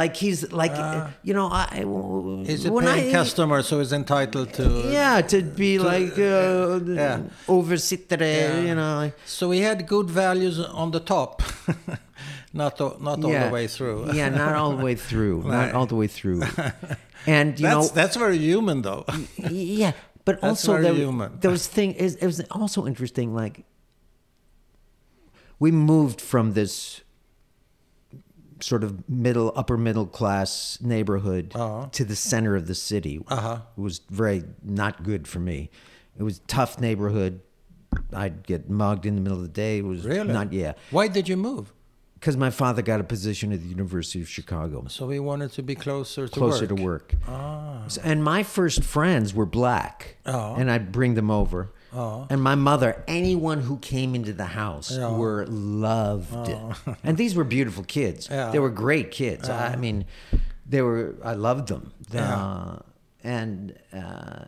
like 0.00 0.14
he's 0.16 0.52
like, 0.52 0.70
uh, 0.72 1.08
you 1.22 1.34
know, 1.34 1.48
I. 1.50 1.66
He's 2.46 2.64
a 2.64 2.70
paying 2.70 3.08
I- 3.08 3.12
customer, 3.12 3.62
so 3.62 3.78
he's 3.80 3.92
entitled 3.92 4.52
to. 4.54 4.88
Yeah, 4.92 5.20
to 5.22 5.42
be 5.42 5.78
like 5.80 6.12
uh, 6.18 6.80
yeah. 6.84 7.20
oversittere, 7.48 8.20
Yeah. 8.20 8.60
you 8.60 8.74
know. 8.74 8.96
like- 8.96 9.16
So 9.26 9.50
he 9.50 9.60
had 9.60 9.86
good 9.86 10.08
values 10.10 10.58
on 10.60 10.90
the 10.92 11.00
top, 11.00 11.42
not 12.52 12.80
o- 12.84 12.96
not 13.00 13.24
all 13.24 13.30
yeah. 13.32 13.46
the 13.48 13.52
way 13.52 13.66
through. 13.66 14.12
yeah, 14.12 14.28
not 14.28 14.54
all 14.54 14.76
the 14.76 14.84
way 14.84 14.94
through, 14.94 15.42
not 15.44 15.74
all 15.74 15.86
the 15.86 15.96
way 15.96 16.06
through. 16.08 16.42
And 17.26 17.58
you 17.58 17.62
that's 17.66 17.88
know, 17.88 17.94
that's 17.94 18.16
very 18.16 18.36
human, 18.36 18.82
though. 18.82 19.04
yeah, 19.38 19.92
but 20.24 20.40
That's 20.40 20.66
also 20.68 20.80
there, 20.82 20.94
human. 20.94 21.38
those 21.40 21.66
things. 21.66 21.96
It, 21.98 22.22
it 22.22 22.26
was 22.26 22.40
also 22.50 22.86
interesting. 22.86 23.34
Like 23.34 23.64
we 25.58 25.70
moved 25.70 26.20
from 26.20 26.52
this 26.54 27.02
sort 28.60 28.82
of 28.84 29.08
middle, 29.08 29.52
upper 29.56 29.76
middle 29.76 30.06
class 30.06 30.78
neighborhood 30.80 31.52
Uh-huh. 31.54 31.88
to 31.92 32.04
the 32.04 32.16
center 32.16 32.56
of 32.56 32.66
the 32.66 32.74
city. 32.74 33.22
Uh-huh. 33.28 33.58
It 33.76 33.80
was 33.80 34.00
very 34.10 34.44
not 34.62 35.02
good 35.02 35.28
for 35.28 35.38
me. 35.40 35.70
It 36.18 36.22
was 36.22 36.40
tough 36.46 36.80
neighborhood. 36.80 37.40
I'd 38.12 38.46
get 38.46 38.70
mugged 38.70 39.06
in 39.06 39.14
the 39.16 39.20
middle 39.20 39.38
of 39.38 39.42
the 39.42 39.48
day. 39.48 39.78
It 39.78 39.84
was 39.84 40.04
Really? 40.04 40.32
not 40.32 40.52
yeah. 40.52 40.72
Why 40.90 41.08
did 41.08 41.28
you 41.28 41.36
move? 41.36 41.72
Because 42.24 42.38
my 42.38 42.48
father 42.48 42.80
got 42.80 43.00
a 43.00 43.04
position 43.04 43.52
at 43.52 43.60
the 43.60 43.66
University 43.68 44.22
of 44.22 44.28
Chicago, 44.30 44.86
So 44.88 45.10
he 45.10 45.18
wanted 45.20 45.52
to 45.52 45.62
be 45.62 45.74
closer 45.74 46.26
to 46.26 46.32
closer 46.40 46.64
work. 46.66 46.76
to 46.78 46.82
work. 46.82 47.14
Ah. 47.28 47.82
So- 47.88 48.00
And 48.02 48.24
my 48.24 48.42
first 48.42 48.82
friends 48.82 49.34
were 49.34 49.44
black, 49.44 50.16
Oh. 50.24 50.54
and 50.54 50.70
I'd 50.70 50.90
bring 50.90 51.16
them 51.16 51.30
over. 51.30 51.68
Oh. 51.92 52.26
And 52.30 52.42
my 52.42 52.54
mother, 52.54 53.04
anyone 53.06 53.60
who 53.60 53.76
came 53.76 54.14
into 54.14 54.32
the 54.32 54.46
house 54.46 54.90
Yeah. 54.90 55.08
Oh. 55.08 55.18
were 55.18 55.44
loved. 55.46 56.48
and 57.04 57.18
these 57.18 57.34
were 57.34 57.44
beautiful 57.44 57.84
kids. 57.84 58.28
Yeah. 58.30 58.50
They 58.52 58.58
were 58.58 58.70
great 58.70 59.10
kids. 59.10 59.50
I 59.50 59.76
mean, 59.76 60.06
they 60.66 60.80
were. 60.80 61.16
I 61.22 61.34
loved 61.34 61.68
them. 61.68 61.92
Yeah. 62.10 62.34
Uh, 62.34 62.78
and 63.22 63.74
uh, 63.92 64.44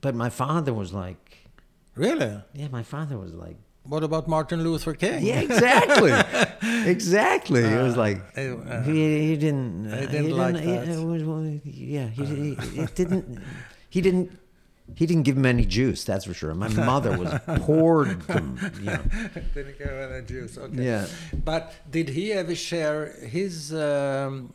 but 0.00 0.14
my 0.14 0.30
father 0.30 0.72
was 0.72 0.92
like, 0.92 1.48
Really? 1.96 2.40
yeah, 2.54 2.68
my 2.70 2.84
father 2.84 3.18
was 3.18 3.32
like, 3.34 3.56
What 3.88 4.04
about 4.04 4.28
Martin 4.28 4.62
Luther 4.62 4.94
King? 4.94 5.24
yeah, 5.24 5.40
exactly, 5.40 6.12
exactly. 6.90 7.62
it 7.62 7.82
was 7.82 7.96
like 7.96 8.18
uh, 8.36 8.82
he, 8.82 9.28
he 9.28 9.36
didn't. 9.36 9.84
he 9.90 10.06
didn't 10.06 10.36
like 10.36 10.56
he- 10.56 10.66
that. 10.72 10.86
was- 11.04 11.60
yeah, 11.64 12.06
he, 12.08 12.54
he, 12.54 12.80
it 12.80 12.94
didn't. 12.94 13.40
He 13.88 14.00
didn't. 14.00 14.38
He 14.94 15.04
didn't 15.04 15.24
give 15.24 15.36
him 15.36 15.44
any 15.44 15.66
juice. 15.66 16.02
That's 16.04 16.24
for 16.24 16.32
sure. 16.32 16.54
My 16.54 16.68
mother 16.68 17.16
was 17.18 17.30
poured 17.60 18.22
them. 18.22 18.58
You 18.80 18.86
know. 18.86 19.02
Didn't 19.54 19.76
give 19.78 19.86
him 19.88 20.12
any 20.12 20.24
juice. 20.24 20.56
Okay. 20.56 20.82
Yeah. 20.82 21.06
But 21.44 21.74
did 21.90 22.08
he 22.08 22.32
ever 22.32 22.54
share 22.54 23.12
his 23.20 23.74
um, 23.74 24.54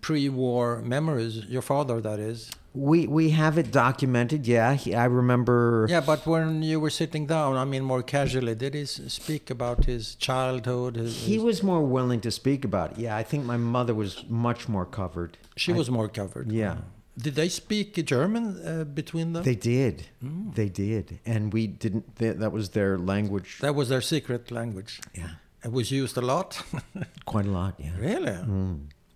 pre-war 0.00 0.82
memories? 0.82 1.44
Your 1.46 1.62
father, 1.62 2.00
that 2.00 2.18
is. 2.18 2.50
We 2.74 3.06
we 3.06 3.30
have 3.30 3.58
it 3.58 3.70
documented. 3.72 4.46
Yeah, 4.46 4.74
he, 4.74 4.94
I 4.94 5.04
remember. 5.06 5.86
Yeah, 5.88 6.00
but 6.00 6.26
when 6.26 6.62
you 6.62 6.78
were 6.80 6.90
sitting 6.90 7.26
down, 7.26 7.56
I 7.56 7.64
mean, 7.64 7.82
more 7.82 8.02
casually, 8.02 8.54
did 8.54 8.74
he 8.74 8.84
speak 8.84 9.50
about 9.50 9.84
his 9.86 10.14
childhood? 10.16 10.96
His, 10.96 11.16
He 11.26 11.34
his- 11.34 11.42
was 11.42 11.62
more 11.62 11.82
willing 11.82 12.20
to 12.20 12.30
speak 12.30 12.64
about 12.64 12.92
it. 12.92 12.98
Yeah, 12.98 13.16
I 13.16 13.22
think 13.24 13.44
my 13.44 13.56
mother 13.56 13.94
was 13.94 14.24
much 14.28 14.68
more 14.68 14.84
covered. 14.86 15.38
she 15.56 15.72
was 15.72 15.88
more 15.90 16.08
covered. 16.08 16.52
Yeah. 16.52 16.76
Did 17.20 17.34
they 17.34 17.48
speak 17.48 17.94
German 18.06 18.44
uh, 18.64 18.84
between 18.84 19.32
them? 19.32 19.42
They 19.42 19.56
did. 19.56 20.06
Mm. 20.22 20.54
They 20.54 20.68
did, 20.68 21.18
and 21.26 21.52
we 21.52 21.66
didn't. 21.66 22.14
That, 22.16 22.38
that 22.38 22.52
was 22.52 22.68
their 22.70 22.96
language. 22.96 23.58
that 23.60 23.74
was 23.74 23.88
their 23.88 24.00
secret 24.02 24.50
language. 24.52 25.00
Yeah, 25.16 25.30
It 25.64 25.72
was 25.72 25.90
used 25.90 26.16
a 26.16 26.20
lot. 26.20 26.62
quite 27.24 27.46
a 27.46 27.50
lot. 27.50 27.74
Yeah. 27.78 27.96
really? 27.98 28.36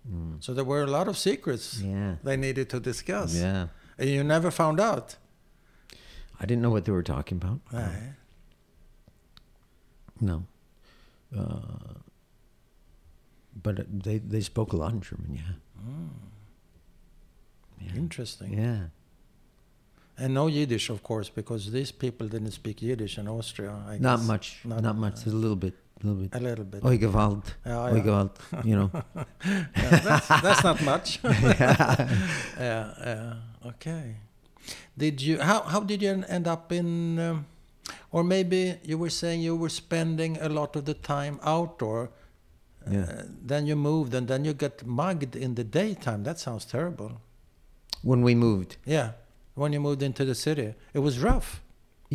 Mm. 0.09 0.43
So 0.43 0.53
there 0.53 0.65
were 0.65 0.83
a 0.83 0.87
lot 0.91 1.07
of 1.07 1.17
secrets 1.17 1.79
Yeah. 1.81 2.15
they 2.23 2.35
needed 2.37 2.69
to 2.69 2.79
discuss. 2.79 3.33
Yeah. 3.35 3.67
And 3.97 4.09
you 4.09 4.23
never 4.23 4.51
found 4.51 4.79
out. 4.79 5.17
I 6.39 6.45
didn't 6.45 6.61
know 6.61 6.71
what 6.71 6.83
they 6.85 6.91
were 6.91 7.03
talking 7.03 7.37
about. 7.37 7.59
Nej. 7.71 8.15
No. 10.19 10.43
Uh, 11.35 11.99
but 13.63 13.85
they 14.03 14.17
they 14.19 14.41
spoke 14.41 14.73
a 14.73 14.77
lot 14.77 14.91
in 14.93 15.01
German. 15.01 15.35
Yeah. 15.35 15.55
Mm. 15.87 16.09
Yeah. 17.81 17.95
Interesting. 17.95 18.53
Yeah. 18.57 18.87
And 20.17 20.33
no 20.33 20.47
Yiddish, 20.47 20.89
of 20.89 21.01
course, 21.01 21.29
because 21.29 21.71
these 21.71 21.91
people 21.91 22.27
didn't 22.27 22.51
speak 22.51 22.81
Yiddish 22.81 23.17
in 23.17 23.27
Austria. 23.27 23.71
I 23.87 23.97
Not 23.97 24.21
much. 24.21 24.59
Not, 24.63 24.81
Not- 24.83 24.95
much. 24.97 25.25
Uh, 25.27 25.31
a 25.31 25.33
little 25.33 25.55
bit. 25.55 25.73
A 26.03 26.07
little 26.07 26.21
bit. 26.21 26.35
A 26.35 26.39
little 26.39 26.65
bit. 26.65 26.83
Oi 26.83 26.97
Gewalt. 26.97 27.55
Ja, 27.65 27.91
Oi. 27.91 28.01
Gewalt. 28.01 28.37
You 28.63 28.75
know. 28.75 28.91
Yeah, 29.75 29.99
that's, 30.03 30.27
that's 30.27 30.63
not 30.63 30.81
much. 30.81 31.19
yeah, 31.23 32.93
yeah. 33.05 33.33
Okay. 33.65 34.15
Did 34.97 35.21
you? 35.21 35.39
How 35.39 35.61
how 35.61 35.79
did 35.81 36.01
you 36.01 36.23
end 36.27 36.47
up 36.47 36.71
in? 36.71 37.19
Um, 37.19 37.45
or 38.11 38.23
maybe 38.23 38.75
you 38.83 38.97
were 38.97 39.09
saying 39.09 39.41
you 39.41 39.55
were 39.55 39.69
spending 39.69 40.37
a 40.41 40.49
lot 40.49 40.75
of 40.75 40.83
the 40.85 40.93
time 40.93 41.39
outdoor. 41.43 42.09
Yeah. 42.91 43.01
Uh, 43.01 43.23
then 43.47 43.65
you 43.65 43.75
moved, 43.75 44.13
and 44.13 44.27
then 44.27 44.45
you 44.45 44.53
get 44.53 44.85
mugged 44.85 45.35
in 45.35 45.55
the 45.55 45.63
daytime. 45.63 46.23
That 46.23 46.39
sounds 46.39 46.65
terrible. 46.65 47.11
when 48.03 48.21
we 48.21 48.35
moved. 48.35 48.75
Yeah, 48.85 49.11
when 49.55 49.71
you 49.73 49.79
moved 49.79 50.03
into 50.03 50.25
the 50.25 50.35
city, 50.35 50.73
it 50.93 50.99
was 50.99 51.19
rough. 51.19 51.61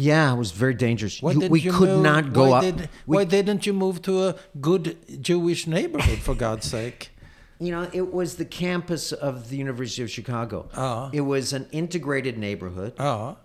Yeah, 0.00 0.32
it 0.32 0.36
was 0.36 0.52
very 0.52 0.74
dangerous. 0.74 1.20
Why 1.20 1.32
You- 1.32 1.48
we 1.54 1.60
you 1.60 1.72
could 1.72 1.88
move- 1.88 2.02
not 2.02 2.32
go 2.32 2.50
why 2.50 2.56
up. 2.58 2.62
Did, 2.66 2.78
we- 3.06 3.16
why 3.16 3.24
didn't 3.24 3.66
you 3.66 3.72
move 3.84 4.00
to 4.02 4.12
a 4.28 4.30
good 4.60 4.84
Jewish 5.28 5.66
neighborhood, 5.66 6.18
for 6.26 6.34
God's 6.34 6.66
sake? 6.70 7.10
you 7.60 7.72
know, 7.74 7.84
it 7.92 8.12
was 8.18 8.36
the 8.36 8.44
campus 8.44 9.10
of 9.28 9.48
the 9.50 9.56
University 9.56 10.00
of 10.06 10.10
Chicago. 10.18 10.68
Ah. 10.76 11.10
It 11.12 11.22
was 11.22 11.52
an 11.52 11.66
integrated 11.72 12.38
neighborhood, 12.38 12.92
Oh, 13.00 13.36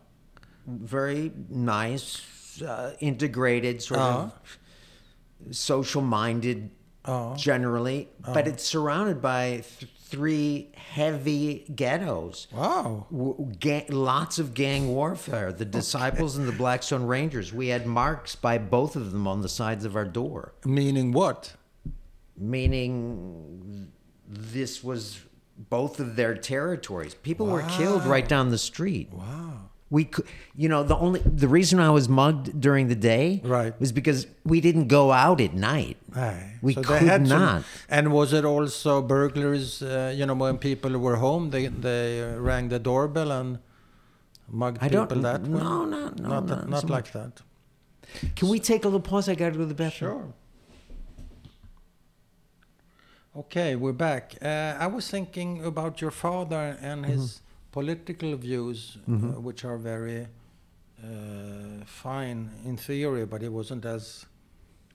very 0.67 1.31
nice, 1.49 2.21
uh, 2.61 2.93
integrated, 2.99 3.81
sort 3.81 3.99
of 3.99 4.31
social-minded, 5.51 6.69
oh, 7.05 7.35
generally. 7.35 8.09
But 8.33 8.47
it's 8.47 8.63
surrounded 8.63 9.19
by 9.19 9.63
th- 9.79 9.91
three 10.13 10.69
heavy 10.75 11.65
ghettos. 11.75 12.47
wow. 12.51 13.07
W- 13.11 13.51
ga- 13.59 13.87
lots 13.89 14.37
of 14.37 14.53
gang 14.53 14.89
warfare. 14.89 15.51
The 15.51 15.65
Disciples 15.65 16.37
and 16.37 16.47
the 16.47 16.51
Blackstone 16.51 17.03
Rangers. 17.07 17.51
We 17.51 17.69
had 17.69 17.87
marks 17.87 18.35
by 18.35 18.59
both 18.59 18.95
of 18.95 19.11
them 19.11 19.27
on 19.27 19.41
the 19.41 19.49
sides 19.49 19.85
of 19.85 19.95
our 19.95 20.05
door. 20.05 20.53
Meaning 20.65 21.11
what? 21.13 21.55
meaning 22.35 23.91
this 24.27 24.83
was 24.83 25.19
both 25.69 25.99
of 25.99 26.15
their 26.15 26.35
territories. 26.35 27.13
People 27.15 27.45
were 27.47 27.61
killed 27.63 28.05
right 28.05 28.27
down 28.27 28.49
the 28.49 28.57
street. 28.57 29.11
Wow. 29.13 29.69
We 29.97 30.03
could, 30.13 30.25
you 30.63 30.69
know, 30.71 30.81
the 30.91 30.97
only 31.05 31.19
the 31.43 31.47
reason 31.57 31.75
I 31.79 31.91
was 31.97 32.05
mugged 32.09 32.47
during 32.65 32.85
the 32.93 32.99
day 33.13 33.25
Right. 33.57 33.73
was 33.83 33.91
because 33.99 34.19
we 34.51 34.57
didn't 34.67 34.87
go 34.99 35.03
out 35.25 35.39
at 35.47 35.53
night. 35.53 35.97
Aye. 36.15 36.53
We 36.67 36.73
So 36.73 36.81
could 36.87 37.03
had 37.13 37.27
some- 37.27 37.39
not. 37.45 37.63
and 37.97 38.05
was 38.19 38.33
it 38.39 38.43
also 38.53 38.91
burglaries 39.15 39.69
Uh, 39.83 40.11
you 40.17 40.25
know, 40.27 40.33
when 40.45 40.57
people 40.57 40.93
were 41.05 41.17
home, 41.27 41.43
they 41.53 41.63
they 41.87 42.03
uh, 42.23 42.25
rang 42.49 42.69
the 42.69 42.79
doorbell 42.89 43.31
and 43.39 43.49
mugged 44.61 44.79
I 44.81 44.87
don't- 44.89 45.07
people 45.09 45.21
that 45.29 45.41
way. 45.41 45.59
no, 45.63 45.85
no, 45.85 46.01
no, 46.23 46.29
not 46.33 46.43
not 46.51 46.69
not 46.73 46.81
so 46.81 46.95
like 46.97 47.09
that. 47.17 47.33
Can 48.37 48.47
we 48.53 48.57
take 48.71 48.81
a 48.85 48.87
little 48.91 49.07
pause? 49.11 49.25
I 49.31 49.35
got 49.41 49.49
to 49.53 49.57
go 49.59 49.63
to 49.67 49.73
the 49.75 49.81
bathroom. 49.85 50.19
Sure. 50.21 50.33
Okay, 53.35 53.75
we're 53.75 53.93
back. 54.09 54.25
Uh, 54.41 54.85
I 54.85 54.87
was 54.87 55.05
thinking 55.09 55.63
about 55.71 56.01
your 56.01 56.11
father 56.11 56.65
and 56.81 57.05
his 57.05 57.23
Mm-hmm. 57.23 57.42
Political 57.73 58.35
views, 58.37 58.97
uh, 59.09 59.41
which 59.47 59.65
are 59.65 59.77
very 59.77 60.21
uh, 61.03 61.83
fine 61.85 62.49
in 62.65 62.77
theory, 62.77 63.25
but 63.25 63.43
it 63.43 63.51
wasn't 63.51 63.83
as 63.85 64.25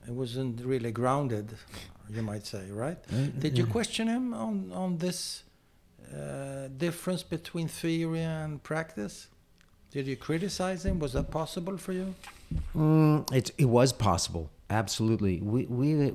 it 0.06 0.14
wasn't 0.14 0.64
really 0.64 0.92
grounded, 0.92 1.46
you 2.08 2.22
might 2.22 2.46
say, 2.46 2.64
right? 2.70 2.98
Did 3.38 3.58
you 3.58 3.66
question 3.66 4.08
him 4.08 4.32
on 4.32 4.72
on 4.72 4.98
this 4.98 5.18
uh, 6.14 6.68
difference 6.84 7.22
between 7.22 7.68
theory 7.68 8.22
and 8.22 8.62
practice? 8.62 9.28
Did 9.90 10.06
you 10.06 10.16
criticize 10.16 10.80
him? 10.86 10.98
Was 10.98 11.12
that 11.12 11.30
possible 11.30 11.76
for 11.76 11.92
you? 11.92 12.14
Mm, 12.74 13.30
it 13.32 13.50
it 13.58 13.68
was 13.78 13.92
possible. 13.92 14.44
Absolutely. 14.70 15.40
We 15.40 15.66
we 15.66 16.12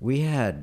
we 0.00 0.20
had 0.20 0.56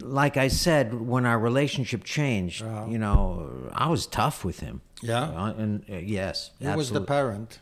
like 0.00 0.36
I 0.36 0.48
said 0.48 0.92
when 0.94 1.26
our 1.26 1.38
relationship 1.38 2.04
changed, 2.04 2.62
Uh-huh. 2.62 2.86
you 2.88 2.98
know, 2.98 3.70
I 3.72 3.88
was 3.88 4.06
tough 4.06 4.44
with 4.44 4.60
him. 4.60 4.80
Yeah. 5.02 5.22
Uh, 5.24 5.52
and 5.56 5.84
uh, 5.90 5.96
yes, 5.96 6.50
He 6.58 6.66
was 6.68 6.90
the 6.90 7.00
parent. 7.00 7.60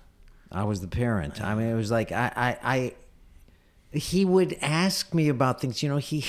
I 0.52 0.64
was 0.64 0.80
the 0.80 0.88
parent. 0.88 1.40
I 1.40 1.54
mean, 1.54 1.66
it 1.66 1.74
was 1.74 1.90
like 1.90 2.12
I, 2.12 2.32
I, 2.36 2.58
I 2.74 2.94
he 3.98 4.24
would 4.24 4.56
ask 4.60 5.12
me 5.14 5.28
about 5.28 5.60
things. 5.60 5.82
You 5.82 5.88
know, 5.88 5.96
he, 5.98 6.24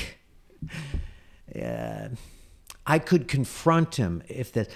uh, 1.61 2.09
I 2.85 2.99
could 2.99 3.27
confront 3.27 3.95
him 3.95 4.23
if 4.27 4.51
that, 4.53 4.69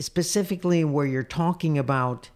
specifically 0.00 0.84
where 0.84 1.06
you're 1.06 1.22
talking 1.22 1.78
about. 1.78 2.30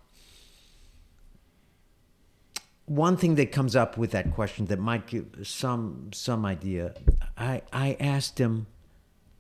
One 2.87 3.16
thing 3.16 3.37
that 3.37 3.51
comes 3.51 3.74
up 3.74 3.97
with 3.97 4.11
that 4.11 4.35
question 4.35 4.66
that 4.66 4.78
might 4.78 5.07
give 5.07 5.26
some 5.43 6.11
some 6.12 6.45
idea. 6.45 6.95
I 7.37 7.62
I 7.72 7.97
asked 7.99 8.39
him 8.39 8.66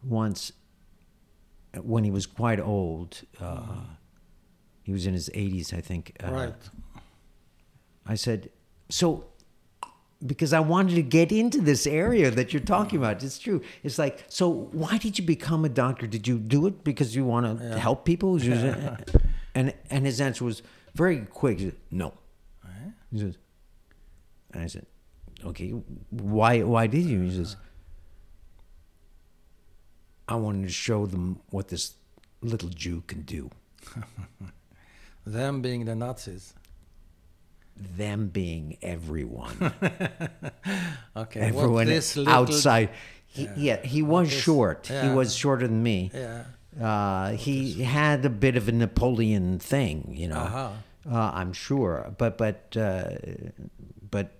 once 0.02 0.52
when 1.82 2.04
he 2.04 2.10
was 2.10 2.26
quite 2.26 2.60
old. 2.60 3.22
Uh, 3.40 3.80
he 4.82 4.92
was 4.92 5.06
in 5.06 5.14
his 5.14 5.28
80s, 5.34 5.72
I 5.72 5.80
think. 5.80 6.12
Uh, 6.22 6.30
Right. 6.32 6.54
I 8.06 8.14
said, 8.16 8.50
so 8.90 9.24
because 10.26 10.52
I 10.52 10.60
wanted 10.60 10.94
to 10.94 11.02
get 11.02 11.32
into 11.32 11.60
this 11.60 11.86
area 11.86 12.30
that 12.30 12.52
you're 12.52 12.62
talking 12.62 12.98
about. 12.98 13.22
It's 13.22 13.38
true. 13.38 13.60
It's 13.82 13.98
like, 13.98 14.24
so 14.28 14.68
why 14.72 14.96
did 14.98 15.18
you 15.18 15.24
become 15.24 15.64
a 15.64 15.68
doctor? 15.68 16.06
Did 16.06 16.26
you 16.26 16.38
do 16.38 16.66
it 16.66 16.82
because 16.84 17.14
you 17.14 17.24
want 17.24 17.58
to 17.58 17.78
help 17.78 18.04
people? 18.04 18.36
and 19.54 19.74
and 19.90 20.06
his 20.06 20.20
answer 20.20 20.44
was 20.44 20.62
very 20.94 21.20
quick. 21.20 21.60
Said, 21.60 21.76
no. 21.90 22.14
He 23.14 23.20
says, 23.20 23.38
and 24.52 24.62
I 24.64 24.66
said, 24.66 24.86
okay, 25.44 25.70
why 26.10 26.62
why 26.62 26.88
did 26.88 27.04
you? 27.04 27.20
He 27.20 27.30
says, 27.30 27.56
I 30.26 30.34
wanted 30.34 30.66
to 30.66 30.72
show 30.72 31.06
them 31.06 31.38
what 31.50 31.68
this 31.68 31.94
little 32.42 32.70
Jew 32.70 33.04
can 33.06 33.22
do. 33.22 33.50
Them 35.26 35.62
being 35.62 35.84
the 35.86 35.94
Nazis. 35.94 36.54
Them 37.76 38.28
being 38.28 38.76
everyone. 38.82 39.56
Okay. 41.16 41.52
what 41.52 41.62
everyone 41.62 41.86
this 41.86 42.16
little- 42.16 42.32
outside. 42.32 42.90
He, 43.26 43.48
yeah. 43.56 43.80
he 43.84 44.02
was 44.02 44.28
This- 44.28 44.42
short. 44.42 44.88
He 44.88 45.08
was 45.10 45.34
shorter 45.36 45.68
than 45.68 45.82
me. 45.82 46.10
Yeah. 46.12 46.44
Uh, 46.80 47.30
he 47.36 47.82
had 47.84 48.24
a 48.24 48.30
bit 48.30 48.56
of 48.56 48.68
a 48.68 48.72
Napoleon 48.72 49.60
thing, 49.60 50.12
you 50.16 50.26
know. 50.28 50.36
Uh-huh. 50.40 50.70
Uh, 51.10 51.30
I'm 51.34 51.52
sure, 51.52 52.12
but 52.18 52.38
but 52.38 52.76
uh, 52.76 53.10
but 54.10 54.32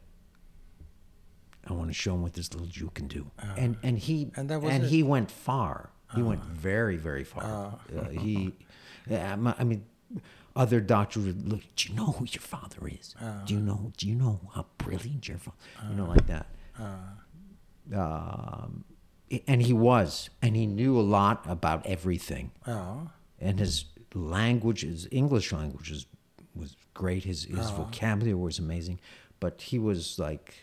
I 1.66 1.72
want 1.72 1.88
to 1.88 1.94
show 1.94 2.14
him 2.14 2.22
what 2.22 2.32
this 2.34 2.52
little 2.52 2.66
Jew 2.68 2.90
can 2.94 3.06
do, 3.08 3.30
and 3.56 3.76
and 3.82 3.98
he. 3.98 4.30
And 4.36 4.48
that 4.50 4.60
was 4.62 4.72
and 4.72 4.84
he 4.84 5.02
went 5.02 5.30
far. 5.30 5.90
He 6.14 6.22
went 6.22 6.42
very 6.44 6.96
very 6.96 7.24
far. 7.24 7.42
Uh-huh. 7.44 8.00
Uh, 8.00 8.08
he, 8.10 8.52
I 9.10 9.64
mean, 9.64 9.84
other 10.54 10.80
doctors 10.80 11.24
would 11.26 11.48
look. 11.48 11.60
Do 11.76 11.88
you 11.88 11.94
know 11.96 12.12
who 12.12 12.24
your 12.24 12.40
father 12.40 12.86
is? 12.88 13.14
Do 13.46 13.54
you 13.54 13.60
know? 13.60 13.92
Do 13.96 14.08
you 14.08 14.14
know 14.14 14.40
how 14.54 14.66
brilliant 14.78 15.26
your 15.28 15.38
father? 15.38 15.56
You 15.90 15.96
know, 15.96 16.06
like 16.06 16.26
that. 16.28 16.46
Um, 17.92 18.84
and 19.48 19.60
he 19.62 19.72
was, 19.72 20.30
and 20.40 20.56
he 20.56 20.66
knew 20.66 20.98
a 20.98 21.02
lot 21.02 21.44
about 21.48 21.84
everything 21.86 22.50
Oh. 22.66 23.10
and 23.40 23.58
his 23.58 23.84
language, 24.14 24.82
his 24.82 25.08
English 25.10 25.52
language 25.52 25.90
was, 25.90 26.06
was 26.54 26.76
great. 26.94 27.24
His 27.24 27.44
his 27.44 27.70
vocabulary 27.70 28.34
was 28.34 28.58
amazing, 28.58 29.00
but 29.40 29.62
he 29.62 29.78
was 29.78 30.18
like 30.18 30.54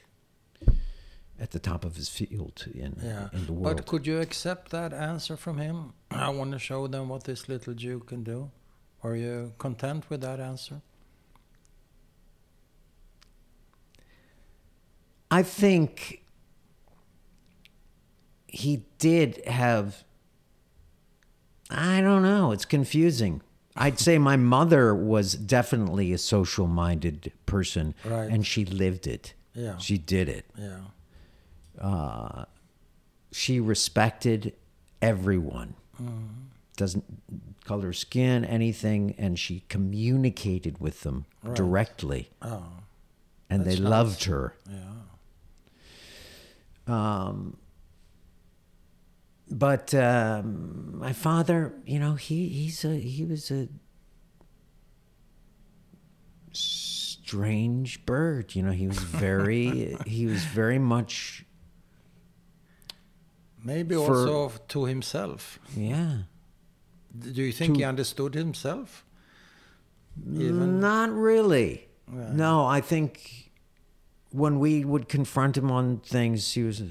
at 1.39 1.51
the 1.51 1.59
top 1.59 1.83
of 1.85 1.95
his 1.95 2.07
field 2.09 2.65
in 2.73 2.95
Yeah. 3.03 3.29
in 3.33 3.45
the 3.45 3.53
world. 3.53 3.77
But 3.77 3.85
could 3.87 4.05
you 4.07 4.19
accept 4.21 4.71
that 4.71 4.93
answer 4.93 5.35
from 5.37 5.57
him? 5.57 5.93
I 6.11 6.29
want 6.29 6.51
to 6.51 6.59
show 6.59 6.87
them 6.87 7.09
what 7.09 7.23
this 7.23 7.49
little 7.49 7.73
Jew 7.73 7.99
can 7.99 8.23
do. 8.23 8.51
Are 9.03 9.15
you 9.15 9.53
content 9.57 10.09
with 10.09 10.21
that 10.21 10.39
answer? 10.39 10.81
I 15.29 15.43
think 15.43 16.23
he 18.47 18.83
did 18.99 19.41
have. 19.47 20.03
I 21.69 22.01
don't 22.01 22.21
know. 22.21 22.51
It's 22.51 22.65
confusing. 22.65 23.41
I'd 23.81 23.99
say 23.99 24.17
my 24.19 24.37
mother 24.37 24.93
was 24.93 25.33
definitely 25.33 26.13
a 26.13 26.17
social 26.17 26.67
minded 26.67 27.31
person, 27.45 27.95
Right. 28.05 28.29
and 28.29 28.45
she 28.45 28.63
lived 28.65 29.07
it. 29.07 29.33
Yeah. 29.55 29.77
She 29.77 29.97
did 29.97 30.29
it. 30.29 30.45
Yeah. 30.57 30.81
uh, 31.79 32.45
she 33.31 33.59
respected 33.59 34.53
everyone. 35.01 35.73
Mm-hmm. 36.01 36.27
Doesn't 36.77 37.05
color 37.65 37.91
skin, 37.93 38.45
anything, 38.45 39.15
and 39.17 39.39
she 39.39 39.63
communicated 39.69 40.79
with 40.79 41.01
them 41.01 41.25
Right. 41.43 41.55
directly, 41.55 42.29
Oh. 42.41 42.63
and 43.49 43.65
they 43.65 43.71
nice. 43.79 43.79
loved 43.79 44.23
her. 44.25 44.53
Yeah. 44.69 44.93
Um, 46.87 47.57
but 49.51 49.93
um, 49.93 50.97
my 50.99 51.13
father, 51.13 51.73
you 51.85 51.99
know, 51.99 52.13
he 52.15 52.47
he's 52.47 52.83
a 52.85 52.95
he 52.95 53.25
was 53.25 53.51
a 53.51 53.67
strange 56.53 58.05
bird. 58.05 58.55
You 58.55 58.63
know, 58.63 58.71
he 58.71 58.87
was 58.87 58.97
very, 58.99 59.95
he 60.05 60.25
was 60.25 60.43
very 60.45 60.79
much, 60.79 61.45
Maybe 63.63 63.93
For- 63.95 64.01
also 64.27 64.51
to 64.69 64.85
himself. 64.85 65.59
yeah. 65.75 66.23
Do 67.17 67.43
you 67.43 67.51
think 67.51 67.73
To- 67.73 67.79
he 67.79 67.83
understood 67.83 68.33
himself? 68.33 69.05
Even 70.33 70.79
Not 70.79 71.11
really. 71.11 71.87
Yeah. 72.11 72.31
No, 72.33 72.65
I 72.65 72.81
think 72.81 73.51
when 74.31 74.59
we 74.59 74.83
would 74.83 75.07
confront 75.09 75.57
him 75.57 75.71
on 75.71 75.99
things, 75.99 76.51
he 76.53 76.63
was. 76.63 76.81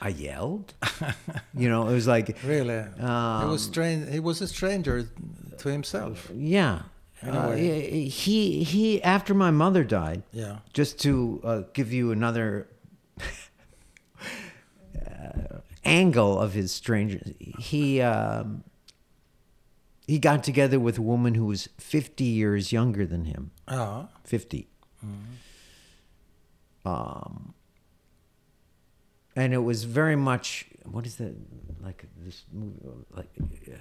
I 0.00 0.08
yelled. 0.08 0.74
you 1.54 1.68
know, 1.68 1.88
it 1.88 1.92
was 1.92 2.06
like, 2.06 2.36
really, 2.44 2.82
he 2.96 3.02
Um, 3.02 3.50
was 3.50 3.62
strange. 3.62 4.10
He 4.10 4.20
was 4.20 4.40
a 4.40 4.46
stranger 4.48 5.08
to 5.58 5.68
himself. 5.68 6.30
yeah. 6.34 6.82
In 7.22 7.28
Uh, 7.36 7.52
he 7.54 8.64
he 8.64 9.02
after 9.02 9.34
my 9.34 9.50
mother 9.50 9.84
died. 9.84 10.22
Yeah. 10.32 10.60
Just 10.72 10.98
to 11.00 11.40
uh, 11.44 11.62
give 11.74 11.92
you 11.92 12.12
another 12.12 12.66
uh, 15.06 15.58
angle 15.84 16.38
of 16.40 16.54
his 16.54 16.72
stranger, 16.72 17.20
he 17.58 18.00
um, 18.00 18.64
he 20.06 20.18
got 20.18 20.42
together 20.42 20.80
with 20.80 20.96
a 20.96 21.02
woman 21.02 21.34
who 21.34 21.44
was 21.44 21.68
fifty 21.76 22.24
years 22.24 22.72
younger 22.72 23.04
than 23.06 23.26
him. 23.26 23.50
Ja. 23.70 24.06
50. 24.24 24.66
Um, 26.84 27.52
and 29.36 29.52
it 29.54 29.58
was 29.58 29.84
very 29.84 30.16
much 30.16 30.66
what 30.84 31.06
is 31.06 31.16
that 31.16 31.34
like 31.82 32.04
this 32.24 32.44
movie 32.52 32.76
like 33.16 33.28
uh, 33.68 33.76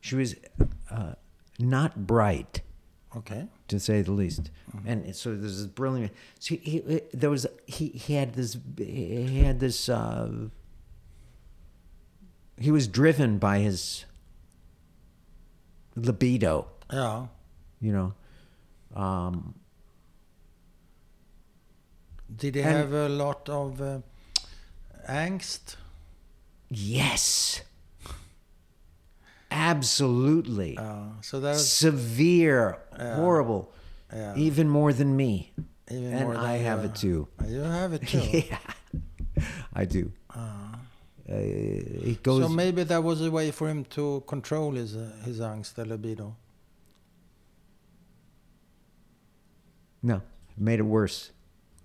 she 0.00 0.14
was 0.16 0.34
uh, 0.90 1.12
not 1.58 2.06
bright 2.06 2.62
Okay. 3.16 3.48
to 3.68 3.80
say 3.80 4.02
the 4.02 4.12
least. 4.12 4.50
And 4.86 5.16
so 5.16 5.34
there's 5.34 5.56
this 5.58 5.66
brilliant 5.66 6.12
so 6.38 6.54
he, 6.56 6.80
he 6.80 7.00
there 7.14 7.30
was 7.30 7.46
he 7.66 7.88
he 7.88 8.14
had 8.14 8.34
this 8.34 8.58
he 8.76 9.40
had 9.40 9.58
this 9.60 9.88
uh 9.88 10.30
he 12.60 12.70
was 12.70 12.86
driven 12.86 13.38
by 13.38 13.60
his 13.60 14.04
libido. 15.96 16.66
Ja. 16.92 17.26
you 17.80 17.92
know? 17.92 18.12
Um 18.94 19.54
Did 22.36 22.54
he 22.56 22.60
And- 22.60 22.76
have 22.76 22.92
a 22.92 23.08
lot 23.08 23.48
of 23.48 23.80
uh, 23.80 24.00
angst? 25.08 25.76
Yes. 26.70 27.62
Absolutely. 29.50 30.76
Uh, 30.76 31.06
so 31.22 31.40
there's 31.40 31.66
Severe, 31.66 32.78
Yeah. 32.98 33.16
horrible. 33.16 33.72
Yeah. 34.12 34.34
Even 34.36 34.68
more 34.68 34.92
than 34.92 35.16
me. 35.16 35.52
even 35.90 36.12
and 36.12 36.24
more 36.24 36.34
than 36.34 36.44
I 36.44 36.56
have 36.58 36.84
it 36.84 36.94
too. 36.94 37.28
You 37.46 37.60
have 37.60 37.92
it 37.94 38.06
too. 38.06 38.20
yeah. 38.50 38.58
I 39.72 39.84
do. 39.86 40.12
Uh, 40.34 40.76
it 41.26 42.22
goes. 42.22 42.42
so 42.42 42.48
maybe 42.48 42.82
that 42.84 43.02
was 43.02 43.20
a 43.22 43.30
way 43.30 43.50
for 43.50 43.68
him 43.68 43.84
to 43.96 44.22
control 44.26 44.72
his 44.72 44.96
uh, 44.96 45.12
his 45.24 45.40
angst, 45.40 45.74
the 45.74 45.84
libido. 45.84 46.36
no, 50.02 50.16
it 50.16 50.58
made 50.58 50.78
it 50.80 50.84
worse. 50.84 51.30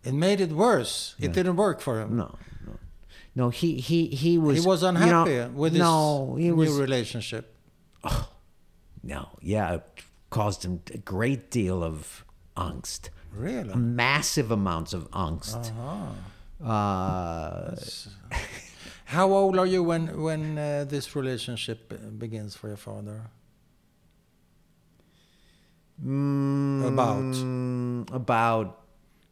It 0.04 0.14
made 0.14 0.40
it 0.42 0.52
worse. 0.52 1.16
It 1.20 1.32
didn't 1.34 1.56
work 1.56 1.82
for 1.82 2.00
him. 2.02 2.16
No, 2.18 2.36
no. 2.66 2.74
No, 3.36 3.50
he, 3.50 3.78
he, 3.78 4.08
he 4.08 4.38
was. 4.38 4.62
he 4.62 4.68
was 4.68 4.84
you 4.84 4.92
know, 4.92 5.02
unhappy 5.02 5.54
with 5.54 5.74
his 5.74 5.80
no, 5.80 6.36
new 6.36 6.56
was. 6.56 6.78
relationship. 6.78 7.56
no, 9.04 9.30
yeah, 9.42 9.76
it 9.76 9.84
caused 10.30 10.64
him 10.64 10.82
a 10.94 10.98
great 10.98 11.50
deal 11.50 11.84
of 11.84 12.26
angst. 12.56 13.10
Really? 13.32 13.74
Massive 13.76 14.52
amounts 14.52 14.94
of 14.94 15.10
angst. 15.12 15.72
Uh-huh. 15.72 16.68
Uh, 16.70 17.76
How 19.06 19.32
old 19.32 19.58
are 19.58 19.66
you 19.66 19.84
when 19.84 20.22
when 20.22 20.58
uh, 20.58 20.86
this 20.88 21.16
relationship 21.16 21.92
uh, 21.94 22.10
begins 22.10 22.56
for 22.56 22.68
your 22.68 22.78
father? 22.78 23.30
About. 26.02 27.36
Mm, 27.36 28.14
about 28.14 28.80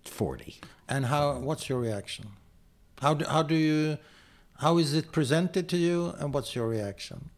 40. 0.05 0.59
And 0.87 1.05
how? 1.05 1.39
What's 1.39 1.67
your 1.69 1.79
reaction? 1.79 2.27
How 3.01 3.13
do, 3.15 3.25
how 3.25 3.43
do 3.43 3.55
you? 3.55 3.97
How 4.59 4.77
is 4.77 4.93
it 4.93 5.11
presented 5.11 5.67
to 5.69 5.77
you? 5.77 6.13
And 6.19 6.33
what's 6.33 6.55
your 6.55 6.67
reaction? 6.67 7.31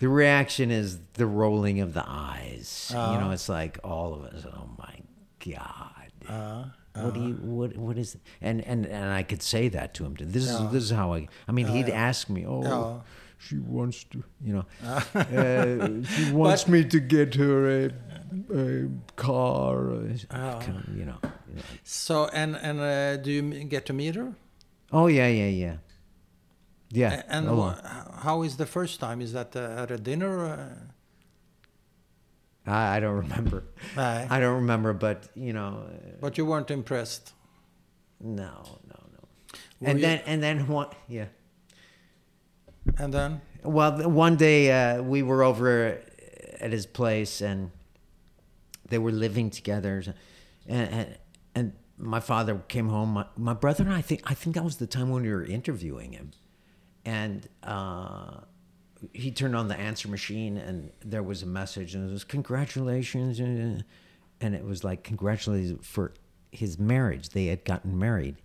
The 0.00 0.08
reaction 0.08 0.70
is 0.70 0.98
the 1.14 1.26
rolling 1.26 1.80
of 1.80 1.94
the 1.94 2.04
eyes. 2.06 2.88
you 2.90 2.96
know, 2.96 3.28
Ah. 3.28 3.32
it's 3.32 3.48
like 3.48 3.78
all 3.82 4.14
of 4.14 4.24
us. 4.24 4.44
Oh 4.46 4.68
my 4.78 4.96
god! 5.44 6.12
Uh, 6.28 6.64
what 7.02 7.14
do 7.14 7.20
you? 7.20 7.34
What? 7.34 7.76
What 7.76 7.96
is? 7.98 8.16
And 8.42 8.60
and 8.66 8.84
and 8.86 9.10
I 9.12 9.22
could 9.22 9.42
say 9.42 9.68
that 9.70 9.94
to 9.94 10.04
him. 10.04 10.14
This 10.18 10.44
is 10.50 10.58
this 10.70 10.84
is 10.84 10.90
how 10.90 11.14
I. 11.14 11.28
I 11.48 11.52
mean, 11.52 11.66
he'd 11.66 11.88
ask 11.88 12.28
me, 12.28 12.46
"Oh, 12.46 13.02
she 13.38 13.56
wants 13.58 14.04
to," 14.04 14.22
you 14.44 14.52
know, 14.54 14.66
uh, 14.84 15.88
she 16.04 16.30
wants 16.42 16.68
me 16.68 16.84
to 16.84 17.00
get 17.00 17.34
her 17.36 17.86
a, 17.86 17.90
a 18.54 18.88
car. 19.16 19.92
uh, 20.30 20.60
kind 20.60 20.76
of, 20.86 20.96
you 20.96 21.04
know. 21.06 21.18
you 21.48 21.56
know. 21.56 21.62
So 21.84 22.26
and 22.34 22.56
and 22.56 22.80
uh, 22.80 23.16
do 23.16 23.30
you 23.30 23.64
get 23.64 23.86
to 23.86 23.92
meet 23.94 24.14
her? 24.16 24.34
Oh 24.92 25.06
yeah, 25.06 25.28
yeah, 25.28 25.48
yeah. 25.48 25.76
Yeah. 26.92 27.22
And 27.28 27.46
how 28.22 28.42
is 28.42 28.56
the 28.56 28.66
first 28.66 28.98
time? 29.00 29.20
Is 29.20 29.32
that 29.32 29.54
uh, 29.54 29.82
at 29.82 29.90
a 29.90 29.96
dinner? 29.96 30.44
Uh, 32.66 32.70
I, 32.70 32.96
I 32.96 33.00
don't 33.00 33.14
remember. 33.16 33.62
Nej. 33.96 34.26
I 34.30 34.40
don't 34.40 34.56
remember, 34.56 34.92
but 34.92 35.28
you 35.34 35.52
know, 35.52 35.84
uh, 35.86 36.16
but 36.20 36.36
you 36.38 36.44
weren't 36.46 36.70
impressed. 36.70 37.32
no, 38.20 38.50
no, 38.86 38.98
no. 39.12 39.28
Were 39.80 39.88
and 39.90 39.98
you- 39.98 40.06
then 40.06 40.20
and 40.26 40.42
then 40.42 40.66
one, 40.68 40.88
yeah. 41.08 41.26
And 42.98 43.12
then 43.14 43.40
Well, 43.62 44.08
one 44.10 44.36
day 44.36 44.70
uh, 44.72 45.02
we 45.02 45.22
were 45.22 45.42
over 45.44 46.00
at 46.60 46.72
his 46.72 46.86
place, 46.86 47.40
and 47.40 47.70
they 48.88 48.98
were 48.98 49.12
living 49.12 49.50
together, 49.50 50.02
and, 50.66 50.88
and 50.90 51.18
my 52.00 52.20
father 52.20 52.62
came 52.68 52.88
home. 52.88 53.10
My, 53.10 53.26
my 53.36 53.52
brother 53.54 53.84
and 53.84 53.92
I 53.92 54.00
think 54.00 54.22
I 54.24 54.34
think 54.34 54.56
that 54.56 54.64
was 54.64 54.76
the 54.76 54.86
time 54.86 55.10
when 55.10 55.22
we 55.22 55.30
were 55.30 55.44
interviewing 55.44 56.12
him, 56.12 56.30
and 57.04 57.46
uh, 57.62 58.40
he 59.12 59.30
turned 59.30 59.54
on 59.54 59.68
the 59.68 59.76
answer 59.78 60.08
machine, 60.08 60.56
and 60.56 60.90
there 61.04 61.22
was 61.22 61.42
a 61.42 61.46
message, 61.46 61.94
and 61.94 62.08
it 62.08 62.12
was 62.12 62.24
congratulations, 62.24 63.38
and 63.40 63.84
it 64.40 64.64
was 64.64 64.82
like 64.82 65.02
congratulations 65.04 65.86
for 65.86 66.14
his 66.50 66.78
marriage. 66.78 67.28
They 67.30 67.46
had 67.46 67.64
gotten 67.64 67.98
married, 67.98 68.36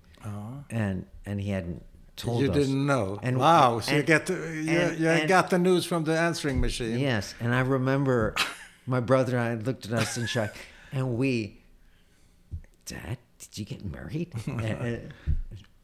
and 0.70 1.06
and 1.26 1.39
he 1.39 1.49
hadn't 1.49 1.84
told 2.18 2.41
you 2.41 2.49
us. 2.51 2.58
didn't 2.58 2.86
know. 2.86 3.20
And- 3.24 3.38
wow! 3.38 3.80
So 3.80 3.95
you 3.95 4.03
get 4.03 4.30
you, 4.30 4.36
and- 4.36 4.99
you 4.99 5.08
and- 5.10 5.28
got 5.30 5.49
the 5.49 5.60
news 5.60 5.86
from 5.86 6.03
the 6.03 6.18
answering 6.18 6.60
machine. 6.60 6.99
Yes, 6.99 7.34
and 7.39 7.53
I 7.56 7.62
remember 7.62 8.36
my 8.86 8.99
brother 8.99 9.38
and 9.38 9.62
I 9.62 9.64
looked 9.64 9.86
at 9.86 9.93
us 9.93 10.18
in 10.18 10.26
shock, 10.28 10.56
and 10.91 11.18
we, 11.18 11.62
Dad, 12.86 13.18
did 13.56 13.60
you 13.72 13.78
get 13.78 13.86
married? 13.86 14.34
and, 14.47 15.14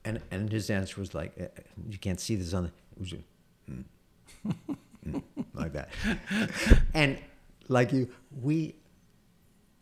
and 0.04 0.22
and 0.32 0.52
his 0.52 0.70
answer 0.70 1.00
was 1.00 1.14
like, 1.14 1.32
uh, 1.40 1.46
you 1.90 1.98
can't 1.98 2.20
see 2.20 2.36
this 2.36 2.54
on 2.54 2.64
the, 2.64 2.70
it 2.70 3.00
was 3.00 3.10
just, 3.12 3.24
"Mm, 3.70 3.84
mm," 5.08 5.24
like 5.54 5.72
that, 5.74 5.90
and 6.94 7.18
like 7.70 7.94
you, 7.94 8.10
we 8.42 8.76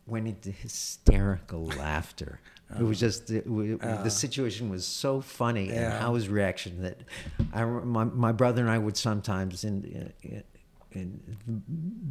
went 0.05 0.27
into 0.27 0.51
hysterical 0.51 1.65
laughter. 1.65 2.39
It 2.79 2.83
was 2.83 2.99
just 2.99 3.31
it, 3.31 3.47
we, 3.49 3.73
the 3.73 4.11
situation 4.11 4.69
was 4.69 4.85
so 4.85 5.21
funny, 5.21 5.69
and 5.69 5.79
Yeah. 5.79 5.99
how 5.99 6.13
his 6.13 6.29
reaction 6.29 6.83
that 6.83 6.99
I 7.51 7.63
my, 7.65 8.03
my 8.03 8.31
brother 8.31 8.61
and 8.61 8.69
I 8.69 8.77
would 8.77 8.95
sometimes 8.97 9.63
in, 9.63 10.13
in 10.21 10.43
in 10.91 11.63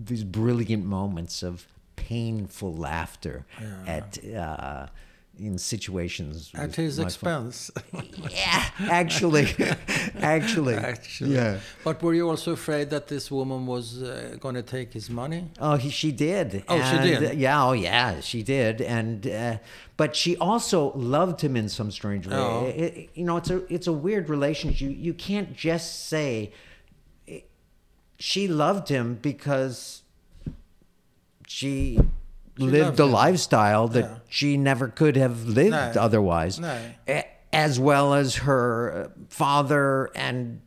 these 0.05 0.25
brilliant 0.25 0.85
moments 0.85 1.45
of 1.45 1.69
painful 1.95 2.75
laughter 2.75 3.47
Yeah. 3.61 3.85
at 3.87 4.25
uh, 4.35 4.87
in 5.39 5.57
situations 5.59 6.51
At 6.55 6.75
his 6.77 6.99
expense. 6.99 7.71
yeah, 8.31 8.65
actually, 8.91 9.47
actually, 10.21 10.75
Actually. 10.75 11.35
yeah. 11.35 11.61
But 11.85 12.03
were 12.03 12.15
you 12.15 12.29
also 12.29 12.53
afraid 12.53 12.91
that 12.91 13.07
this 13.09 13.31
woman 13.31 13.67
was 13.67 14.03
uh, 14.03 14.37
going 14.41 14.57
to 14.57 14.63
take 14.63 14.93
his 14.93 15.09
money? 15.09 15.49
Oh, 15.61 15.77
he, 15.77 15.91
she 15.91 16.11
did. 16.13 16.65
Oh, 16.69 16.83
she 16.83 16.99
did? 17.09 17.25
uh, 17.25 17.33
yeah, 17.33 17.65
oh, 17.65 17.73
yeah, 17.73 18.21
she 18.21 18.43
did. 18.43 18.81
And 18.81 19.27
uh, 19.27 19.59
but 19.97 20.17
she 20.17 20.37
also 20.39 20.93
loved 20.95 21.41
him 21.41 21.57
in 21.57 21.69
some 21.69 21.91
strange 21.91 22.27
way. 22.27 22.37
Oh. 22.37 22.67
It- 22.67 22.77
it- 22.97 23.11
you 23.15 23.25
know, 23.25 23.37
it's 23.37 23.51
a 23.51 23.73
it's 23.73 23.87
a 23.87 23.93
weird 23.93 24.29
relationship. 24.29 24.81
You 24.81 24.91
you 24.91 25.15
can't 25.15 25.55
just 25.55 26.09
say 26.09 26.53
eh, 27.29 27.41
she 28.19 28.49
loved 28.49 28.89
him 28.89 29.19
because 29.23 30.03
she, 31.47 31.99
lived 32.59 32.99
a 33.01 33.07
lifestyle 33.07 33.89
that 33.89 34.05
Yeah. 34.05 34.15
she 34.29 34.57
never 34.57 34.89
could 34.89 35.17
have 35.17 35.45
lived 35.47 35.97
otherwise. 35.97 36.59
No. 36.61 36.79
As 37.53 37.81
well 37.81 38.13
as 38.15 38.37
her 38.37 39.11
father 39.31 40.11
and 40.15 40.61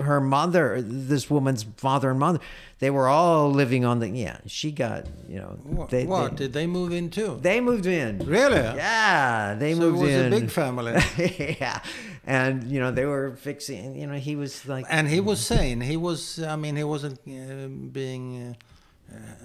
her 0.00 0.20
mother, 0.20 0.80
this 0.82 1.28
woman's 1.30 1.64
father 1.76 2.10
and 2.10 2.18
mother, 2.20 2.38
they 2.80 2.90
were 2.90 3.08
all 3.08 3.50
living 3.50 3.84
on 3.84 3.98
the. 4.00 4.08
Yeah, 4.08 4.38
she 4.46 4.70
got 4.72 5.06
you 5.28 5.38
know. 5.38 5.58
What? 5.64 5.90
They, 5.90 6.04
what? 6.06 6.32
They, 6.32 6.36
Did 6.44 6.52
they 6.52 6.66
move 6.66 6.92
in 6.92 7.10
too? 7.10 7.38
they 7.42 7.60
moved 7.60 7.86
in. 7.86 8.18
really? 8.20 8.56
Yeah, 8.56 9.54
they 9.54 9.74
So 9.74 9.80
moved 9.80 10.02
in. 10.02 10.08
it 10.08 10.14
was 10.14 10.14
in. 10.26 10.32
a 10.32 10.40
big 10.40 10.50
family. 10.50 10.92
yeah, 11.60 11.80
and 12.24 12.64
you 12.70 12.78
know 12.80 12.90
they 12.92 13.06
were 13.06 13.36
fixing. 13.36 13.96
You 13.96 14.06
know 14.06 14.14
he 14.14 14.36
was 14.36 14.66
like. 14.66 14.86
And 14.88 15.08
he 15.08 15.20
was 15.20 15.44
sane. 15.44 15.80
He 15.80 15.96
was. 15.96 16.40
I 16.42 16.54
mean, 16.56 16.76
he 16.76 16.84
wasn't 16.84 17.18
uh, 17.26 17.68
being 17.92 18.50
uh, 18.50 18.54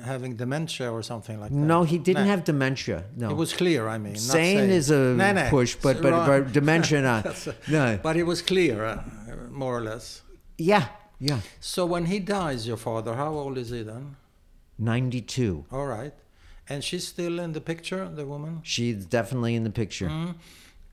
having 0.04 0.36
dementia 0.36 0.92
or 0.92 1.02
something 1.04 1.40
like 1.40 1.50
that. 1.50 1.56
no, 1.74 1.84
he 1.84 1.98
didn't 1.98 2.26
No. 2.26 2.32
have 2.32 2.44
dementia. 2.44 3.06
No, 3.16 3.30
It 3.32 3.38
was 3.38 3.54
clear. 3.54 3.88
I 3.88 3.98
mean, 3.98 4.16
sane 4.18 4.70
is 4.70 4.90
a 4.92 5.14
No, 5.16 5.32
no, 5.34 5.50
push, 5.50 5.76
but 5.76 5.96
it's 5.98 6.02
but, 6.02 6.26
but 6.28 6.52
dementia. 6.54 7.00
A- 7.26 7.72
no, 7.72 8.00
But 8.04 8.16
it 8.18 8.24
was 8.24 8.42
clear, 8.42 8.84
uh, 8.86 9.04
more 9.52 9.78
or 9.78 9.82
less. 9.82 10.22
yeah, 10.58 10.86
yeah. 11.20 11.40
So 11.60 11.86
when 11.86 12.06
he 12.06 12.20
dies, 12.20 12.68
your 12.68 12.78
father, 12.78 13.14
how 13.16 13.32
old 13.34 13.58
is 13.58 13.70
he 13.70 13.84
then? 13.84 14.16
Ninety-two. 14.80 15.66
All 15.72 15.86
right, 15.86 16.14
and 16.68 16.84
she's 16.84 17.08
still 17.08 17.40
in 17.40 17.54
the 17.54 17.62
picture, 17.62 18.10
the 18.10 18.26
woman. 18.26 18.60
She's 18.64 19.06
definitely 19.06 19.56
in 19.56 19.64
the 19.64 19.70
picture. 19.70 20.10
Mm. 20.10 20.36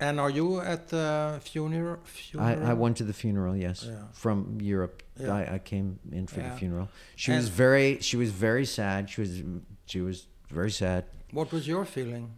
And 0.00 0.18
are 0.18 0.30
you 0.30 0.60
at 0.60 0.88
the 0.88 1.38
funeral? 1.42 1.98
funeral? 2.04 2.66
I, 2.66 2.70
I 2.70 2.72
went 2.74 2.96
to 2.96 3.04
the 3.04 3.12
funeral. 3.12 3.54
Yes, 3.54 3.84
Yeah. 3.86 3.96
from 4.12 4.58
Europe. 4.60 5.02
Yeah. 5.18 5.34
I, 5.34 5.54
I 5.54 5.58
came 5.58 5.98
in 6.10 6.26
for 6.26 6.40
Yeah. 6.40 6.48
the 6.50 6.56
funeral. 6.56 6.88
She 7.16 7.32
And- 7.32 7.38
was 7.40 7.48
very. 7.48 7.98
She 8.00 8.16
was 8.16 8.30
very 8.30 8.64
sad. 8.64 9.10
She 9.10 9.20
was. 9.20 9.42
She 9.86 10.00
was 10.00 10.26
very 10.50 10.70
sad. 10.70 11.04
What 11.32 11.52
was 11.52 11.66
your 11.68 11.84
feeling? 11.84 12.30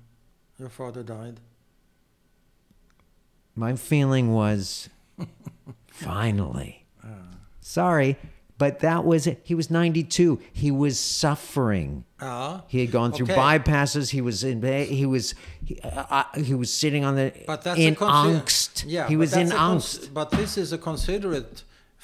Your 0.59 0.69
father 0.71 1.03
died. 1.03 1.41
My 3.55 3.77
feeling 3.77 4.33
was, 4.33 4.89
finally. 5.87 6.85
Ah. 7.05 7.09
Sorry, 7.61 8.17
but 8.63 8.79
that 8.89 9.03
was 9.05 9.23
it. 9.27 9.37
He 9.51 9.55
was 9.61 9.67
92. 9.71 10.39
He 10.53 10.71
was 10.71 10.95
suffering. 11.01 12.05
Ah, 12.21 12.63
He 12.69 12.79
had 12.83 12.91
gone 12.99 13.11
through 13.13 13.27
Okay. 13.31 13.35
bypasses. 13.43 14.07
He 14.17 14.21
was 14.29 14.39
in. 14.51 14.57
He 15.01 15.07
was. 15.15 15.35
He, 15.69 15.75
uh, 15.83 16.25
he 16.49 16.55
was 16.63 16.71
sitting 16.83 17.03
on 17.09 17.13
the. 17.21 17.27
but 17.53 17.61
that's 17.67 17.81
in 17.87 17.95
a 17.95 17.97
consi- 17.97 18.41
angst. 18.43 18.85
Yeah, 18.87 19.09
he 19.11 19.15
but 19.17 19.21
was 19.25 19.33
in 19.43 19.49
that's 19.49 19.53
a 19.53 19.57
cons- 19.67 19.99
angst. 19.99 20.15
but 20.19 20.29
this 20.41 20.53
is 20.63 20.69
a 20.73 20.79
considerate, 20.91 21.55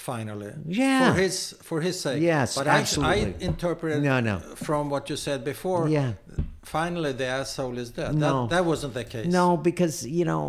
finally. 0.09 0.52
Yeah. 0.66 1.12
For 1.14 1.20
his 1.24 1.36
for 1.68 1.78
his 1.86 1.96
sake. 2.04 2.20
Yes, 2.32 2.48
but 2.59 2.66
I- 2.66 2.76
I, 2.76 2.78
absolutely. 2.80 3.34
interpreted 3.52 4.02
No, 4.11 4.16
no. 4.30 4.36
from 4.66 4.82
what 4.92 5.04
you 5.11 5.16
said 5.16 5.40
before. 5.52 5.82
Yeah. 5.88 6.12
Finally, 6.78 7.12
the 7.22 7.26
asshole 7.38 7.78
is 7.84 7.88
dead. 7.98 8.14
No. 8.14 8.32
That, 8.46 8.56
that 8.56 8.64
wasn't 8.72 8.92
the 9.00 9.04
case. 9.14 9.26
No, 9.40 9.56
because 9.68 9.94
you 10.18 10.24
know. 10.30 10.44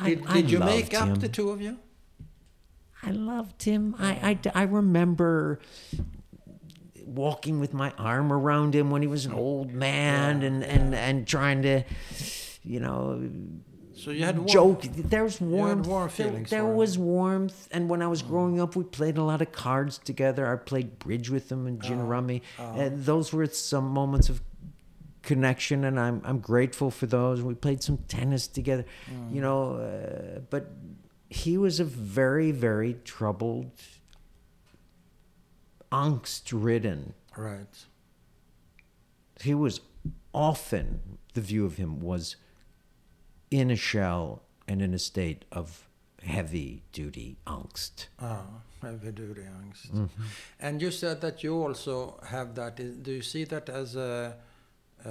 I, 0.00 0.08
Did, 0.10 0.18
I 0.28 0.34
did 0.38 0.50
you 0.52 0.60
make 0.74 0.90
up 1.02 1.08
him. 1.08 1.14
the 1.26 1.28
two 1.38 1.48
of 1.54 1.58
you? 1.66 1.74
I 3.02 3.10
loved 3.12 3.62
him. 3.62 3.94
I, 3.98 4.38
I, 4.54 4.60
I 4.60 4.62
remember 4.64 5.60
walking 7.04 7.58
with 7.60 7.72
my 7.72 7.92
arm 7.98 8.32
around 8.32 8.74
him 8.74 8.90
when 8.90 9.02
he 9.02 9.08
was 9.08 9.24
an 9.26 9.32
old 9.32 9.72
man 9.72 10.42
and, 10.42 10.62
and, 10.62 10.94
and 10.94 11.26
trying 11.26 11.62
to, 11.62 11.82
you 12.62 12.80
know, 12.80 13.28
So 13.94 14.10
you 14.10 14.24
had 14.24 14.36
warm- 14.36 14.48
joke. 14.48 14.82
There's 14.82 15.40
warmth. 15.40 15.86
warm 15.86 16.08
There- 16.08 16.26
feelings 16.26 16.50
There, 16.50 16.66
him. 16.68 16.76
was 16.76 16.98
warmth. 16.98 17.68
And 17.72 17.88
when 17.88 18.02
I 18.02 18.08
was 18.08 18.22
growing 18.22 18.60
up, 18.60 18.76
we 18.76 18.84
played 18.84 19.16
a 19.16 19.22
lot 19.22 19.40
of 19.42 19.52
cards 19.52 19.98
together. 19.98 20.46
I 20.52 20.56
played 20.56 20.98
bridge 20.98 21.30
with 21.30 21.50
him 21.50 21.66
and 21.66 21.80
Oh, 21.82 21.86
gin 21.86 22.06
rummy. 22.06 22.42
And 22.58 23.04
those 23.04 23.32
were 23.32 23.46
some 23.46 23.88
moments 23.88 24.28
of 24.28 24.42
connection, 25.22 25.84
and 25.84 26.00
I'm 26.00 26.22
I'm 26.24 26.38
grateful 26.38 26.90
for 26.90 27.04
those. 27.06 27.42
We 27.42 27.52
played 27.54 27.82
some 27.82 27.98
tennis 28.08 28.46
together, 28.48 28.84
Mm. 29.10 29.34
you 29.34 29.40
know. 29.42 29.74
Uh, 29.74 30.40
but 30.48 30.70
he 31.28 31.56
was 31.58 31.80
a 31.80 31.84
very 31.84 32.50
very 32.50 32.96
troubled, 33.04 33.70
angst-ridden. 35.92 37.14
Right. 37.36 37.86
He 39.40 39.54
was 39.54 39.80
often 40.34 41.18
the 41.34 41.40
view 41.40 41.64
of 41.64 41.76
him 41.76 42.00
was 42.00 42.36
in 43.50 43.70
a 43.70 43.76
shell 43.76 44.42
and 44.66 44.82
in 44.82 44.92
a 44.92 44.98
state 44.98 45.44
of 45.52 45.88
heavy 46.22 46.82
duty 46.92 47.36
angst. 47.46 48.06
Ah, 48.20 48.44
heavy 48.82 49.12
duty 49.12 49.42
angst. 49.42 49.90
Mm-hmm. 49.90 50.22
And 50.60 50.82
you 50.82 50.90
said 50.90 51.20
that 51.20 51.42
you 51.42 51.54
also 51.54 52.18
have 52.26 52.54
that. 52.56 52.76
Do 52.76 53.12
you 53.12 53.22
see 53.22 53.44
that 53.44 53.68
as 53.68 53.96
a 53.96 54.36
uh, 55.04 55.08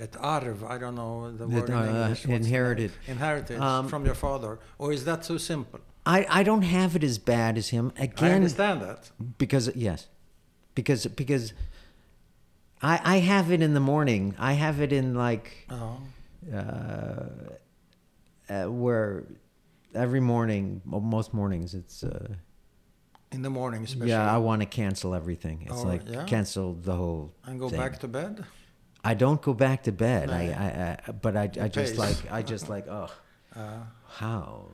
ett 0.00 0.16
arv? 0.20 0.64
I 0.64 0.78
don't 0.78 0.94
know 0.94 1.30
the 1.36 1.46
word 1.46 1.68
in 1.68 1.74
uh, 1.74 1.84
English. 1.84 2.08
What's 2.08 2.22
the- 2.22 2.32
inherited. 2.34 2.92
Inherited 3.06 3.60
Um, 3.60 3.88
from 3.88 4.04
your 4.04 4.14
father, 4.14 4.58
or 4.78 4.92
is 4.92 5.04
that 5.04 5.24
so 5.24 5.38
simple? 5.38 5.80
I, 6.06 6.26
I 6.28 6.42
don't 6.42 6.62
have 6.62 6.94
it 6.96 7.02
as 7.04 7.18
bad 7.18 7.56
as 7.56 7.68
him 7.70 7.90
I 7.98 8.04
again 8.04 8.32
understand 8.34 8.82
that. 8.82 9.10
because 9.38 9.70
yes 9.74 10.06
because 10.74 11.06
because 11.06 11.54
I 12.82 13.00
I 13.16 13.16
have 13.20 13.50
it 13.54 13.62
in 13.62 13.72
the 13.72 13.80
morning 13.80 14.34
I 14.38 14.52
have 14.52 14.80
it 14.82 14.92
in 14.92 15.14
like 15.14 15.48
Oh. 15.70 15.96
uh, 16.52 16.58
uh, 18.50 18.64
where 18.82 19.24
every 19.94 20.20
morning 20.20 20.82
mo- 20.84 21.00
most 21.00 21.32
mornings 21.32 21.72
it's 21.74 22.02
uh, 22.04 22.34
In 23.32 23.40
the 23.42 23.50
morning, 23.50 23.84
especially. 23.84 24.10
yeah 24.10 24.36
I 24.36 24.38
want 24.38 24.60
to 24.60 24.66
cancel 24.66 25.14
everything 25.14 25.62
it's 25.62 25.82
Oh, 25.84 25.88
like 25.92 26.02
yeah? 26.06 26.24
cancel 26.26 26.74
the 26.74 26.94
whole 26.94 27.32
and 27.46 27.58
go 27.58 27.68
thing. 27.70 27.80
back 27.80 27.98
to 28.00 28.08
bed. 28.08 28.44
I 29.04 29.14
don't 29.14 29.40
go 29.42 29.52
back 29.54 29.82
to 29.84 29.92
bed 29.92 30.30
I. 30.30 30.42
I, 31.06 31.08
I 31.08 31.12
but 31.12 31.36
I, 31.36 31.50
I 31.60 31.68
just 31.68 31.96
like 31.96 32.16
I 32.30 32.42
just 32.42 32.68
like 32.68 32.88
oh 32.88 33.10
Uh, 33.54 33.80
how 34.08 34.66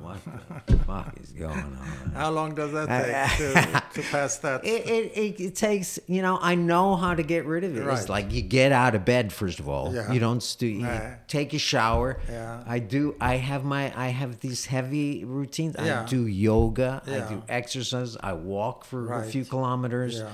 what 0.00 0.18
the 0.66 0.78
fuck 0.78 1.12
is 1.20 1.32
going 1.32 1.50
on 1.58 2.12
how 2.14 2.30
long 2.30 2.54
does 2.54 2.72
that 2.72 2.86
take 2.88 3.92
to, 3.94 4.00
to 4.02 4.08
pass 4.10 4.38
that? 4.38 4.64
It, 4.64 4.86
it, 4.88 5.16
it, 5.16 5.40
it 5.40 5.54
takes, 5.56 5.98
you 6.06 6.22
know, 6.22 6.38
I 6.40 6.54
know 6.54 6.94
how 6.96 7.14
to 7.14 7.22
get 7.22 7.44
rid 7.46 7.64
of 7.64 7.76
it. 7.76 7.82
Right. 7.84 7.98
It's 7.98 8.08
like 8.08 8.32
you 8.32 8.42
get 8.42 8.70
out 8.72 8.94
of 8.94 9.04
bed, 9.04 9.32
first 9.32 9.58
of 9.60 9.68
all. 9.68 9.92
Yeah. 9.94 10.10
You 10.12 10.20
don't 10.20 10.42
stu- 10.42 10.66
you 10.66 10.86
Right. 10.86 11.18
take 11.28 11.52
a 11.52 11.58
shower. 11.58 12.20
Yeah. 12.30 12.62
I 12.66 12.78
do, 12.78 13.16
I 13.20 13.36
have 13.36 13.64
my, 13.64 13.92
I 14.00 14.08
have 14.08 14.38
these 14.40 14.66
heavy 14.66 15.24
routines. 15.24 15.74
Yeah. 15.78 16.02
I 16.02 16.06
do 16.06 16.26
yoga. 16.26 17.02
Yeah. 17.06 17.24
I 17.26 17.28
do 17.28 17.42
exercise. 17.48 18.16
I 18.20 18.32
walk 18.34 18.84
for 18.84 19.12
a 19.12 19.24
few 19.24 19.44
kilometers. 19.44 20.18
Yeah. 20.18 20.30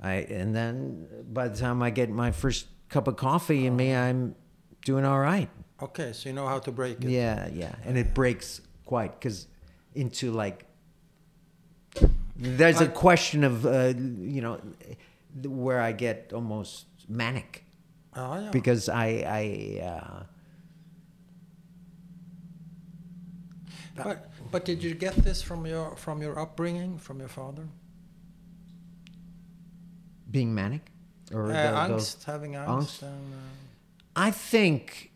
I, 0.00 0.12
and 0.28 0.54
then 0.54 1.06
by 1.32 1.48
the 1.48 1.56
time 1.56 1.82
I 1.82 1.88
get 1.90 2.10
my 2.10 2.30
first 2.32 2.66
cup 2.88 3.08
of 3.08 3.16
coffee 3.16 3.66
and 3.66 3.76
me, 3.76 3.94
I'm 3.94 4.34
doing 4.84 5.04
all 5.04 5.18
right. 5.20 5.48
Okay, 5.82 6.12
so 6.12 6.28
you 6.28 6.34
know 6.34 6.46
how 6.46 6.58
to 6.60 6.72
break 6.72 7.02
it. 7.02 7.10
Yeah, 7.10 7.48
yeah, 7.52 7.74
and 7.84 7.98
it 7.98 8.14
breaks 8.14 8.60
quite 8.86 9.18
because 9.18 9.46
into 9.94 10.30
like 10.30 10.64
there's 12.36 12.80
a 12.80 12.88
question 12.88 13.44
of 13.44 13.66
uh, 13.66 13.92
you 13.96 14.40
know 14.40 14.60
where 15.42 15.80
I 15.80 15.92
get 15.92 16.32
almost 16.34 16.86
manic 17.08 17.64
Oh, 18.14 18.40
yeah. 18.40 18.50
because 18.50 18.88
I 18.88 19.06
I 19.26 19.84
uh, 19.84 20.22
But 24.02 24.30
but 24.50 24.64
did 24.64 24.82
you 24.82 24.94
get 24.94 25.14
this 25.16 25.42
from 25.42 25.66
your 25.66 25.96
from 25.96 26.22
your 26.22 26.38
upbringing, 26.38 26.98
from 26.98 27.18
your 27.20 27.28
father? 27.28 27.68
being 30.30 30.54
manic 30.54 30.90
or 31.32 31.44
Uh, 31.44 31.48
the- 31.48 31.54
angst, 31.54 31.88
those- 31.88 32.24
having 32.24 32.52
angst. 32.52 32.66
angst? 32.66 33.02
And, 33.02 33.34
uh, 33.34 33.36
I 34.14 34.30
think 34.30 35.10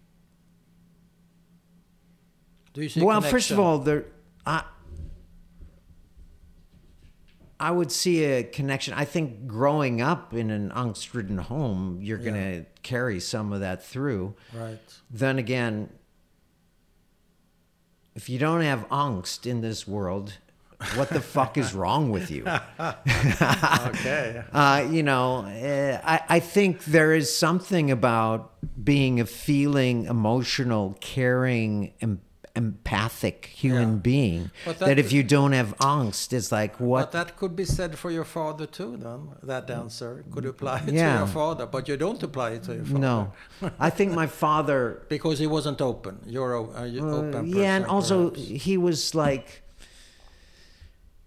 do 2.72 2.82
you 2.82 2.88
see? 2.88 3.02
well 3.02 3.20
first 3.20 3.50
of 3.50 3.58
all 3.58 3.78
there 3.78 4.04
I 4.46 4.64
I 7.62 7.70
would 7.70 7.92
see 7.92 8.24
a 8.24 8.42
connection. 8.42 8.94
I 8.94 9.04
think 9.04 9.46
growing 9.46 10.00
up 10.00 10.32
in 10.32 10.50
an 10.50 10.70
angst-ridden 10.70 11.36
home, 11.36 12.00
you're 12.00 12.16
Yeah. 12.18 12.24
going 12.30 12.34
to 12.64 12.66
carry 12.82 13.20
some 13.20 13.52
of 13.52 13.60
that 13.60 13.84
through. 13.84 14.34
right? 14.54 14.78
then 15.10 15.38
again, 15.38 15.90
if 18.14 18.30
you 18.30 18.38
don't 18.38 18.62
have 18.62 18.88
angst 18.88 19.44
in 19.44 19.60
this 19.60 19.86
world, 19.86 20.38
what 20.96 21.08
the 21.10 21.20
fuck 21.20 21.56
is 21.58 21.74
wrong 21.74 22.10
with 22.10 22.30
you? 22.30 22.44
Okay. 23.90 24.42
Uh, 24.52 24.86
you 24.90 25.02
know, 25.02 25.44
uh, 25.44 26.00
I, 26.04 26.36
I 26.36 26.40
think 26.40 26.84
there 26.84 27.12
is 27.14 27.34
something 27.34 27.90
about 27.90 28.52
being 28.82 29.20
a 29.20 29.26
feeling, 29.26 30.06
emotional, 30.06 30.96
caring, 31.00 31.92
em- 32.00 32.20
empathic 32.56 33.46
human 33.46 33.90
Yeah. 33.94 33.96
being 34.12 34.50
that, 34.66 34.78
that- 34.80 34.98
if 34.98 35.12
you 35.12 35.22
don't 35.22 35.52
have 35.52 35.76
angst, 35.78 36.32
it's 36.32 36.50
like 36.50 36.78
But 36.78 36.84
what? 36.86 37.12
that 37.12 37.36
could 37.36 37.54
be 37.54 37.64
said 37.64 37.96
for 37.98 38.10
your 38.10 38.24
father 38.24 38.66
too. 38.66 38.96
Then 38.96 39.20
that 39.44 39.70
answer 39.70 40.24
could 40.32 40.46
apply 40.46 40.80
to 40.80 40.92
your 40.92 41.26
father, 41.26 41.66
but 41.66 41.86
you 41.88 41.96
don't 41.96 42.22
apply 42.22 42.50
it 42.56 42.62
to 42.64 42.74
your 42.74 42.84
father. 42.84 42.98
no, 42.98 43.32
I 43.78 43.90
think 43.90 44.12
my 44.12 44.26
father 44.44 45.02
because 45.08 45.38
he 45.38 45.46
wasn't 45.46 45.80
open. 45.80 46.14
You're 46.26 46.54
you 46.86 47.02
Uh, 47.08 47.18
open. 47.20 47.46
yeah, 47.46 47.76
and 47.76 47.86
also 47.86 48.30
perhaps. 48.30 48.64
he 48.66 48.76
was 48.76 49.14
like 49.14 49.62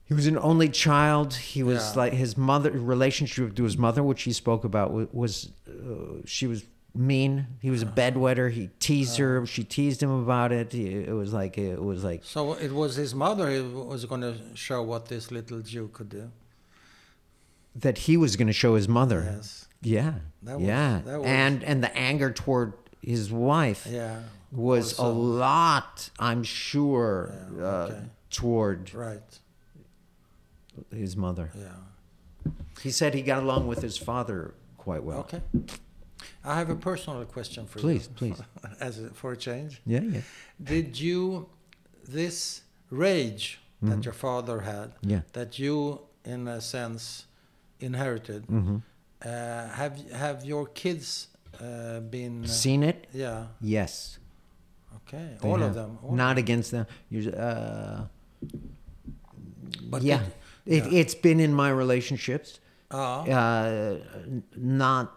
he 0.06 0.14
was 0.14 0.28
an 0.28 0.38
only 0.38 0.70
child. 0.70 1.34
He 1.36 1.64
was 1.64 1.82
Yeah. 1.94 2.02
like 2.04 2.14
his 2.14 2.38
mother 2.38 2.72
relationship 2.72 3.56
to 3.56 3.64
his 3.64 3.78
mother, 3.78 4.04
which 4.04 4.24
he 4.24 4.34
spoke 4.34 4.64
about, 4.64 4.92
was 5.14 5.52
uh, 5.68 6.22
she 6.26 6.46
was 6.48 6.64
mean. 6.96 7.48
He 7.62 7.72
was 7.72 7.82
a 7.82 7.86
bedwetter. 7.88 8.52
He 8.52 8.70
teased 8.80 9.18
her. 9.18 9.46
She 9.48 9.64
teased 9.64 10.04
him 10.04 10.12
about 10.12 10.52
it. 10.52 10.72
He- 10.74 10.94
It 11.12 11.14
was 11.16 11.34
like 11.34 11.58
it 11.58 11.82
was 11.82 12.04
like 12.04 12.22
So 12.24 12.54
it 12.54 12.72
was 12.72 12.96
his 12.96 13.16
mother 13.16 13.50
who 13.52 13.84
was 13.86 14.06
going 14.06 14.22
to 14.22 14.36
show 14.54 14.84
what 14.84 15.08
this 15.08 15.32
little 15.32 15.62
Jew 15.62 15.90
could 15.94 16.10
do. 16.10 16.32
that 17.76 17.98
he 18.00 18.16
was 18.18 18.36
going 18.36 18.46
to 18.48 18.54
show 18.54 18.76
his 18.76 18.88
mother. 18.88 19.24
Yes. 19.36 19.68
Yeah, 19.82 20.14
That 20.44 20.60
was- 20.60 20.68
yeah, 20.68 21.02
that 21.06 21.20
was- 21.20 21.28
and 21.28 21.64
and 21.64 21.84
the 21.84 21.96
anger 21.98 22.30
toward 22.32 22.74
his 23.02 23.32
wife 23.32 23.88
Yeah. 23.90 24.20
was 24.52 24.98
a 25.00 25.08
lot. 25.08 26.12
I'm 26.20 26.44
sure 26.44 27.34
Yeah, 27.58 27.66
uh, 27.66 27.96
toward 28.30 28.94
Right. 28.94 29.40
His 30.94 31.16
mother. 31.16 31.52
Yeah. 31.56 32.52
He 32.82 32.92
said 32.92 33.14
he 33.14 33.22
got 33.22 33.44
along 33.44 33.68
with 33.68 33.82
his 33.82 33.98
father 33.98 34.54
quite 34.78 35.04
well. 35.04 35.20
Okay. 35.20 35.42
I 36.44 36.58
have 36.58 36.70
a 36.70 36.76
personal 36.76 37.24
question 37.26 37.66
for 37.68 37.80
Please, 37.80 38.08
you. 38.10 38.16
please. 38.16 38.42
As 38.80 39.00
a, 39.00 39.10
for 39.10 39.32
a 39.34 39.38
change. 39.38 39.82
Yeah, 39.86 40.02
yeah, 40.02 40.22
Did 40.62 41.00
you 41.00 41.50
this 42.08 42.62
rage 42.90 43.60
that 43.82 43.90
Mm-hmm. 43.90 44.02
your 44.02 44.14
father 44.14 44.62
had 44.62 44.94
yeah. 45.02 45.22
that 45.34 45.60
you 45.60 46.00
in 46.24 46.48
a 46.48 46.62
sense 46.62 47.26
inherited 47.82 48.46
hmm 48.46 48.78
uh, 49.26 49.68
have 49.80 50.00
have 50.12 50.46
your 50.46 50.68
kids 50.68 51.28
uh, 51.60 52.00
been 52.00 52.44
uh, 52.46 52.48
Seen 52.48 52.82
it? 52.84 53.08
yeah 53.14 53.48
Yes. 53.60 54.20
okay 54.96 55.36
they 55.42 55.50
all 55.50 55.58
have. 55.60 55.70
of 55.70 55.76
them 55.76 55.98
all 56.04 56.16
Not 56.16 56.38
against 56.38 56.72
them. 56.72 56.86
You- 57.10 57.32
Uh, 57.32 58.08
but 59.90 60.02
yeah. 60.02 60.20
did- 60.24 60.34
It, 60.66 60.86
yeah. 60.86 61.00
It's 61.00 61.16
been 61.16 61.40
in 61.40 61.54
my 61.54 61.70
relationships. 61.70 62.60
ja 62.92 63.24
Uh, 63.28 63.98
not, 64.56 65.12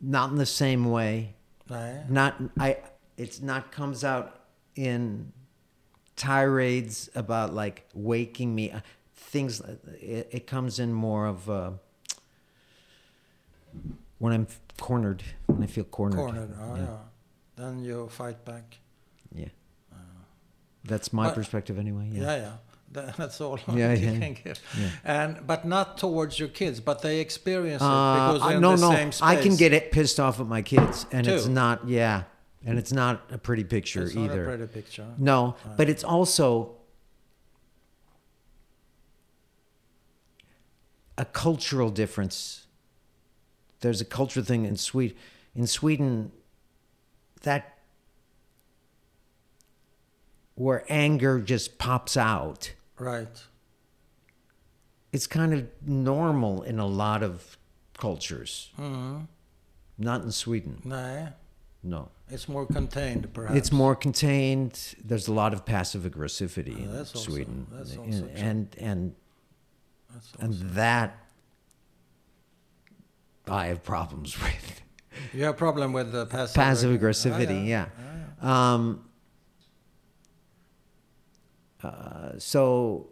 not 0.00 0.30
in 0.30 0.36
the 0.38 0.46
same 0.46 0.90
way. 0.90 1.34
nej 1.70 2.08
Not 2.10 2.32
I. 2.58 2.76
It's 3.16 3.40
not 3.42 3.62
comes 3.72 4.04
out 4.04 4.26
in 4.74 5.32
tirades 6.16 7.08
about 7.14 7.54
like 7.54 7.82
waking 7.94 8.54
me. 8.54 8.70
uh, 8.72 8.80
Things. 9.32 9.60
It, 10.00 10.28
it 10.32 10.46
comes 10.46 10.78
in 10.78 10.92
more 10.92 11.26
of 11.26 11.48
uh, 11.48 11.70
when 14.18 14.32
I'm 14.32 14.46
cornered. 14.80 15.22
When 15.46 15.62
I 15.62 15.66
feel 15.66 15.84
cornered. 15.84 16.16
cornered 16.16 16.50
oh, 16.60 16.74
yeah. 16.76 16.82
yeah. 16.82 16.96
then 17.56 17.84
you 17.84 18.08
fight 18.08 18.44
back 18.44 18.78
Yeah. 19.34 19.48
That's 20.84 21.12
my 21.12 21.26
But- 21.26 21.34
perspective 21.34 21.78
anyway. 21.78 22.08
yeah 22.12 22.22
Yeah. 22.22 22.36
yeah, 22.36 22.56
that's 22.92 23.40
all 23.40 23.58
Yeah, 23.74 23.92
you 23.94 24.06
yeah, 24.10 24.18
can 24.18 24.34
give 24.44 24.60
yeah. 24.78 24.88
and 25.04 25.46
but 25.46 25.66
not 25.66 25.98
towards 25.98 26.38
your 26.38 26.48
kids 26.48 26.80
but 26.80 27.02
they 27.02 27.20
experience 27.20 27.82
it 27.82 27.84
Uh, 27.86 28.32
because 28.32 28.42
I- 28.42 28.48
they're 28.52 28.60
no, 28.60 28.74
in 28.74 28.80
the 28.80 28.88
no. 28.90 28.94
same 28.96 29.12
space 29.12 29.22
I 29.22 29.36
can 29.42 29.56
get 29.56 29.72
it 29.72 29.92
pissed 29.92 30.18
off 30.18 30.40
at 30.40 30.46
my 30.46 30.62
kids, 30.62 31.06
and 31.12 31.26
it's 31.26 31.46
not. 31.46 31.86
Yeah, 31.88 32.22
and 32.64 32.78
it's 32.78 32.92
not 32.92 33.22
a 33.30 33.38
pretty 33.38 33.64
picture 33.64 34.02
it's 34.04 34.16
either. 34.16 34.44
not 34.46 34.54
a 34.54 34.56
pretty 34.56 34.72
picture 34.72 35.06
No, 35.18 35.56
but 35.76 35.88
it's 35.88 36.02
also 36.04 36.76
a 41.16 41.24
cultural 41.24 41.90
difference. 41.90 42.66
There's 43.80 44.00
a 44.00 44.04
cultural 44.04 44.44
thing 44.44 44.64
in 44.64 44.76
Sweden. 44.76 45.16
In 45.54 45.66
Sweden, 45.66 46.30
that 47.42 47.78
where 50.54 50.84
anger 50.88 51.40
just 51.40 51.78
pops 51.78 52.16
out. 52.16 52.72
Right 52.98 53.42
It's 55.12 55.26
kind 55.26 55.52
of 55.54 55.66
normal 55.86 56.62
in 56.62 56.78
a 56.78 56.86
lot 56.86 57.22
of 57.22 57.56
cultures. 57.98 58.70
mm 58.78 59.26
Not 59.98 60.22
in 60.22 60.32
Sweden. 60.32 60.80
nej 60.84 61.32
No. 61.82 62.08
it's 62.30 62.48
more 62.48 62.66
contained 62.66 63.32
perhaps 63.32 63.56
It's 63.58 63.72
more 63.72 63.96
contained. 63.96 64.94
There's 65.08 65.28
a 65.28 65.32
lot 65.32 65.52
of 65.54 65.64
passive 65.64 66.02
aggressivity 66.10 66.86
Oh, 66.88 66.98
in 66.98 67.04
Sweden, 67.06 67.66
also 67.72 68.28
and 68.34 68.76
and, 68.80 69.14
and 70.40 70.54
that 70.74 71.10
I 73.46 73.66
have 73.66 73.82
problems 73.82 74.36
with 74.44 74.82
You 75.34 75.44
have 75.44 75.54
a 75.54 75.58
problem 75.58 75.92
with 75.92 76.12
the 76.12 76.26
passive 76.26 76.54
passive 76.54 76.90
aggr- 76.90 77.00
aggressivity. 77.00 77.60
Ah, 77.62 77.64
yeah. 77.74 77.86
Ah, 78.42 78.74
Um, 78.74 79.07
uh, 81.82 82.38
so 82.38 83.10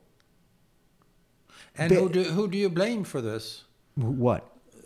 And 1.78 1.90
Bi- 1.90 1.97
who 2.01 2.09
do 2.09 2.22
who 2.24 2.48
do 2.48 2.56
you 2.59 2.68
blame 2.70 3.05
for 3.05 3.20
this? 3.20 3.64
what? 3.94 4.43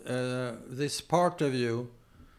Uh, 0.07 0.53
this 0.67 1.01
part 1.01 1.41
of 1.41 1.53
you. 1.53 1.89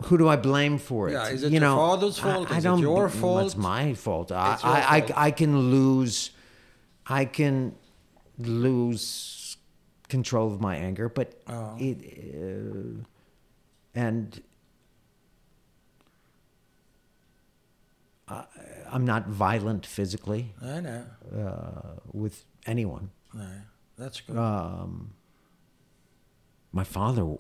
Who 0.07 0.19
do 0.19 0.29
I 0.29 0.37
blame 0.37 0.79
for 0.79 1.09
it? 1.09 1.13
Yeah, 1.13 1.29
is 1.29 1.43
it 1.45 1.53
you 1.53 1.61
your 1.61 1.69
know, 1.69 1.77
father's 1.77 2.19
I- 2.19 2.23
fault? 2.23 2.51
I, 2.51 2.57
Is 2.59 2.65
it 2.65 2.69
don't. 2.69 2.81
your 2.81 3.07
It's 3.07 3.17
fault? 3.21 3.57
my 3.57 3.95
fault. 3.95 4.33
I, 4.33 4.55
It's 4.55 4.63
your 4.65 4.73
I, 4.73 5.01
fault. 5.01 5.13
I, 5.19 5.27
I 5.27 5.31
can 5.31 5.59
lose. 5.71 6.31
I 7.07 7.25
can 7.25 7.75
lose 8.39 9.57
control 10.09 10.53
of 10.53 10.61
my 10.61 10.77
anger, 10.77 11.09
but 11.09 11.41
Oh. 11.49 11.77
it 11.79 11.99
uh, 12.35 13.05
and 13.95 14.43
I, 18.33 18.45
I'm 18.91 19.05
not 19.05 19.27
violent 19.29 19.85
physically 19.87 20.55
I 20.63 20.81
know. 20.81 21.05
uh, 21.37 22.01
with 22.13 22.45
anyone. 22.67 23.11
No, 23.35 23.49
that's 23.99 24.21
good. 24.21 24.37
Um, 24.37 25.15
my 26.73 26.85
father, 26.85 27.37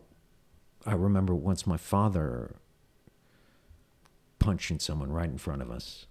I 0.87 0.95
remember 0.95 1.35
once 1.35 1.67
my 1.67 1.77
father 1.77 2.57
punching 4.39 4.79
someone 4.81 5.11
right 5.13 5.31
in 5.31 5.39
front 5.39 5.63
of 5.63 5.71
us. 5.71 6.07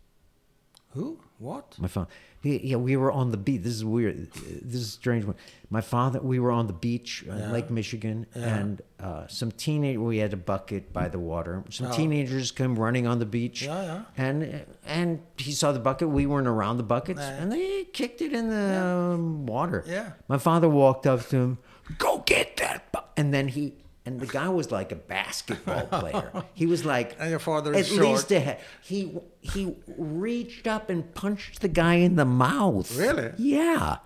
who? 0.91 1.19
What? 1.37 1.75
My 1.79 1.87
father, 1.87 2.09
yeah, 2.43 2.77
we 2.77 2.95
were 2.97 3.11
on 3.11 3.31
the 3.31 3.37
beach. 3.37 3.61
This 3.63 3.73
is 3.73 3.85
weird. 3.85 4.31
This 4.33 4.81
is 4.81 4.87
a 4.87 4.91
strange 4.91 5.25
one. 5.25 5.35
My 5.69 5.81
father, 5.81 6.19
we 6.19 6.39
were 6.39 6.51
on 6.51 6.67
the 6.67 6.73
beach, 6.73 7.23
uh, 7.29 7.35
Yeah. 7.35 7.51
Lake 7.51 7.69
Michigan, 7.69 8.25
Yeah. 8.35 8.57
and 8.57 8.81
uh, 8.99 9.27
some 9.27 9.51
teenage. 9.51 9.97
We 9.97 10.17
had 10.17 10.33
a 10.33 10.37
bucket 10.37 10.91
by 10.91 11.07
the 11.07 11.19
water. 11.19 11.63
Some 11.69 11.87
Oh. 11.87 11.91
teenagers 11.95 12.51
come 12.51 12.77
running 12.77 13.05
on 13.07 13.19
the 13.19 13.25
beach, 13.25 13.61
Yeah, 13.63 13.83
yeah. 13.83 14.01
and 14.17 14.65
and 14.85 15.19
he 15.37 15.51
saw 15.51 15.71
the 15.71 15.79
bucket. 15.79 16.09
We 16.09 16.25
weren't 16.25 16.47
around 16.47 16.77
the 16.77 16.83
buckets, 16.83 17.21
and 17.21 17.51
they 17.51 17.85
kicked 17.93 18.21
it 18.21 18.33
in 18.33 18.49
the 18.49 18.81
um, 18.81 19.45
water. 19.45 19.83
Yeah. 19.87 20.13
My 20.27 20.37
father 20.37 20.67
walked 20.67 21.05
up 21.07 21.27
to 21.29 21.37
him, 21.37 21.57
"Go 21.97 22.23
get 22.25 22.57
that!" 22.57 22.91
Bu-. 22.91 22.99
And 23.17 23.33
then 23.33 23.49
he 23.49 23.73
and 24.05 24.19
the 24.19 24.25
guy 24.27 24.49
was 24.49 24.71
like 24.71 24.91
a 24.91 24.95
basketball 24.95 25.85
player. 25.99 26.31
He 26.53 26.65
was 26.65 26.83
like 26.85 27.15
And 27.19 27.29
your 27.29 27.39
father 27.39 27.73
at 27.73 27.81
is 27.81 27.87
short. 27.89 28.01
least 28.01 28.31
a 28.31 28.57
he- 28.81 28.97
he 29.09 29.19
he 29.41 29.75
reached 29.97 30.65
up 30.67 30.89
and 30.89 31.13
punched 31.13 31.61
the 31.61 31.67
guy 31.67 31.95
in 31.95 32.15
the 32.15 32.25
mouth. 32.25 32.95
Really? 32.97 33.31
Yeah. 33.37 33.97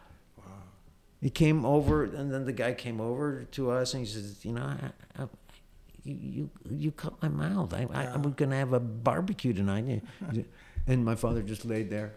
He 1.21 1.29
came 1.31 1.65
over, 1.65 2.03
and 2.03 2.31
then 2.31 2.45
the 2.45 2.51
guy 2.53 2.73
came 2.73 3.01
over 3.01 3.45
to 3.51 3.71
us, 3.71 3.93
and 3.95 4.05
he 4.05 4.11
says, 4.11 4.45
"You 4.45 4.51
know, 4.51 4.61
I, 4.61 5.23
I, 5.23 5.27
you 6.03 6.13
you 6.21 6.49
you 6.69 6.91
cut 6.91 7.19
my 7.23 7.29
mouth. 7.29 7.73
I, 7.73 7.87
I 7.91 8.05
I'm 8.13 8.21
gonna 8.33 8.57
have 8.57 8.73
a 8.73 8.79
barbecue 8.79 9.51
tonight." 9.53 10.03
And 10.87 11.03
my 11.11 11.15
father 11.15 11.41
just 11.41 11.65
laid 11.65 11.89
there, 11.89 12.13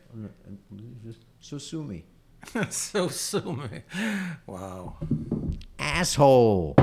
just, 1.06 1.20
so 1.40 1.56
sue 1.56 1.82
me, 1.84 2.04
so 2.68 3.08
sue 3.08 3.52
me. 3.70 3.82
Wow. 4.46 4.98
asshole. 5.78 6.76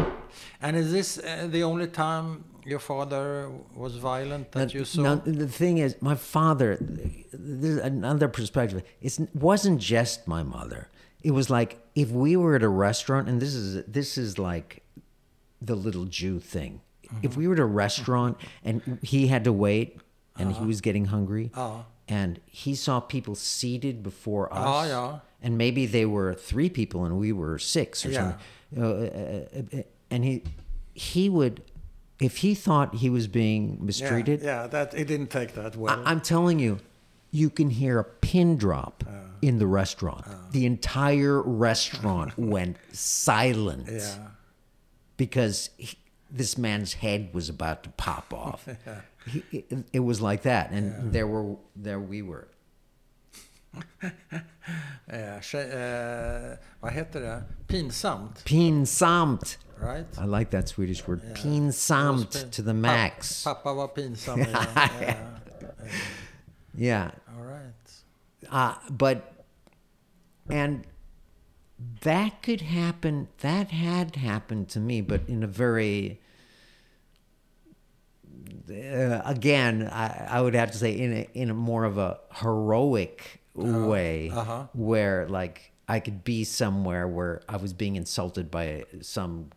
And 0.61 0.75
is 0.75 0.91
this 0.91 1.17
uh, 1.17 1.47
the 1.49 1.63
only 1.63 1.87
time 1.87 2.43
your 2.65 2.79
father 2.79 3.49
was 3.75 3.95
violent 3.97 4.51
that 4.53 4.73
Now- 4.73 4.79
you 4.79 4.85
saw? 4.85 5.01
now, 5.01 5.15
the 5.15 5.47
thing 5.47 5.77
is, 5.77 5.95
my 6.01 6.15
father. 6.15 6.77
There's 7.31 7.77
another 7.77 8.27
perspective. 8.27 8.81
It 9.01 9.19
wasn't 9.33 9.79
just 9.79 10.27
my 10.27 10.43
mother. 10.43 10.89
It 11.23 11.31
was 11.31 11.49
like 11.49 11.79
if 11.95 12.09
we 12.11 12.35
were 12.35 12.55
at 12.55 12.63
a 12.63 12.69
restaurant, 12.69 13.27
and 13.29 13.41
this 13.41 13.53
is 13.55 13.83
this 13.85 14.17
is 14.17 14.37
like 14.39 14.83
the 15.61 15.75
little 15.75 16.05
Jew 16.05 16.39
thing. 16.39 16.81
If 17.21 17.37
we 17.37 17.47
were 17.47 17.53
at 17.53 17.59
a 17.59 17.65
restaurant 17.65 18.37
and 18.63 18.99
he 19.01 19.27
had 19.27 19.43
to 19.43 19.53
wait, 19.53 19.99
and 20.37 20.53
he 20.53 20.65
was 20.65 20.81
getting 20.81 21.05
hungry, 21.05 21.51
Ja. 21.55 21.83
and 22.07 22.39
he 22.45 22.75
saw 22.75 22.99
people 22.99 23.35
seated 23.35 24.01
before 24.03 24.51
us, 24.53 24.65
Ja, 24.65 24.83
ja. 24.85 25.19
and 25.41 25.57
maybe 25.57 25.85
they 25.85 26.05
were 26.05 26.33
three 26.33 26.69
people 26.69 27.05
and 27.05 27.17
we 27.19 27.31
were 27.31 27.57
six 27.59 28.05
or 28.05 28.09
Yeah. 28.11 28.17
something, 28.21 28.83
uh, 28.83 28.87
uh, 28.87 29.79
uh, 29.79 29.83
and 30.09 30.23
he 30.23 30.43
he 30.93 31.29
would. 31.29 31.61
If 32.17 32.37
he 32.37 32.55
thought 32.55 32.95
he 32.95 33.09
was 33.09 33.27
being 33.27 33.77
mistreated, 33.81 34.41
Yeah, 34.41 34.61
yeah, 34.61 34.67
that 34.67 34.93
it 34.93 35.07
didn't 35.07 35.29
take 35.29 35.53
that 35.55 35.75
well. 35.75 36.01
I, 36.05 36.11
I'm 36.11 36.21
telling 36.21 36.59
you, 36.59 36.79
you 37.31 37.49
can 37.49 37.69
hear 37.69 37.99
a 37.99 38.03
pin 38.05 38.55
drop 38.57 39.03
in 39.41 39.59
the 39.59 39.67
restaurant. 39.67 40.25
the 40.51 40.65
entire 40.65 41.41
restaurant 41.41 42.37
went 42.37 42.77
silent 42.93 43.87
yeah. 43.91 44.29
because 45.17 45.69
he, 45.77 45.97
this 46.31 46.57
man's 46.57 46.93
head 46.93 47.33
was 47.33 47.49
about 47.49 47.83
to 47.83 47.89
pop 47.97 48.33
off. 48.33 48.67
He, 49.27 49.43
it, 49.51 49.85
it 49.91 49.99
was 50.01 50.21
like 50.21 50.43
that, 50.43 50.69
and 50.71 51.11
there 51.11 51.25
were 51.27 51.55
there 51.75 51.99
we 51.99 52.21
were. 52.21 52.47
Ja, 55.07 55.39
tje- 55.41 55.73
eh, 55.73 56.57
vad 56.79 56.91
heter 56.93 57.19
det? 57.19 57.43
Pinsamt. 57.67 58.43
Pinsamt. 58.45 59.57
Right? 59.79 60.05
I 60.17 60.25
like 60.25 60.51
that 60.51 60.69
Swedish 60.69 61.07
word. 61.07 61.21
Yeah. 61.23 61.33
Pinsamt 61.33 62.33
pin- 62.33 62.49
to 62.51 62.61
the 62.61 62.73
Pa- 62.73 62.79
max. 62.79 63.43
Pappa 63.45 63.73
var 63.73 63.87
pinsam. 63.89 64.37
ja. 64.51 64.89
yeah. 65.01 65.17
Yeah. 66.77 67.11
All 67.35 67.43
right. 67.43 67.63
Uh, 68.49 68.75
but, 68.89 69.33
and 70.49 70.85
that 72.01 72.41
could 72.41 72.61
happen, 72.61 73.27
that 73.39 73.69
had 73.69 74.17
happened 74.17 74.69
to 74.69 74.79
me, 74.79 75.01
but 75.01 75.21
in 75.27 75.43
a 75.43 75.47
very, 75.47 76.19
uh, 78.69 79.21
again, 79.25 79.89
I, 79.91 80.27
I 80.29 80.41
would 80.41 80.53
have 80.53 80.71
to 80.71 80.77
say 80.77 80.91
in 80.91 81.13
a, 81.13 81.29
in 81.33 81.49
a 81.49 81.53
more 81.53 81.85
of 81.85 81.97
a 81.97 82.19
heroic 82.33 83.41
way 83.55 84.31
uh-huh. 84.31 84.67
where 84.73 85.27
like 85.29 85.71
I 85.87 85.99
could 85.99 86.23
be 86.23 86.43
somewhere 86.43 87.07
where 87.07 87.41
I 87.47 87.57
was 87.57 87.73
being 87.73 87.95
insulted 87.95 88.51
by 88.51 88.85
some 89.01 89.51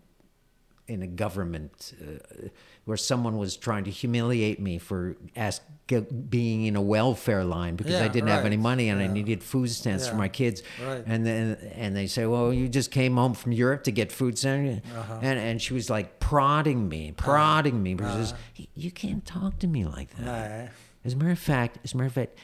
in 0.88 1.02
a 1.02 1.06
government 1.06 1.92
uh, 2.02 2.48
where 2.86 2.96
someone 2.96 3.36
was 3.36 3.56
trying 3.56 3.84
to 3.84 3.90
humiliate 3.90 4.58
me 4.58 4.78
for 4.78 5.16
ask, 5.36 5.62
get, 5.86 6.30
being 6.30 6.64
in 6.64 6.74
a 6.76 6.80
welfare 6.80 7.44
line 7.44 7.76
because 7.76 8.00
I 8.00 8.08
didn't 8.08 8.30
have 8.30 8.46
any 8.46 8.56
money 8.56 8.88
and 8.88 8.98
I 9.00 9.06
needed 9.06 9.42
food 9.42 9.70
stamps 9.70 10.08
for 10.08 10.16
my 10.16 10.28
kids. 10.28 10.62
right. 10.84 11.04
And 11.06 11.24
then 11.26 11.56
and 11.74 11.94
they 11.94 12.06
say, 12.06 12.24
"Well, 12.26 12.52
you 12.52 12.68
just 12.68 12.90
came 12.90 13.16
home 13.16 13.34
from 13.34 13.52
Europe 13.52 13.84
to 13.84 13.92
get 13.92 14.10
food 14.10 14.38
stamps," 14.38 14.80
Uh-huh. 14.96 15.18
and 15.22 15.38
and 15.38 15.60
she 15.62 15.74
was 15.74 15.90
like 15.90 16.18
prodding 16.20 16.88
me, 16.88 17.12
prodding 17.12 17.82
me 17.82 17.94
because 17.94 18.32
you 18.74 18.90
can't 18.90 19.24
talk 19.26 19.58
to 19.60 19.66
me 19.66 19.84
like 19.84 20.10
that. 20.16 20.72
As 21.04 21.12
a 21.12 21.16
matter 21.16 21.30
of 21.30 21.38
fact, 21.38 21.78
as 21.84 21.92
a 21.92 21.96
matter 21.98 22.06
of 22.08 22.12
fact, 22.14 22.38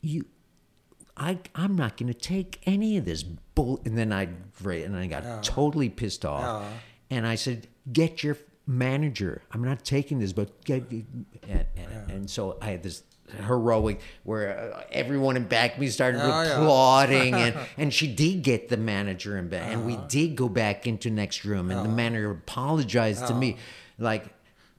you, 0.00 0.24
I, 1.16 1.38
I'm 1.54 1.76
not 1.76 1.96
going 1.96 2.12
to 2.12 2.18
take 2.18 2.60
any 2.66 2.96
of 2.96 3.04
this 3.04 3.22
bull. 3.22 3.80
And 3.84 3.96
then 3.96 4.12
I, 4.12 4.28
and 4.64 4.96
I 4.96 5.06
got 5.06 5.42
totally 5.42 5.88
pissed 5.88 6.24
off. 6.24 6.62
Yeah. 6.62 6.68
And 7.08 7.26
I 7.26 7.36
said, 7.36 7.68
"Get 7.92 8.22
your 8.22 8.36
manager. 8.66 9.42
I'm 9.52 9.62
not 9.62 9.84
taking 9.84 10.18
this." 10.18 10.32
But 10.32 10.64
get, 10.64 10.90
and, 10.90 11.06
and, 11.48 12.10
and 12.10 12.30
so 12.30 12.58
I 12.60 12.66
had 12.66 12.82
this 12.82 13.02
heroic 13.46 14.00
where 14.24 14.72
uh, 14.74 14.82
everyone 14.92 15.36
in 15.36 15.44
back 15.44 15.78
me 15.78 15.88
started 15.88 16.18
Yeah, 16.18 16.44
yeah. 16.44 16.60
applauding 16.60 17.34
and 17.34 17.56
and 17.76 17.92
she 17.92 18.06
did 18.06 18.42
get 18.42 18.68
the 18.68 18.76
manager 18.76 19.36
in 19.36 19.48
back 19.48 19.72
and 19.72 19.84
we 19.84 19.98
did 20.08 20.36
go 20.36 20.48
back 20.48 20.86
into 20.86 21.10
next 21.10 21.44
room 21.44 21.72
and 21.72 21.84
the 21.84 21.88
manager 21.88 22.30
apologized 22.30 23.26
to 23.26 23.34
me 23.34 23.56
like 23.98 24.26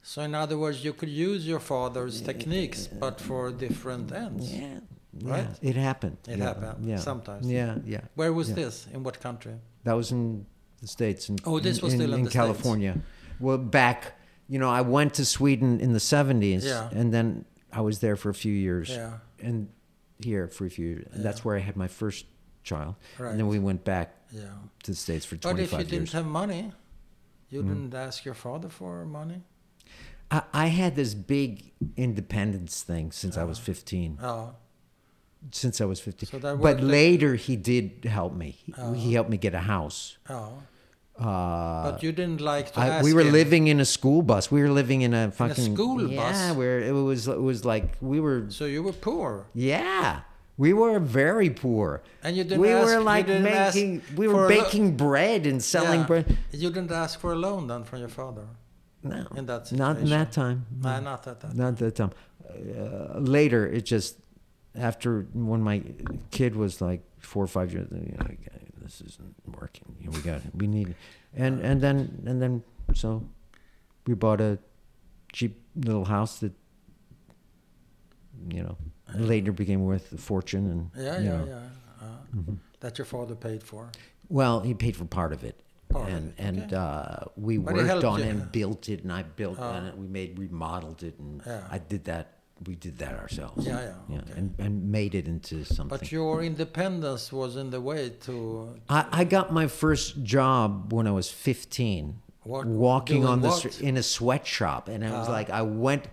So 0.01 0.21
in 0.21 0.33
other 0.33 0.57
words, 0.57 0.81
you 0.85 0.93
could 0.93 1.09
use 1.09 1.45
your 1.45 1.59
father's 1.59 2.21
techniques, 2.21 2.87
but 2.87 3.19
for 3.19 3.51
different 3.51 4.13
ends. 4.13 4.53
Yeah. 4.53 4.79
Right? 5.21 5.47
Yeah, 5.61 5.69
it 5.69 5.75
happened. 5.75 6.17
It 6.27 6.37
yeah, 6.37 6.45
happened 6.45 6.85
Yeah. 6.85 6.97
sometimes. 6.97 7.47
Yeah, 7.47 7.77
yeah. 7.85 8.01
Where 8.15 8.31
was 8.33 8.49
Yeah. 8.49 8.55
this? 8.55 8.87
In 8.93 9.03
what 9.03 9.19
country? 9.19 9.55
That 9.83 9.93
was 9.93 10.11
in 10.11 10.45
the 10.81 10.87
States. 10.87 11.29
In, 11.29 11.37
Oh, 11.45 11.59
this 11.59 11.77
in, 11.79 11.83
was 11.85 11.93
still 11.93 12.13
in 12.13 12.19
in 12.19 12.25
the 12.25 12.29
States. 12.31 12.35
California. 12.45 13.01
Well, 13.39 13.57
back, 13.57 14.13
you 14.47 14.59
know, 14.59 14.69
I 14.69 14.81
went 14.81 15.13
to 15.15 15.25
Sweden 15.25 15.79
in 15.79 15.93
the 15.93 15.99
70s. 15.99 16.63
Yeah. 16.65 16.89
And 16.91 17.13
then 17.13 17.45
I 17.71 17.81
was 17.81 17.99
there 17.99 18.15
for 18.15 18.29
a 18.29 18.33
few 18.33 18.53
years. 18.53 18.89
Yeah. 18.89 19.19
And 19.39 19.69
here 20.19 20.47
for 20.47 20.65
a 20.65 20.69
few 20.69 20.87
years. 20.87 21.07
And 21.13 21.23
That's 21.23 21.43
where 21.45 21.55
I 21.55 21.59
had 21.59 21.75
my 21.75 21.87
first 21.87 22.25
child. 22.63 22.95
Right. 23.19 23.31
And 23.31 23.39
then 23.39 23.47
we 23.47 23.59
went 23.59 23.83
back 23.83 24.13
to 24.83 24.91
the 24.91 24.95
States 24.95 25.25
for 25.25 25.37
twenty 25.37 25.63
five 25.65 25.69
years. 25.69 25.71
But 25.71 25.81
if 25.81 25.91
you 25.91 25.97
years. 25.99 26.09
didn't 26.11 26.23
have 26.23 26.25
money, 26.25 26.71
you 27.49 27.63
Mm. 27.63 27.67
didn't 27.67 27.93
ask 27.93 28.25
your 28.25 28.33
father 28.35 28.69
for 28.69 29.05
money? 29.05 29.41
I, 30.29 30.41
I 30.53 30.67
had 30.67 30.95
this 30.95 31.13
big 31.13 31.71
independence 31.95 32.83
thing 32.83 33.11
since 33.13 33.37
I 33.37 33.43
was 33.45 33.57
15. 33.59 34.19
Oh, 34.21 34.55
Since 35.51 35.79
I 35.81 35.85
was 35.85 35.99
15. 35.99 36.29
So 36.29 36.39
that 36.39 36.59
but 36.61 36.81
later 36.81 37.35
he 37.35 37.55
did 37.55 38.05
help 38.05 38.33
me. 38.33 38.49
He, 38.65 38.73
Uh-huh. 38.73 38.93
he 38.93 39.13
helped 39.13 39.29
me 39.29 39.37
get 39.37 39.53
a 39.53 39.59
house. 39.75 40.17
oh. 40.29 40.53
Uh, 41.19 41.91
But 41.91 42.03
you 42.03 42.11
didn't 42.11 42.41
like 42.41 42.73
to 42.73 42.79
I, 42.79 42.87
ask 42.89 43.03
we 43.03 43.11
were 43.13 43.21
him. 43.21 43.31
living 43.33 43.67
in 43.67 43.79
a 43.79 43.85
school 43.85 44.21
bus. 44.21 44.51
We 44.51 44.61
were 44.61 44.69
living 44.69 45.01
in 45.01 45.13
a 45.15 45.31
fucking 45.31 45.73
school 45.73 45.97
bus? 45.97 46.11
Yeah, 46.11 46.51
where 46.51 46.79
it 46.79 46.91
was 46.91 47.27
it 47.27 47.41
was 47.41 47.65
like 47.65 47.97
we 48.01 48.19
were. 48.19 48.45
So 48.49 48.65
you 48.65 48.83
were 48.83 48.93
poor. 48.93 49.47
Yeah, 49.55 50.21
we 50.57 50.73
were 50.73 50.99
very 50.99 51.49
poor. 51.49 52.03
And 52.23 52.37
you 52.37 52.43
didn't 52.43 52.61
we 52.61 52.69
ask- 52.69 52.85
were 52.85 52.99
like 53.01 53.27
making. 53.27 54.03
We 54.15 54.27
were 54.27 54.47
baking 54.47 54.95
bread 54.95 55.47
and 55.47 55.59
selling 55.63 56.01
Yeah. 56.01 56.07
bread. 56.07 56.25
You 56.51 56.69
didn't 56.69 56.91
ask 56.91 57.19
for 57.19 57.31
a 57.33 57.35
loan 57.47 57.65
then 57.67 57.83
from 57.83 57.97
your 57.99 58.09
father? 58.09 58.45
No, 59.01 59.25
In 59.35 59.45
that 59.47 59.67
situation. 59.67 59.77
not 59.85 59.97
in 60.03 60.09
that 60.09 60.31
time. 60.31 60.65
No, 60.83 60.99
not 60.99 61.25
at 61.27 61.39
that. 61.41 61.55
Not 61.55 61.77
that 61.77 61.95
time. 61.95 62.11
Uh, 62.47 63.19
later, 63.19 63.65
it 63.77 63.85
just 63.85 64.17
after 64.77 65.27
when 65.33 65.61
my 65.61 65.81
kid 66.31 66.55
was 66.55 66.81
like 66.81 67.01
four 67.19 67.43
or 67.43 67.47
five 67.47 67.73
years, 67.73 67.87
you 67.91 67.97
know, 68.17 68.25
okay, 68.25 68.37
this 68.81 69.01
isn't 69.01 69.35
working. 69.59 69.95
You 69.99 70.05
know, 70.09 70.11
we 70.17 70.21
got 70.21 70.41
we 70.55 70.67
need, 70.67 70.95
and 71.35 71.59
and 71.61 71.81
then 71.81 72.23
and 72.25 72.41
then 72.41 72.63
so 72.93 73.23
we 74.05 74.13
bought 74.13 74.41
a 74.41 74.57
cheap 75.33 75.59
little 75.75 76.05
house 76.05 76.39
that 76.39 76.53
you 78.49 78.63
know 78.63 78.77
later 79.15 79.51
became 79.51 79.83
worth 79.85 80.11
a 80.13 80.17
fortune 80.17 80.69
and 80.71 81.03
Yeah, 81.05 81.17
you 81.19 81.25
yeah, 81.25 81.37
know. 81.37 81.45
yeah. 81.45 82.05
Uh, 82.05 82.41
That 82.79 82.97
your 82.97 83.05
father 83.05 83.35
paid 83.35 83.63
for. 83.63 83.89
Well, 84.29 84.59
he 84.61 84.73
paid 84.73 84.95
for 84.95 85.05
part 85.05 85.33
of 85.33 85.43
it. 85.43 85.59
Part 85.89 86.09
of 86.09 86.13
and 86.15 86.27
it, 86.29 86.35
and 86.37 86.63
okay. 86.63 86.75
uh, 86.75 87.25
we 87.35 87.57
But 87.57 87.73
worked 87.75 88.03
on 88.03 88.19
you. 88.19 88.25
it 88.25 88.29
and 88.29 88.51
built 88.51 88.89
it, 88.89 89.03
and 89.03 89.11
I 89.11 89.23
built 89.23 89.57
on 89.59 89.85
it. 89.85 89.97
We 89.97 90.07
made 90.07 90.37
remodeled 90.37 91.01
it, 91.03 91.17
and 91.19 91.41
Yeah. 91.45 91.67
I 91.71 91.79
did 91.79 92.03
that. 92.05 92.36
We 92.65 92.75
did 92.75 92.97
that 92.97 93.13
ourselves. 93.19 93.65
Yeah, 93.67 93.93
yeah, 94.09 94.17
okay. 94.19 94.33
and, 94.35 94.55
and 94.57 94.91
made 94.91 95.13
it 95.15 95.27
into 95.27 95.63
something. 95.63 95.95
But 95.97 96.11
your 96.11 96.43
independence 96.43 97.31
was 97.31 97.55
in 97.55 97.69
the 97.69 97.79
way 97.79 98.09
to. 98.21 98.75
I, 98.89 99.05
I 99.11 99.23
got 99.23 99.53
my 99.53 99.67
first 99.67 100.23
job 100.23 100.91
when 100.91 101.05
I 101.07 101.11
was 101.11 101.29
15, 101.29 102.19
What- 102.43 102.65
walking 102.65 103.25
on 103.25 103.41
the 103.41 103.51
street 103.51 103.81
in 103.81 103.95
a 103.97 104.03
sweatshop, 104.03 104.87
and 104.89 105.05
I 105.05 105.11
was 105.11 105.27
Ah. 105.27 105.31
like, 105.31 105.49
I 105.49 105.61
went. 105.61 106.05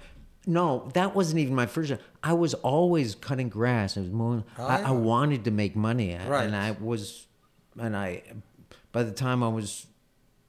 No, 0.46 0.90
that 0.92 1.14
wasn't 1.14 1.38
even 1.40 1.54
my 1.54 1.64
first 1.64 1.88
job. 1.88 1.98
I 2.22 2.34
was 2.34 2.52
always 2.54 3.14
cutting 3.14 3.48
grass. 3.48 3.96
I 3.96 4.00
was 4.00 4.10
mowing. 4.10 4.44
Oh, 4.58 4.66
I, 4.66 4.82
I 4.82 4.90
wanted 4.90 5.44
to 5.46 5.50
make 5.50 5.74
money, 5.74 6.14
Right. 6.14 6.44
and 6.44 6.54
I 6.54 6.72
was, 6.72 7.26
and 7.78 7.96
I. 7.96 8.22
By 8.92 9.02
the 9.04 9.12
time 9.12 9.42
I 9.42 9.48
was 9.48 9.86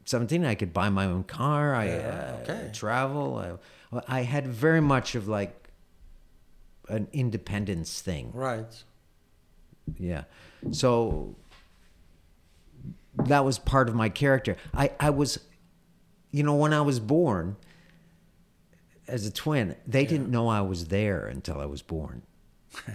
17, 0.04 0.44
I 0.46 0.56
could 0.56 0.74
buy 0.74 0.90
my 0.90 1.06
own 1.06 1.24
car. 1.24 1.74
I 1.74 1.86
Yeah, 1.88 2.36
uh, 2.40 2.42
okay. 2.52 2.70
travel. 2.74 3.58
I, 3.94 4.02
I 4.08 4.22
had 4.24 4.46
very 4.48 4.82
much 4.82 5.16
of 5.16 5.28
like 5.30 5.65
an 6.90 7.08
independence 7.14 8.02
thing. 8.02 8.32
Right. 8.34 8.84
Yeah. 9.98 10.24
So 10.72 11.36
that 13.26 13.46
was 13.46 13.60
part 13.60 13.88
of 13.90 13.96
my 13.96 14.10
character. 14.10 14.58
I, 14.74 14.92
I 15.00 15.10
was, 15.10 15.40
you 16.32 16.44
know, 16.44 16.56
when 16.56 16.74
I 16.74 16.82
was 16.82 17.00
born 17.00 17.56
as 19.08 19.26
a 19.26 19.32
twin, 19.32 19.76
they 19.88 20.06
didn't 20.06 20.30
know 20.30 20.48
I 20.48 20.62
was 20.62 20.86
there 20.88 21.28
until 21.28 21.60
I 21.60 21.66
was 21.66 21.82
born. 21.82 22.24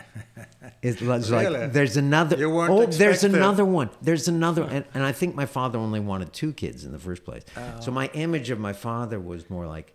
It 0.83 1.03
was 1.03 1.31
Really? 1.31 1.59
like 1.59 1.73
there's 1.73 1.97
another. 1.99 2.37
Oh, 2.47 2.87
there's 2.87 3.23
another 3.25 3.65
one. 3.67 3.91
There's 4.01 4.29
another, 4.29 4.63
and, 4.63 4.85
and 4.95 5.03
I 5.05 5.13
think 5.13 5.35
my 5.35 5.45
father 5.47 5.79
only 5.79 6.01
wanted 6.01 6.33
two 6.33 6.53
kids 6.55 6.85
in 6.85 6.93
the 6.93 6.99
first 6.99 7.25
place. 7.25 7.43
Oh. 7.57 7.81
So 7.81 7.91
my 7.91 8.09
image 8.15 8.49
of 8.51 8.59
my 8.59 8.73
father 8.73 9.21
was 9.21 9.49
more 9.51 9.67
like. 9.67 9.95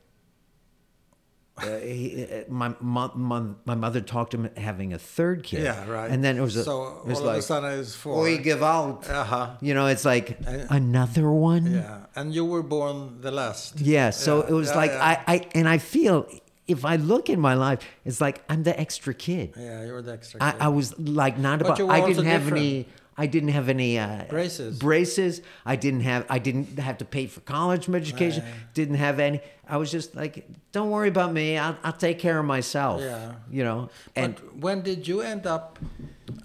Uh, 1.58 1.78
he, 1.80 2.26
uh, 2.26 2.44
my, 2.50 2.76
my, 2.82 3.10
my 3.16 3.42
my 3.64 3.76
mother 3.76 4.02
talked 4.02 4.34
him 4.34 4.50
having 4.58 4.92
a 4.92 5.00
third 5.00 5.42
kid. 5.44 5.64
Yeah, 5.64 5.88
right. 5.90 6.12
And 6.12 6.22
then 6.22 6.36
it 6.38 6.42
was 6.42 6.58
a, 6.58 6.64
So 6.66 7.00
it 7.06 7.08
was 7.08 7.22
all 7.22 7.30
of 7.30 7.36
a 7.38 7.42
sudden 7.42 7.80
it's 7.80 7.96
four. 7.96 8.22
we 8.24 8.38
give 8.38 8.62
out. 8.62 9.10
Uh-huh. 9.10 9.56
You 9.62 9.74
know, 9.74 9.88
it's 9.88 10.04
like 10.04 10.38
another 10.70 11.32
one. 11.32 11.66
Yeah. 11.72 12.06
And 12.16 12.36
you 12.36 12.44
were 12.44 12.62
born 12.64 13.22
the 13.22 13.32
last. 13.32 13.80
Yeah, 13.80 14.10
so 14.10 14.44
Yeah, 14.44 14.50
it 14.50 14.54
was 14.54 14.70
yeah, 14.70 14.76
like 14.76 14.92
yeah. 14.92 15.24
I, 15.28 15.34
I 15.34 15.48
and 15.56 15.70
I 15.70 15.78
feel 15.78 16.28
if 16.68 16.84
I 16.84 16.96
look 16.98 17.30
at 17.30 17.40
my 17.40 17.54
life, 17.54 17.80
it's 18.04 18.20
like 18.20 18.44
I'm 18.50 18.64
the 18.64 18.78
extra 18.78 19.14
kid. 19.14 19.54
Yeah, 19.56 19.86
you 19.86 19.94
were 19.94 20.02
the 20.02 20.14
extra. 20.14 20.44
I, 20.44 20.52
kid. 20.52 20.62
I 20.62 20.68
was 20.68 20.98
like 21.00 21.38
not 21.38 21.60
But 21.60 21.80
about. 21.80 21.90
I 21.90 22.06
didn't 22.06 22.26
have 22.26 22.44
different. 22.44 22.66
any. 22.66 22.88
I 23.18 23.28
didn't 23.28 23.50
have 23.50 23.70
any 23.70 23.98
uh, 23.98 24.26
Braces. 24.30 24.78
Braces. 24.78 25.42
I 25.66 25.76
didn't 25.78 26.02
have. 26.02 26.26
I 26.30 26.38
didn't 26.40 26.80
have 26.80 26.98
to 26.98 27.06
pay 27.06 27.28
for 27.28 27.40
college 27.42 27.88
education. 27.90 28.44
Didn't 28.74 28.96
have 28.96 29.20
any. 29.20 29.40
I 29.68 29.78
was 29.78 29.90
just 29.92 30.16
like, 30.16 30.46
don't 30.74 30.92
worry 30.92 31.08
about 31.08 31.32
me. 31.32 31.58
I'll, 31.58 31.78
I'll 31.84 31.94
take 31.94 32.20
care 32.20 32.38
of 32.40 32.46
myself. 32.46 33.02
Yeah. 33.02 33.34
You 33.50 33.64
know. 33.64 33.90
And 34.16 34.36
But 34.36 34.58
when 34.58 34.82
did 34.82 35.08
you 35.08 35.22
end 35.22 35.48
up 35.48 35.80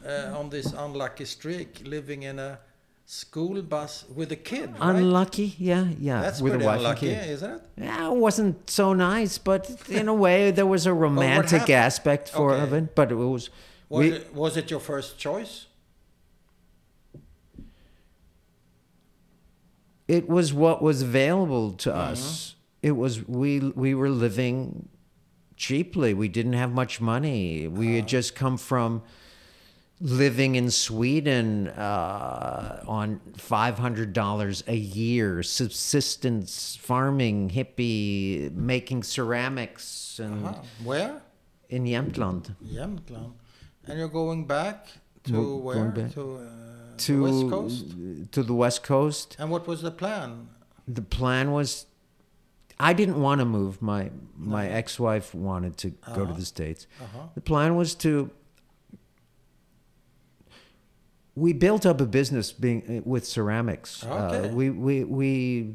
uh, 0.07 0.39
on 0.39 0.49
this 0.51 0.73
unlucky 0.73 1.25
streak, 1.25 1.83
living 1.85 2.23
in 2.23 2.39
a 2.39 2.61
school 3.05 3.61
bus 3.63 4.05
with 4.15 4.31
a 4.31 4.37
kid? 4.37 4.71
Right? 4.79 4.95
unlucky. 4.97 5.57
Yeah, 5.59 5.89
yeah. 5.99 6.23
That's 6.23 6.41
with 6.41 6.53
pretty 6.53 6.65
a 6.67 6.69
wife 6.69 6.79
unlucky, 6.79 7.13
and 7.13 7.31
isn't 7.31 7.51
it? 7.51 7.63
Yeah, 7.79 8.11
it 8.13 8.17
wasn't 8.17 8.71
so 8.71 8.93
nice, 8.95 9.39
but 9.39 9.69
in 9.89 10.07
a 10.07 10.15
way, 10.15 10.53
there 10.53 10.67
was 10.67 10.87
a 10.87 10.95
romantic 11.07 11.69
aspect 11.69 12.29
for 12.29 12.53
Okay. 12.53 12.63
of 12.63 12.73
it. 12.73 12.95
But 12.95 13.11
it 13.11 13.17
was. 13.17 13.51
Was, 13.89 14.07
we- 14.07 14.13
it, 14.13 14.33
was 14.35 14.57
it 14.57 14.71
your 14.71 14.79
first 14.81 15.19
choice? 15.19 15.67
It 20.17 20.25
was 20.29 20.53
what 20.53 20.79
was 20.83 21.03
available 21.03 21.73
to 21.85 21.91
Mm-hmm. 21.91 22.13
us. 22.13 22.55
It 22.83 22.93
was 23.03 23.13
we 23.29 23.51
we 23.85 23.91
were 24.01 24.11
living 24.27 24.89
cheaply. 25.57 26.11
We 26.15 26.29
didn't 26.29 26.55
have 26.63 26.73
much 26.83 27.01
money. 27.01 27.69
We 27.69 27.87
Uh-huh. 27.87 27.97
had 27.97 28.09
just 28.09 28.35
come 28.35 28.57
from 28.59 29.03
living 30.01 30.55
in 30.57 30.71
Sweden 30.71 31.69
uh, 31.69 32.83
on 32.99 33.21
five 33.37 33.77
hundred 33.79 34.13
dollars 34.13 34.65
a 34.67 34.77
year, 34.77 35.43
subsistence 35.43 36.77
farming, 36.81 37.51
hippie, 37.51 38.51
making 38.73 39.03
ceramics, 39.03 40.19
and 40.25 40.47
Uh-huh. 40.47 40.63
Where? 40.85 41.21
in 41.69 41.85
Jämtland. 41.85 42.45
Jämtland. 42.65 43.33
And 43.87 43.99
you're 43.99 44.09
going 44.23 44.47
back 44.47 44.79
to 45.25 45.33
Go- 45.33 45.57
where? 45.67 45.85
back. 45.91 46.13
To, 46.15 46.23
uh, 46.39 46.80
To 47.07 47.17
the 47.17 47.23
West 47.23 47.51
Coast? 47.51 48.33
to 48.33 48.43
the 48.43 48.55
west 48.55 48.83
coast. 48.83 49.37
And 49.39 49.51
what 49.51 49.67
was 49.67 49.81
the 49.83 49.91
plan? 49.91 50.49
The 50.87 51.03
plan 51.03 51.51
was, 51.53 51.87
I 52.79 52.93
didn't 52.93 53.21
want 53.21 53.39
to 53.41 53.45
move. 53.45 53.81
My 53.83 54.11
my 54.37 54.69
ex-wife 54.69 55.35
wanted 55.35 55.77
to 55.79 55.91
go 56.15 56.27
to 56.27 56.33
the 56.33 56.45
states. 56.45 56.87
Uh-huh. 57.01 57.27
The 57.35 57.41
plan 57.41 57.77
was 57.77 57.95
to. 57.97 58.31
We 61.37 61.53
built 61.53 61.87
up 61.87 62.01
a 62.01 62.07
business 62.07 62.53
being 62.53 62.99
uh, 62.99 63.09
with 63.09 63.27
ceramics. 63.27 64.05
Okay. 64.05 64.49
Uh, 64.49 64.53
we 64.53 64.71
we 64.71 65.05
we 65.05 65.75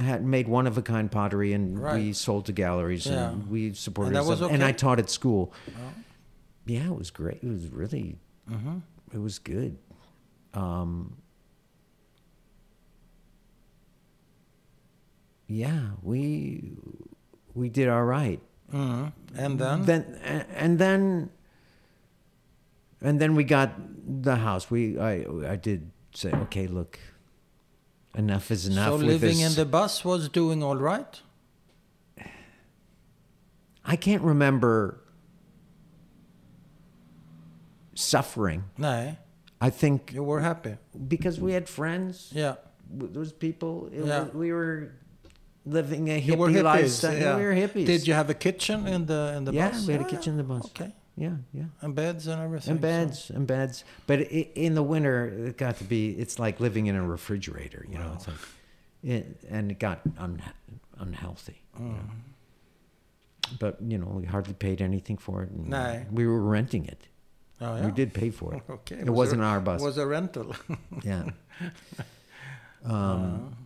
had 0.00 0.24
made 0.24 0.46
one 0.48 0.66
of 0.66 0.76
a 0.76 0.82
kind 0.82 1.10
pottery 1.10 1.52
and 1.54 1.78
we 1.80 2.12
sold 2.12 2.44
to 2.46 2.52
galleries 2.52 3.06
Yeah. 3.06 3.30
and 3.30 3.48
we 3.48 3.72
supported 3.72 4.08
And 4.08 4.16
that 4.16 4.28
was 4.28 4.42
ourselves. 4.42 4.54
and 4.54 4.62
I 4.62 4.72
taught 4.72 4.98
at 4.98 5.08
school. 5.08 5.52
Oh. 5.68 5.72
Yeah, 6.66 6.86
it 6.86 6.98
was 6.98 7.10
great. 7.10 7.38
It 7.42 7.48
was 7.48 7.68
really 7.68 8.18
Mm-hmm. 8.50 8.78
it 9.12 9.18
was 9.18 9.38
good. 9.40 9.76
Um, 10.56 11.16
yeah, 15.46 15.90
we 16.02 16.72
we 17.54 17.68
did 17.68 17.88
all 17.88 18.04
right. 18.04 18.40
hmm 18.70 19.06
And 19.36 19.58
then? 19.58 19.82
Then 19.84 20.18
a- 20.24 20.46
and 20.58 20.78
then 20.78 21.30
and 23.02 23.20
then 23.20 23.34
we 23.36 23.44
got 23.44 23.70
the 24.22 24.36
house. 24.36 24.70
We 24.70 24.98
I 24.98 25.26
I 25.46 25.56
did 25.56 25.90
say, 26.14 26.32
okay, 26.32 26.66
look, 26.66 26.98
enough 28.14 28.50
is 28.50 28.66
enough. 28.66 28.88
so 29.00 29.06
living 29.06 29.40
in 29.40 29.54
the 29.54 29.64
bus 29.66 30.04
was 30.04 30.28
doing 30.28 30.62
all 30.62 30.76
right? 30.76 31.20
I 33.84 33.94
can't 33.96 34.22
remember 34.22 34.98
suffering. 37.94 38.64
No, 38.76 39.16
I 39.60 39.70
think 39.70 40.12
you 40.12 40.22
were 40.22 40.40
happy. 40.40 40.76
because 41.08 41.40
we 41.40 41.52
had 41.52 41.68
friends. 41.68 42.30
Yeah. 42.34 42.56
those 42.88 43.32
people. 43.32 43.88
It 43.92 44.04
Yeah. 44.04 44.22
was, 44.24 44.34
we 44.34 44.52
were 44.52 44.92
living 45.64 46.08
a 46.08 46.20
hippie 46.20 46.36
hippies. 46.54 46.62
lifestyle. 46.62 47.18
yeah. 47.18 47.36
We 47.36 47.42
were 47.44 47.54
hippies. 47.54 47.86
Did 47.86 48.06
you 48.06 48.14
have 48.14 48.30
a 48.30 48.34
kitchen 48.34 48.86
in 48.86 49.06
the 49.06 49.34
in 49.36 49.44
the 49.44 49.52
yeah, 49.52 49.70
bus? 49.70 49.86
we 49.86 49.92
had 49.94 50.02
a 50.02 50.04
Yeah, 50.04 50.10
kitchen 50.10 50.32
in 50.34 50.36
the 50.38 50.44
bus. 50.54 50.66
Okay. 50.66 50.92
Yeah, 51.16 51.36
yeah. 51.52 51.64
And 51.80 51.94
beds 51.94 52.26
and 52.26 52.40
everything. 52.42 52.72
And 52.72 52.78
so- 52.78 52.82
beds, 52.82 53.30
and 53.30 53.46
beds. 53.46 53.84
But 54.06 54.18
i 54.20 54.48
in 54.54 54.74
the 54.74 54.82
winter, 54.82 55.16
it 55.48 55.56
got 55.56 55.78
to 55.78 55.84
be. 55.84 56.10
It's 56.10 56.38
like 56.38 56.60
living 56.60 56.86
in 56.86 56.94
a 56.94 57.02
refrigerator. 57.02 57.84
You 57.90 57.98
know, 57.98 58.12
it's 58.14 58.28
like, 58.28 58.36
it, 59.02 59.24
and 59.48 59.70
it 59.72 59.78
got 59.78 60.00
un, 60.18 60.42
unhealthy. 60.98 61.62
you 61.80 61.86
know. 61.86 62.10
But 63.58 63.80
you 63.80 63.98
know, 63.98 64.06
we 64.06 64.24
hardly 64.26 64.54
paid 64.54 64.80
anything 64.80 65.16
for 65.18 65.42
it. 65.42 65.50
No. 65.52 66.04
We 66.10 66.26
were 66.26 66.40
renting 66.40 66.84
it. 66.86 67.08
Oh, 67.60 67.76
yeah. 67.76 67.86
We 67.86 67.92
did 67.92 68.12
pay 68.12 68.30
for 68.30 68.54
it. 68.54 68.62
Okay. 68.70 68.96
It 68.96 69.08
was 69.08 69.16
wasn't 69.16 69.42
a, 69.42 69.44
our 69.46 69.60
bus. 69.60 69.80
It 69.80 69.84
was 69.84 69.98
a 69.98 70.06
rental. 70.06 70.54
yeah. 71.02 71.24
Um, 72.84 73.56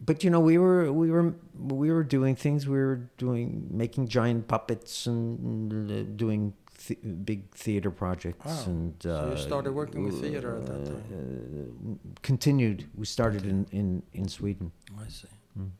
but 0.00 0.22
you 0.22 0.30
know, 0.30 0.38
we 0.40 0.58
were 0.58 0.92
we 0.92 1.10
were 1.10 1.34
we 1.58 1.90
were 1.90 2.04
doing 2.04 2.36
things. 2.36 2.68
We 2.68 2.76
were 2.78 3.00
doing 3.18 3.66
making 3.70 4.08
giant 4.08 4.46
puppets 4.46 5.06
and 5.06 5.90
uh, 5.90 6.02
doing 6.16 6.52
th- 6.86 7.00
big 7.24 7.50
theater 7.54 7.90
projects. 7.90 8.46
Oh, 8.46 8.70
and 8.70 8.94
so 9.02 9.08
you 9.08 9.32
uh, 9.32 9.36
started 9.36 9.72
working 9.72 10.04
with 10.04 10.20
theater 10.20 10.56
at 10.58 10.66
that 10.66 10.84
time. 10.86 11.02
uh, 11.10 12.10
continued. 12.22 12.84
We 12.94 13.06
started 13.06 13.44
in 13.44 13.66
in 13.72 14.02
in 14.12 14.28
Sweden. 14.28 14.70
I 14.96 15.08
see. 15.08 15.28
Mm. 15.58 15.70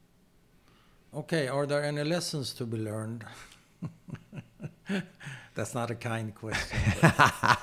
Okay, 1.14 1.46
are 1.48 1.66
there 1.66 1.84
any 1.84 2.02
lessons 2.02 2.54
to 2.54 2.66
be 2.66 2.78
learned? 2.78 3.24
That's 5.54 5.74
not 5.74 5.90
a 5.90 5.94
kind 5.94 6.34
question. 6.34 6.78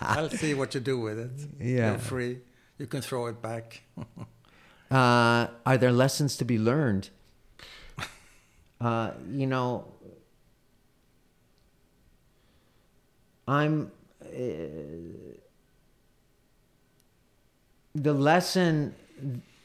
I'll 0.02 0.30
see 0.30 0.54
what 0.54 0.74
you 0.74 0.80
do 0.80 1.00
with 1.00 1.20
it. 1.20 1.32
Yeah. 1.60 1.92
You're 1.92 2.00
free. 2.00 2.40
You 2.78 2.88
can 2.88 3.02
throw 3.02 3.28
it 3.28 3.42
back. 3.42 3.82
Uh, 4.92 5.48
are 5.66 5.78
there 5.78 5.94
lessons 5.94 6.36
to 6.36 6.44
be 6.44 6.60
learned? 6.60 7.10
Uh, 8.82 9.12
you 9.30 9.46
know, 9.46 9.86
I'm. 13.48 13.92
Uh, 14.22 15.38
the 17.94 18.12
lesson. 18.14 18.96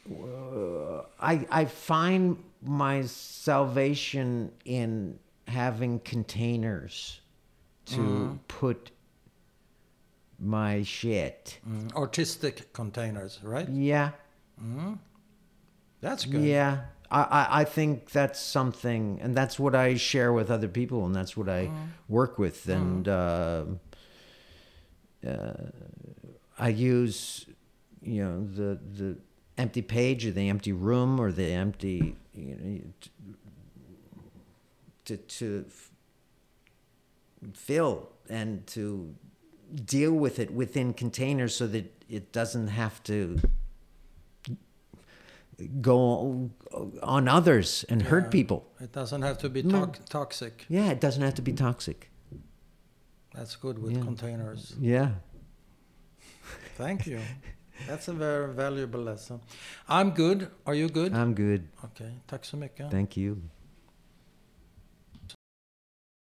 Uh, 0.08 1.00
I 1.18 1.46
I 1.50 1.64
find 1.64 2.36
my 2.62 3.02
salvation 3.06 4.52
in 4.64 5.18
having 5.48 6.00
containers 6.00 7.20
to 7.86 8.38
put 8.48 8.90
my 10.38 10.82
shit. 10.82 11.58
Mm, 11.68 11.94
Artistic 11.94 12.72
containers, 12.72 13.40
right? 13.42 13.68
Yeah. 13.68 14.10
That's 16.00 16.24
good. 16.24 16.42
Yeah, 16.42 16.82
I, 17.10 17.22
I, 17.22 17.60
I 17.60 17.64
think 17.64 18.10
that's 18.10 18.40
something, 18.40 19.18
and 19.22 19.34
that's 19.36 19.58
what 19.58 19.74
I 19.74 19.96
share 19.96 20.32
with 20.32 20.50
other 20.50 20.68
people, 20.68 21.06
and 21.06 21.14
that's 21.14 21.36
what 21.36 21.48
I 21.48 21.70
work 22.08 22.38
with, 22.38 22.68
and 22.68 23.08
uh, 23.08 23.64
uh, 25.26 25.52
I 26.58 26.68
use, 26.68 27.46
you 28.02 28.22
know, 28.24 28.46
the 28.46 28.78
the 29.02 29.16
empty 29.58 29.82
page 29.82 30.26
or 30.26 30.30
the 30.32 30.48
empty 30.48 30.72
room 30.72 31.18
or 31.20 31.32
the 31.32 31.50
empty, 31.52 32.16
you 32.34 32.54
know, 32.54 32.80
to 35.06 35.16
to 35.16 35.64
fill 37.54 38.08
and 38.28 38.66
to 38.66 39.14
deal 39.84 40.12
with 40.12 40.38
it 40.38 40.50
within 40.50 40.92
containers 40.94 41.54
so 41.56 41.66
that 41.66 41.84
it 42.08 42.32
doesn't 42.32 42.68
have 42.68 43.02
to 43.02 43.38
go 45.80 46.50
on 47.02 47.28
others 47.28 47.84
and 47.88 48.02
hurt 48.02 48.30
people. 48.30 48.66
It 48.80 48.92
doesn't 48.92 49.22
have 49.22 49.38
to 49.38 49.48
be 49.48 49.62
tox- 49.62 50.00
toxic. 50.08 50.66
Yeah, 50.68 50.90
it 50.90 51.00
doesn't 51.00 51.22
have 51.22 51.34
to 51.34 51.42
be 51.42 51.52
toxic. 51.52 52.10
That's 53.34 53.56
good 53.56 53.78
with 53.78 53.92
Yeah. 53.92 54.02
containers. 54.04 54.74
Yeah. 54.80 55.08
Thank 56.76 57.06
you. 57.06 57.20
That's 57.86 58.08
a 58.08 58.12
very 58.12 58.54
valuable 58.54 59.00
lesson. 59.00 59.40
I'm 59.88 60.10
good. 60.10 60.48
Are 60.66 60.74
you 60.74 60.88
good? 60.88 61.12
I'm 61.14 61.34
good. 61.34 61.62
Okay. 61.84 62.12
tack 62.26 62.44
så 62.44 62.56
mycket. 62.56 62.90
Thank 62.90 63.16
you. 63.16 63.36